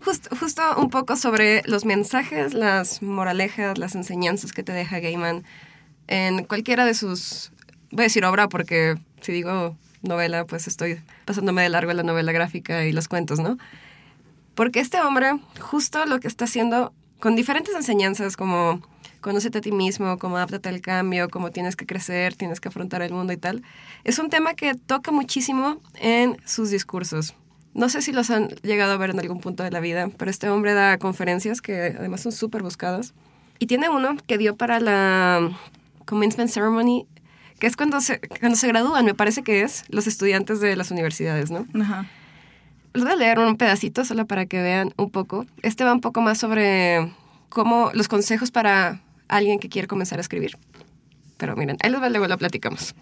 Justo, 0.03 0.35
justo 0.35 0.61
un 0.77 0.89
poco 0.89 1.15
sobre 1.15 1.63
los 1.65 1.85
mensajes, 1.85 2.53
las 2.53 3.01
moralejas, 3.01 3.77
las 3.77 3.95
enseñanzas 3.95 4.53
que 4.53 4.63
te 4.63 4.71
deja 4.71 4.99
Gaiman 4.99 5.43
en 6.07 6.43
cualquiera 6.43 6.85
de 6.85 6.93
sus, 6.93 7.51
voy 7.91 8.01
a 8.01 8.03
decir 8.03 8.25
obra 8.25 8.49
porque 8.49 8.97
si 9.21 9.31
digo 9.31 9.77
novela, 10.01 10.45
pues 10.45 10.67
estoy 10.67 10.99
pasándome 11.25 11.61
de 11.61 11.69
largo 11.69 11.93
la 11.93 12.03
novela 12.03 12.31
gráfica 12.31 12.85
y 12.85 12.91
los 12.91 13.07
cuentos, 13.07 13.39
¿no? 13.39 13.57
Porque 14.55 14.79
este 14.79 14.99
hombre, 15.01 15.39
justo 15.59 16.05
lo 16.05 16.19
que 16.19 16.27
está 16.27 16.45
haciendo 16.45 16.93
con 17.19 17.35
diferentes 17.35 17.75
enseñanzas 17.75 18.35
como 18.35 18.81
conócete 19.21 19.59
a 19.59 19.61
ti 19.61 19.71
mismo, 19.71 20.17
como 20.17 20.37
adáptate 20.37 20.69
al 20.69 20.81
cambio, 20.81 21.29
como 21.29 21.51
tienes 21.51 21.75
que 21.75 21.85
crecer, 21.85 22.35
tienes 22.35 22.59
que 22.59 22.67
afrontar 22.67 23.01
el 23.01 23.13
mundo 23.13 23.31
y 23.33 23.37
tal, 23.37 23.63
es 24.03 24.19
un 24.19 24.29
tema 24.29 24.53
que 24.53 24.75
toca 24.75 25.11
muchísimo 25.11 25.79
en 25.99 26.37
sus 26.45 26.69
discursos. 26.69 27.35
No 27.73 27.87
sé 27.87 28.01
si 28.01 28.11
los 28.11 28.29
han 28.29 28.49
llegado 28.63 28.91
a 28.91 28.97
ver 28.97 29.11
en 29.11 29.19
algún 29.19 29.39
punto 29.39 29.63
de 29.63 29.71
la 29.71 29.79
vida, 29.79 30.09
pero 30.17 30.29
este 30.29 30.49
hombre 30.49 30.73
da 30.73 30.97
conferencias 30.97 31.61
que 31.61 31.95
además 31.97 32.21
son 32.21 32.33
súper 32.33 32.63
buscadas. 32.63 33.13
Y 33.59 33.67
tiene 33.67 33.89
uno 33.89 34.17
que 34.27 34.37
dio 34.37 34.57
para 34.57 34.79
la 34.79 35.57
Commencement 36.05 36.49
Ceremony, 36.49 37.05
que 37.59 37.67
es 37.67 37.77
cuando 37.77 38.01
se, 38.01 38.19
cuando 38.39 38.57
se 38.57 38.67
gradúan, 38.67 39.05
me 39.05 39.13
parece 39.13 39.43
que 39.43 39.61
es, 39.61 39.85
los 39.87 40.07
estudiantes 40.07 40.59
de 40.59 40.75
las 40.75 40.91
universidades, 40.91 41.51
¿no? 41.51 41.65
Ajá. 41.79 42.07
Les 42.93 43.03
voy 43.03 43.13
a 43.13 43.15
leer 43.15 43.39
un 43.39 43.55
pedacito 43.55 44.03
solo 44.03 44.25
para 44.25 44.47
que 44.47 44.61
vean 44.61 44.93
un 44.97 45.09
poco. 45.09 45.45
Este 45.61 45.85
va 45.85 45.93
un 45.93 46.01
poco 46.01 46.19
más 46.19 46.39
sobre 46.39 47.13
cómo 47.47 47.91
los 47.93 48.09
consejos 48.09 48.51
para 48.51 48.99
alguien 49.31 49.59
que 49.59 49.69
quiere 49.69 49.87
comenzar 49.87 50.19
a 50.19 50.21
escribir. 50.21 50.57
Pero 51.37 51.55
miren, 51.55 51.77
ahí 51.81 51.89
luego 51.89 52.27
lo 52.27 52.37
platicamos. 52.37 52.93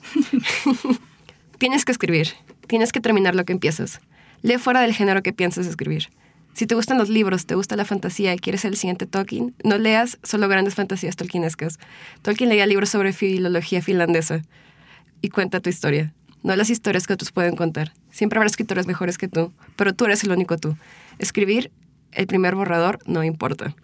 tienes 1.58 1.84
que 1.84 1.92
escribir, 1.92 2.30
tienes 2.68 2.92
que 2.92 3.02
terminar 3.02 3.36
lo 3.36 3.44
que 3.44 3.52
empiezas. 3.52 4.00
Lee 4.42 4.58
fuera 4.58 4.82
del 4.82 4.94
género 4.94 5.22
que 5.22 5.34
piensas 5.34 5.68
escribir. 5.68 6.10
Si 6.54 6.66
te 6.66 6.76
gustan 6.76 6.98
los 6.98 7.10
libros, 7.10 7.46
te 7.46 7.56
gusta 7.56 7.76
la 7.76 7.86
fantasía 7.86 8.34
y 8.34 8.40
quieres 8.40 8.62
ser 8.62 8.72
el 8.72 8.78
siguiente 8.78 9.06
Tolkien, 9.06 9.54
no 9.64 9.78
leas 9.78 10.18
solo 10.24 10.48
grandes 10.48 10.76
fantasías 10.76 11.16
tolkienescas. 11.16 11.80
Tolkien 12.22 12.50
leía 12.50 12.66
libros 12.66 12.90
sobre 12.90 13.14
filología 13.14 13.82
finlandesa 13.82 14.42
y 15.22 15.30
cuenta 15.30 15.60
tu 15.60 15.70
historia. 15.70 16.14
No 16.44 16.56
las 16.56 16.70
historias 16.70 17.08
que 17.08 17.14
otros 17.14 17.32
pueden 17.32 17.56
contar. 17.56 17.92
Siempre 18.12 18.38
habrá 18.38 18.48
escritores 18.48 18.88
mejores 18.88 19.18
que 19.18 19.28
tú, 19.28 19.52
pero 19.76 19.94
tú 19.94 20.06
eres 20.06 20.24
el 20.24 20.32
único 20.32 20.58
tú. 20.58 20.78
Escribir 21.18 21.72
el 22.12 22.28
primer 22.28 22.56
borrador 22.56 23.00
no 23.06 23.24
importa. 23.24 23.76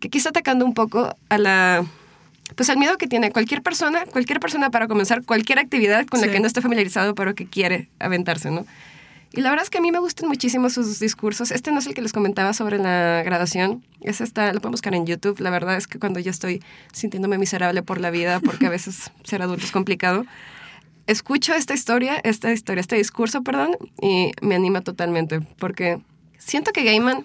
Que 0.00 0.16
está 0.16 0.30
atacando 0.30 0.64
un 0.64 0.74
poco 0.74 1.14
a 1.28 1.38
la 1.38 1.84
pues 2.56 2.70
al 2.70 2.78
miedo 2.78 2.96
que 2.96 3.06
tiene 3.06 3.30
cualquier 3.30 3.62
persona, 3.62 4.04
cualquier 4.06 4.40
persona 4.40 4.70
para 4.70 4.88
comenzar 4.88 5.22
cualquier 5.22 5.58
actividad 5.58 6.06
con 6.06 6.20
la 6.20 6.28
que 6.28 6.40
no 6.40 6.46
esté 6.46 6.62
familiarizado, 6.62 7.14
pero 7.14 7.34
que 7.34 7.46
quiere 7.46 7.88
aventarse, 7.98 8.50
¿no? 8.50 8.64
Y 9.32 9.42
la 9.42 9.50
verdad 9.50 9.64
es 9.64 9.70
que 9.70 9.78
a 9.78 9.80
mí 9.82 9.92
me 9.92 9.98
gustan 9.98 10.28
muchísimo 10.28 10.70
sus 10.70 10.98
discursos. 10.98 11.50
Este 11.50 11.70
no 11.70 11.80
es 11.80 11.86
el 11.86 11.94
que 11.94 12.00
les 12.00 12.14
comentaba 12.14 12.54
sobre 12.54 12.78
la 12.78 13.22
graduación. 13.24 13.84
Ese 14.00 14.24
está, 14.24 14.52
lo 14.54 14.60
pueden 14.60 14.72
buscar 14.72 14.94
en 14.94 15.04
YouTube. 15.04 15.38
La 15.40 15.50
verdad 15.50 15.76
es 15.76 15.86
que 15.86 15.98
cuando 15.98 16.18
yo 16.18 16.30
estoy 16.30 16.62
sintiéndome 16.92 17.36
miserable 17.36 17.82
por 17.82 18.00
la 18.00 18.10
vida, 18.10 18.40
porque 18.40 18.66
a 18.66 18.70
veces 18.70 19.10
ser 19.24 19.42
adulto 19.42 19.64
es 19.64 19.70
complicado, 19.70 20.24
escucho 21.06 21.54
esta 21.54 21.74
historia, 21.74 22.18
esta 22.24 22.52
historia, 22.52 22.80
este 22.80 22.96
discurso, 22.96 23.42
perdón, 23.42 23.76
y 24.00 24.32
me 24.40 24.54
anima 24.54 24.80
totalmente, 24.80 25.40
porque 25.58 25.98
siento 26.38 26.72
que 26.72 26.84
Gaiman, 26.84 27.24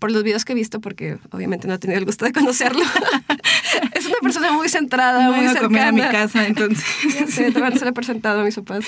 por 0.00 0.10
los 0.10 0.24
videos 0.24 0.44
que 0.44 0.52
he 0.52 0.56
visto, 0.56 0.80
porque 0.80 1.18
obviamente 1.30 1.68
no 1.68 1.74
he 1.74 1.78
tenido 1.78 1.98
el 1.98 2.04
gusto 2.04 2.24
de 2.24 2.32
conocerlo, 2.32 2.82
es 3.92 4.06
una 4.06 4.16
persona 4.20 4.50
muy 4.52 4.68
centrada, 4.68 5.24
No 5.24 5.32
muy 5.32 5.44
vengo 5.46 5.58
a 5.58 5.62
comer 5.62 5.82
a 5.82 5.92
mi 5.92 6.00
cercana. 6.00 6.18
casa, 6.24 6.46
entonces. 6.46 6.84
Ya 7.20 7.26
sé, 7.28 7.52
te 7.52 7.60
van 7.60 7.72
a 7.74 7.76
ser 7.76 7.92
presentado 7.92 8.40
a 8.40 8.44
mis 8.44 8.56
papás. 8.56 8.84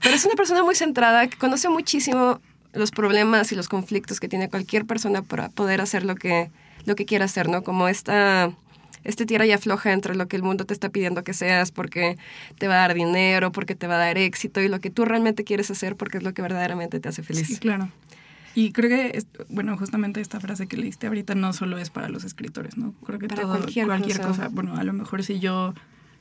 Pero 0.00 0.14
es 0.14 0.24
una 0.24 0.34
persona 0.34 0.62
muy 0.62 0.74
centrada, 0.74 1.26
que 1.26 1.36
conoce 1.36 1.68
muchísimo 1.68 2.40
los 2.72 2.90
problemas 2.90 3.50
y 3.52 3.56
los 3.56 3.68
conflictos 3.68 4.20
que 4.20 4.28
tiene 4.28 4.48
cualquier 4.48 4.84
persona 4.86 5.22
para 5.22 5.48
poder 5.48 5.80
hacer 5.80 6.04
lo 6.04 6.14
que, 6.14 6.50
lo 6.84 6.94
que 6.94 7.04
quiera 7.04 7.24
hacer, 7.24 7.48
¿no? 7.48 7.62
Como 7.62 7.88
esta, 7.88 8.52
este 9.04 9.26
tira 9.26 9.46
y 9.46 9.52
afloja 9.52 9.92
entre 9.92 10.14
lo 10.14 10.28
que 10.28 10.36
el 10.36 10.42
mundo 10.42 10.64
te 10.64 10.74
está 10.74 10.90
pidiendo 10.90 11.24
que 11.24 11.32
seas 11.34 11.72
porque 11.72 12.16
te 12.58 12.68
va 12.68 12.74
a 12.74 12.78
dar 12.88 12.94
dinero, 12.94 13.50
porque 13.52 13.74
te 13.74 13.86
va 13.86 13.94
a 13.96 13.98
dar 13.98 14.18
éxito 14.18 14.60
y 14.60 14.68
lo 14.68 14.80
que 14.80 14.90
tú 14.90 15.04
realmente 15.04 15.44
quieres 15.44 15.70
hacer 15.70 15.96
porque 15.96 16.18
es 16.18 16.22
lo 16.22 16.34
que 16.34 16.42
verdaderamente 16.42 17.00
te 17.00 17.08
hace 17.08 17.22
feliz. 17.22 17.46
Sí, 17.46 17.56
claro. 17.56 17.88
Y 18.58 18.72
creo 18.72 18.90
que, 18.90 19.24
bueno, 19.50 19.76
justamente 19.76 20.20
esta 20.20 20.40
frase 20.40 20.66
que 20.66 20.76
leíste 20.76 21.06
ahorita 21.06 21.36
no 21.36 21.52
solo 21.52 21.78
es 21.78 21.90
para 21.90 22.08
los 22.08 22.24
escritores, 22.24 22.76
¿no? 22.76 22.90
Creo 23.06 23.20
que 23.20 23.28
Para 23.28 23.42
todo, 23.42 23.56
cualquier 23.56 23.86
cualquier, 23.86 24.16
cosa. 24.16 24.28
cosa. 24.30 24.48
Bueno, 24.48 24.74
a 24.74 24.82
lo 24.82 24.92
mejor 24.92 25.22
si 25.22 25.38
yo 25.38 25.74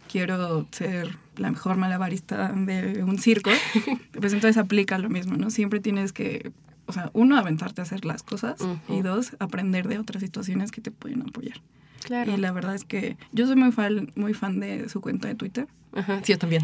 quiero 0.08 0.68
ser 0.70 1.18
la 1.36 1.50
mejor 1.50 1.78
malabarista 1.78 2.50
de 2.52 3.04
un 3.04 3.18
circo, 3.18 3.50
pues 4.20 4.34
entonces 4.34 4.58
aplica 4.58 5.00
lo 5.00 5.10
mismo, 5.10 5.36
¿no? 5.36 5.50
Siempre 5.50 5.80
tienes 5.80 6.14
que, 6.14 6.52
o 6.86 6.94
sea, 6.94 7.10
uno, 7.14 7.40
aventarte 7.40 7.82
a 7.82 7.86
hacer 7.86 8.06
las 8.06 8.22
cosas 8.22 8.60
y 8.88 9.02
dos, 9.02 9.36
aprender 9.40 9.88
de 9.88 9.98
otras 9.98 10.22
situaciones 10.22 10.70
que 10.70 10.80
te 10.80 10.92
pueden 10.92 11.24
apoyar. 11.24 11.60
Claro. 12.04 12.32
Y 12.34 12.38
la 12.38 12.52
verdad 12.52 12.76
es 12.76 12.84
que 12.84 13.18
yo 13.32 13.46
soy 13.48 13.56
muy 13.56 13.72
fan, 13.72 14.12
muy 14.16 14.34
fan 14.34 14.60
de 14.60 14.90
su 14.90 15.02
cuenta 15.02 15.28
de 15.28 15.36
Twitter. 15.36 15.68
Ajá, 15.94 16.20
sí, 16.24 16.34
yo 16.34 16.38
también. 16.38 16.64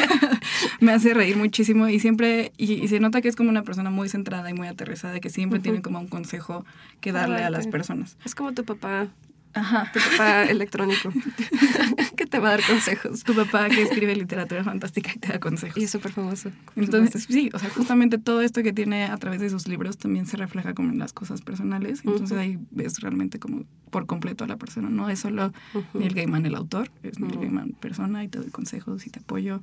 me 0.80 0.92
hace 0.92 1.12
reír 1.14 1.36
muchísimo 1.36 1.88
y 1.88 1.98
siempre, 2.00 2.52
y, 2.56 2.72
y 2.74 2.88
se 2.88 3.00
nota 3.00 3.20
que 3.20 3.28
es 3.28 3.36
como 3.36 3.50
una 3.50 3.62
persona 3.64 3.90
muy 3.90 4.08
centrada 4.08 4.48
y 4.50 4.54
muy 4.54 4.66
aterrizada, 4.68 5.20
que 5.20 5.30
siempre 5.30 5.60
tiene 5.60 5.82
como 5.82 5.98
un 6.00 6.08
consejo 6.08 6.64
que 7.00 7.12
darle 7.12 7.42
a 7.44 7.50
las 7.50 7.66
personas. 7.66 8.16
es 8.24 8.34
como 8.34 8.52
tu 8.52 8.64
papá, 8.64 9.08
Ajá. 9.54 9.90
tu 9.92 9.98
papá 10.12 10.44
electrónico, 10.44 11.12
te 12.32 12.40
va 12.40 12.48
a 12.48 12.50
dar 12.52 12.66
consejos. 12.66 13.22
Tu 13.22 13.34
papá 13.34 13.68
que 13.68 13.82
escribe 13.82 14.16
literatura 14.16 14.64
fantástica 14.64 15.12
y 15.14 15.18
te 15.20 15.28
da 15.28 15.38
consejos. 15.38 15.76
Y 15.76 15.84
es 15.84 15.90
súper 15.90 16.10
famoso. 16.10 16.50
Entonces, 16.74 17.24
sí, 17.28 17.50
o 17.54 17.58
sea, 17.60 17.70
justamente 17.70 18.18
todo 18.18 18.40
esto 18.42 18.62
que 18.64 18.72
tiene 18.72 19.04
a 19.04 19.16
través 19.18 19.40
de 19.40 19.50
sus 19.50 19.68
libros 19.68 19.98
también 19.98 20.26
se 20.26 20.36
refleja 20.36 20.74
como 20.74 20.90
en 20.90 20.98
las 20.98 21.12
cosas 21.12 21.42
personales. 21.42 22.00
Entonces 22.04 22.36
ahí 22.38 22.58
ves 22.72 22.98
realmente 23.00 23.38
como 23.38 23.64
por 23.90 24.06
completo 24.06 24.42
a 24.42 24.46
la 24.48 24.56
persona. 24.56 24.88
No 24.90 25.08
es 25.08 25.20
solo 25.20 25.52
Ujú. 25.74 25.98
Neil 26.00 26.14
Gaiman 26.14 26.44
el 26.46 26.54
autor, 26.56 26.90
es 27.04 27.20
Neil 27.20 27.32
Ujú. 27.34 27.42
Gaiman 27.42 27.70
persona 27.78 28.24
y 28.24 28.28
te 28.28 28.38
doy 28.38 28.50
consejos 28.50 29.06
y 29.06 29.10
te 29.10 29.20
apoyo. 29.20 29.60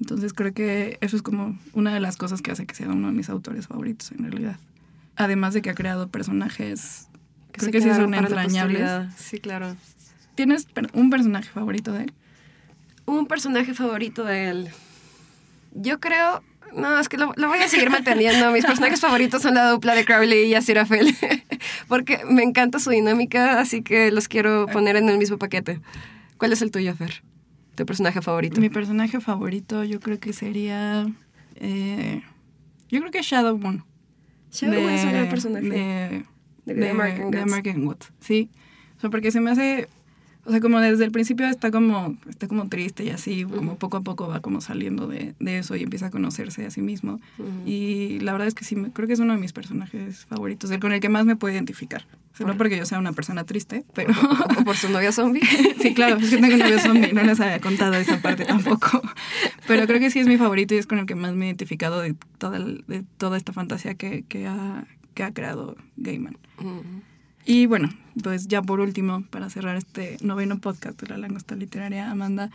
Entonces 0.00 0.32
creo 0.32 0.54
que 0.54 0.96
eso 1.00 1.16
es 1.16 1.22
como 1.22 1.58
una 1.74 1.92
de 1.92 2.00
las 2.00 2.16
cosas 2.16 2.40
que 2.40 2.52
hace 2.52 2.64
que 2.66 2.74
sea 2.74 2.88
uno 2.88 3.08
de 3.08 3.12
mis 3.12 3.28
autores 3.28 3.66
favoritos 3.66 4.12
en 4.12 4.30
realidad. 4.30 4.58
además 5.16 5.54
de 5.54 5.62
que 5.62 5.70
ha 5.70 5.74
creado 5.74 6.08
personajes, 6.08 7.08
Que 7.52 7.60
creo 7.60 7.72
que 7.72 7.80
sí 7.80 7.88
son 7.88 8.12
entrañables. 8.14 8.90
Sí, 9.16 9.38
claro. 9.38 9.74
¿Tienes 10.36 10.68
un 10.92 11.10
personaje 11.10 11.48
favorito 11.50 11.92
de 11.92 12.04
él? 12.04 12.12
Un 13.06 13.26
personaje 13.26 13.74
favorito 13.74 14.24
de 14.24 14.48
él. 14.50 14.68
Yo 15.74 15.98
creo. 15.98 16.42
No, 16.74 16.98
es 16.98 17.08
que 17.08 17.16
lo, 17.16 17.32
lo 17.36 17.48
voy 17.48 17.58
a 17.60 17.68
seguir 17.68 17.90
manteniendo. 17.90 18.50
Mis 18.52 18.64
personajes 18.66 19.00
favoritos 19.00 19.40
son 19.42 19.54
la 19.54 19.70
dupla 19.70 19.94
de 19.94 20.04
Crowley 20.04 20.44
y 20.46 20.54
Aziraphale. 20.54 21.14
Porque 21.88 22.20
me 22.28 22.42
encanta 22.42 22.78
su 22.78 22.90
dinámica, 22.90 23.58
así 23.60 23.82
que 23.82 24.10
los 24.10 24.28
quiero 24.28 24.66
poner 24.66 24.96
en 24.96 25.08
el 25.08 25.16
mismo 25.18 25.38
paquete. 25.38 25.80
¿Cuál 26.38 26.52
es 26.52 26.60
el 26.62 26.70
tuyo, 26.70 26.94
Fer? 26.94 27.22
¿Tu 27.76 27.86
personaje 27.86 28.20
favorito? 28.20 28.60
Mi 28.60 28.68
personaje 28.68 29.20
favorito 29.20 29.84
yo 29.84 30.00
creo 30.00 30.18
que 30.18 30.32
sería... 30.32 31.06
eh, 31.56 32.22
yo 32.90 33.00
creo 33.00 33.10
que 33.12 33.22
Shadow 33.22 33.56
Moon. 33.58 33.84
Shadow 34.50 34.80
Moon 34.80 34.92
es 34.92 35.04
un 35.04 35.12
gran 35.12 35.28
personaje. 35.28 35.68
De, 35.68 35.78
De- 35.78 36.24
de- 36.66 36.74
de 36.74 36.90
American 36.90 37.30
de 37.30 37.38
Gods. 37.38 37.52
American 37.52 37.84
Gods, 37.84 38.12
sí. 38.20 38.50
O 38.98 39.00
sea, 39.00 39.10
porque 39.10 39.30
se 39.30 39.40
me 39.40 39.50
hace... 39.52 39.88
O 40.46 40.50
sea, 40.52 40.60
como 40.60 40.80
desde 40.80 41.04
el 41.04 41.10
principio 41.10 41.46
está 41.48 41.72
como, 41.72 42.16
está 42.28 42.46
como 42.46 42.68
triste 42.68 43.04
y 43.04 43.10
así, 43.10 43.44
como 43.44 43.76
poco 43.76 43.96
a 43.96 44.02
poco 44.02 44.28
va 44.28 44.40
como 44.40 44.60
saliendo 44.60 45.08
de, 45.08 45.34
de 45.40 45.58
eso 45.58 45.74
y 45.74 45.82
empieza 45.82 46.06
a 46.06 46.10
conocerse 46.10 46.64
a 46.64 46.70
sí 46.70 46.82
mismo. 46.82 47.20
Y 47.64 48.20
la 48.20 48.30
verdad 48.30 48.46
es 48.46 48.54
que 48.54 48.64
sí, 48.64 48.76
creo 48.92 49.08
que 49.08 49.14
es 49.14 49.18
uno 49.18 49.32
de 49.34 49.40
mis 49.40 49.52
personajes 49.52 50.24
favoritos, 50.26 50.70
el 50.70 50.78
con 50.78 50.92
el 50.92 51.00
que 51.00 51.08
más 51.08 51.24
me 51.24 51.34
puedo 51.34 51.52
identificar. 51.52 52.06
O 52.32 52.36
sea, 52.36 52.46
no 52.46 52.56
porque 52.56 52.76
yo 52.76 52.84
sea 52.84 52.98
una 52.98 53.12
persona 53.12 53.44
triste, 53.44 53.84
pero... 53.94 54.12
¿O 54.60 54.64
por 54.64 54.76
su 54.76 54.90
novia 54.90 55.10
zombie? 55.10 55.40
Sí, 55.80 55.94
claro, 55.94 56.16
es 56.16 56.30
que 56.30 56.36
tengo 56.36 56.54
un 56.54 56.60
novio 56.60 56.78
zombie, 56.78 57.12
no 57.12 57.22
les 57.22 57.40
había 57.40 57.60
contado 57.60 57.94
esa 57.94 58.20
parte 58.20 58.44
tampoco. 58.46 59.00
Pero 59.66 59.86
creo 59.86 59.98
que 59.98 60.10
sí 60.10 60.18
es 60.18 60.26
mi 60.26 60.36
favorito 60.36 60.74
y 60.74 60.78
es 60.78 60.86
con 60.86 60.98
el 60.98 61.06
que 61.06 61.14
más 61.14 61.34
me 61.34 61.46
he 61.46 61.48
identificado 61.48 62.00
de 62.00 62.14
toda, 62.38 62.58
de 62.58 63.04
toda 63.16 63.36
esta 63.36 63.52
fantasía 63.52 63.94
que, 63.94 64.24
que, 64.28 64.46
ha, 64.46 64.86
que 65.14 65.22
ha 65.22 65.32
creado 65.32 65.76
Gaiman. 65.96 66.36
Mm. 66.58 67.15
Y 67.48 67.66
bueno, 67.66 67.90
pues 68.24 68.48
ya 68.48 68.60
por 68.60 68.80
último, 68.80 69.22
para 69.30 69.48
cerrar 69.48 69.76
este 69.76 70.16
noveno 70.20 70.58
podcast 70.58 71.00
de 71.00 71.06
la 71.06 71.16
langosta 71.16 71.54
literaria, 71.54 72.10
Amanda, 72.10 72.50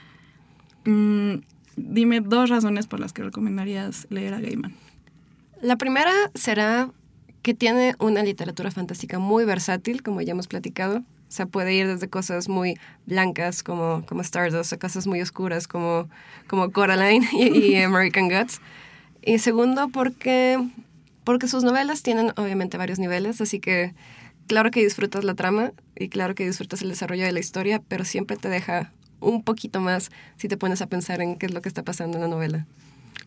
mm, 0.84 1.36
dime 1.78 2.20
dos 2.20 2.50
razones 2.50 2.88
por 2.88 3.00
las 3.00 3.14
que 3.14 3.24
recomendarías 3.24 4.06
leer 4.10 4.34
a 4.34 4.42
Gaiman. 4.42 4.76
La 5.62 5.78
primera 5.78 6.12
será 6.36 6.90
que 7.42 7.54
tiene 7.54 7.96
una 8.00 8.22
literatura 8.22 8.70
fantástica 8.70 9.18
muy 9.18 9.46
versátil, 9.46 10.04
como 10.04 10.22
ya 10.22 10.32
hemos 10.32 10.48
platicado. 10.48 10.98
O 10.98 11.34
sea, 11.34 11.46
puede 11.46 11.74
ir 11.74 11.88
desde 11.88 12.10
cosas 12.10 12.50
muy 12.50 12.78
blancas 13.06 13.64
como, 13.64 14.04
como 14.06 14.20
Stardust 14.22 14.74
a 14.74 14.78
cosas 14.78 15.08
muy 15.08 15.22
oscuras 15.22 15.70
como, 15.70 16.10
como 16.48 16.70
Coraline 16.72 17.26
y, 17.32 17.48
y 17.48 17.76
American 17.82 18.28
Gods. 18.28 18.60
Y 19.22 19.38
segundo, 19.38 19.88
porque, 19.88 20.60
porque 21.24 21.48
sus 21.48 21.64
novelas 21.64 22.04
tienen 22.04 22.34
obviamente 22.36 22.78
varios 22.78 23.00
niveles, 23.00 23.40
así 23.40 23.62
que 23.62 23.94
claro 24.52 24.70
que 24.70 24.84
disfrutas 24.84 25.24
la 25.24 25.34
trama 25.34 25.72
y 25.96 26.10
claro 26.10 26.36
que 26.36 26.46
disfrutas 26.46 26.82
el 26.82 26.90
desarrollo 26.90 27.24
de 27.24 27.32
la 27.32 27.40
historia, 27.40 27.82
pero 27.88 28.04
siempre 28.04 28.36
te 28.36 28.50
deja 28.50 28.92
un 29.22 29.44
poquito 29.44 29.80
más 29.80 30.12
si 30.36 30.50
te 30.50 30.58
pones 30.58 30.82
a 30.82 30.88
pensar 30.88 31.22
en 31.22 31.38
qué 31.38 31.46
es 31.46 31.54
lo 31.54 31.62
que 31.62 31.70
está 31.70 31.84
pasando 31.84 32.18
en 32.18 32.24
la 32.24 32.28
novela. 32.28 32.68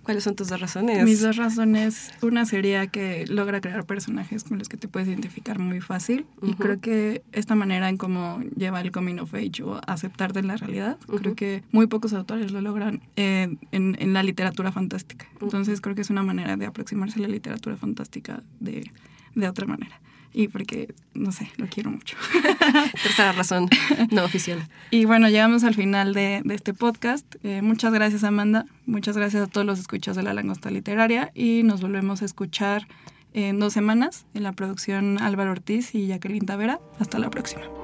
¿Cuáles 0.03 0.22
son 0.22 0.37
tus 0.37 0.49
dos 0.49 0.61
razones? 0.61 1.03
Mis 1.03 1.22
dos 1.22 1.37
razones, 1.37 2.11
una 2.20 2.45
sería 2.45 2.89
que 2.89 3.25
logra 3.27 3.62
crear 3.62 3.87
personajes 3.87 4.45
con 4.45 4.59
los 4.59 4.68
que 4.68 4.77
te 4.77 4.87
puedes 4.87 5.09
identificar 5.09 5.59
muy 5.59 5.81
fácil 5.81 6.27
y 6.43 6.51
Ujú. 6.51 6.57
creo 6.59 6.81
que 6.81 7.22
esta 7.33 7.55
manera 7.55 7.89
en 7.89 7.97
cómo 7.97 8.43
lleva 8.55 8.83
el 8.83 8.93
coming 8.93 9.18
of 9.18 9.33
age 9.33 9.62
o 9.62 9.81
aceptarte 9.87 10.41
en 10.41 10.47
la 10.49 10.59
realidad, 10.59 10.99
creo 11.07 11.35
que 11.35 11.62
muy 11.72 11.87
pocos 11.87 12.12
autores 12.12 12.53
lo 12.53 12.61
logran 12.61 13.01
eh, 13.16 13.49
en, 13.72 13.97
en 13.99 14.12
la 14.12 14.22
literatura 14.22 14.72
fantástica. 14.72 15.27
Entonces 15.41 15.81
creo 15.81 15.95
que 15.95 16.03
es 16.03 16.11
una 16.11 16.22
manera 16.22 16.59
de 16.59 16.66
aproximarse 16.66 17.18
a 17.18 17.22
la 17.22 17.29
literatura 17.29 17.79
fantástica 17.79 18.43
de, 18.61 18.91
de 19.35 19.49
otra 19.49 19.66
manera. 19.66 19.99
Y 20.35 20.49
porque, 20.49 20.93
no 21.14 21.30
sé, 21.30 21.49
lo 21.57 21.68
quiero 21.68 21.91
mucho. 21.91 22.16
Tercera 23.03 23.32
razón 23.32 23.68
no 24.11 24.24
oficial. 24.24 24.68
Y 24.91 25.05
bueno, 25.05 25.28
llegamos 25.28 25.62
al 25.62 25.74
final 25.74 26.12
de, 26.12 26.43
de 26.45 26.55
este 26.55 26.74
podcast. 26.74 27.24
Eh, 27.45 27.62
muchas 27.62 27.93
gracias, 27.93 28.24
Amanda. 28.24 28.66
Muchas 28.85 29.16
gracias 29.16 29.45
a 29.45 29.47
todos 29.47 29.66
los 29.66 29.78
escuchas 29.78 30.16
de 30.16 30.24
la 30.24 30.35
Langosta 30.35 30.70
Literaria. 30.70 31.30
Y 31.35 31.62
nos 31.62 31.80
volvemos 31.80 32.20
a 32.22 32.24
escuchar 32.24 32.89
en 33.32 33.61
dos 33.61 33.72
semanas 33.72 34.26
en 34.35 34.43
la 34.43 34.53
producción 34.53 35.20
Álvaro 35.20 35.53
Ortiz 35.53 35.95
y 35.95 36.09
Jacqueline 36.09 36.47
Tavera. 36.47 36.80
Hasta 36.99 37.18
la 37.18 37.30
próxima. 37.30 37.84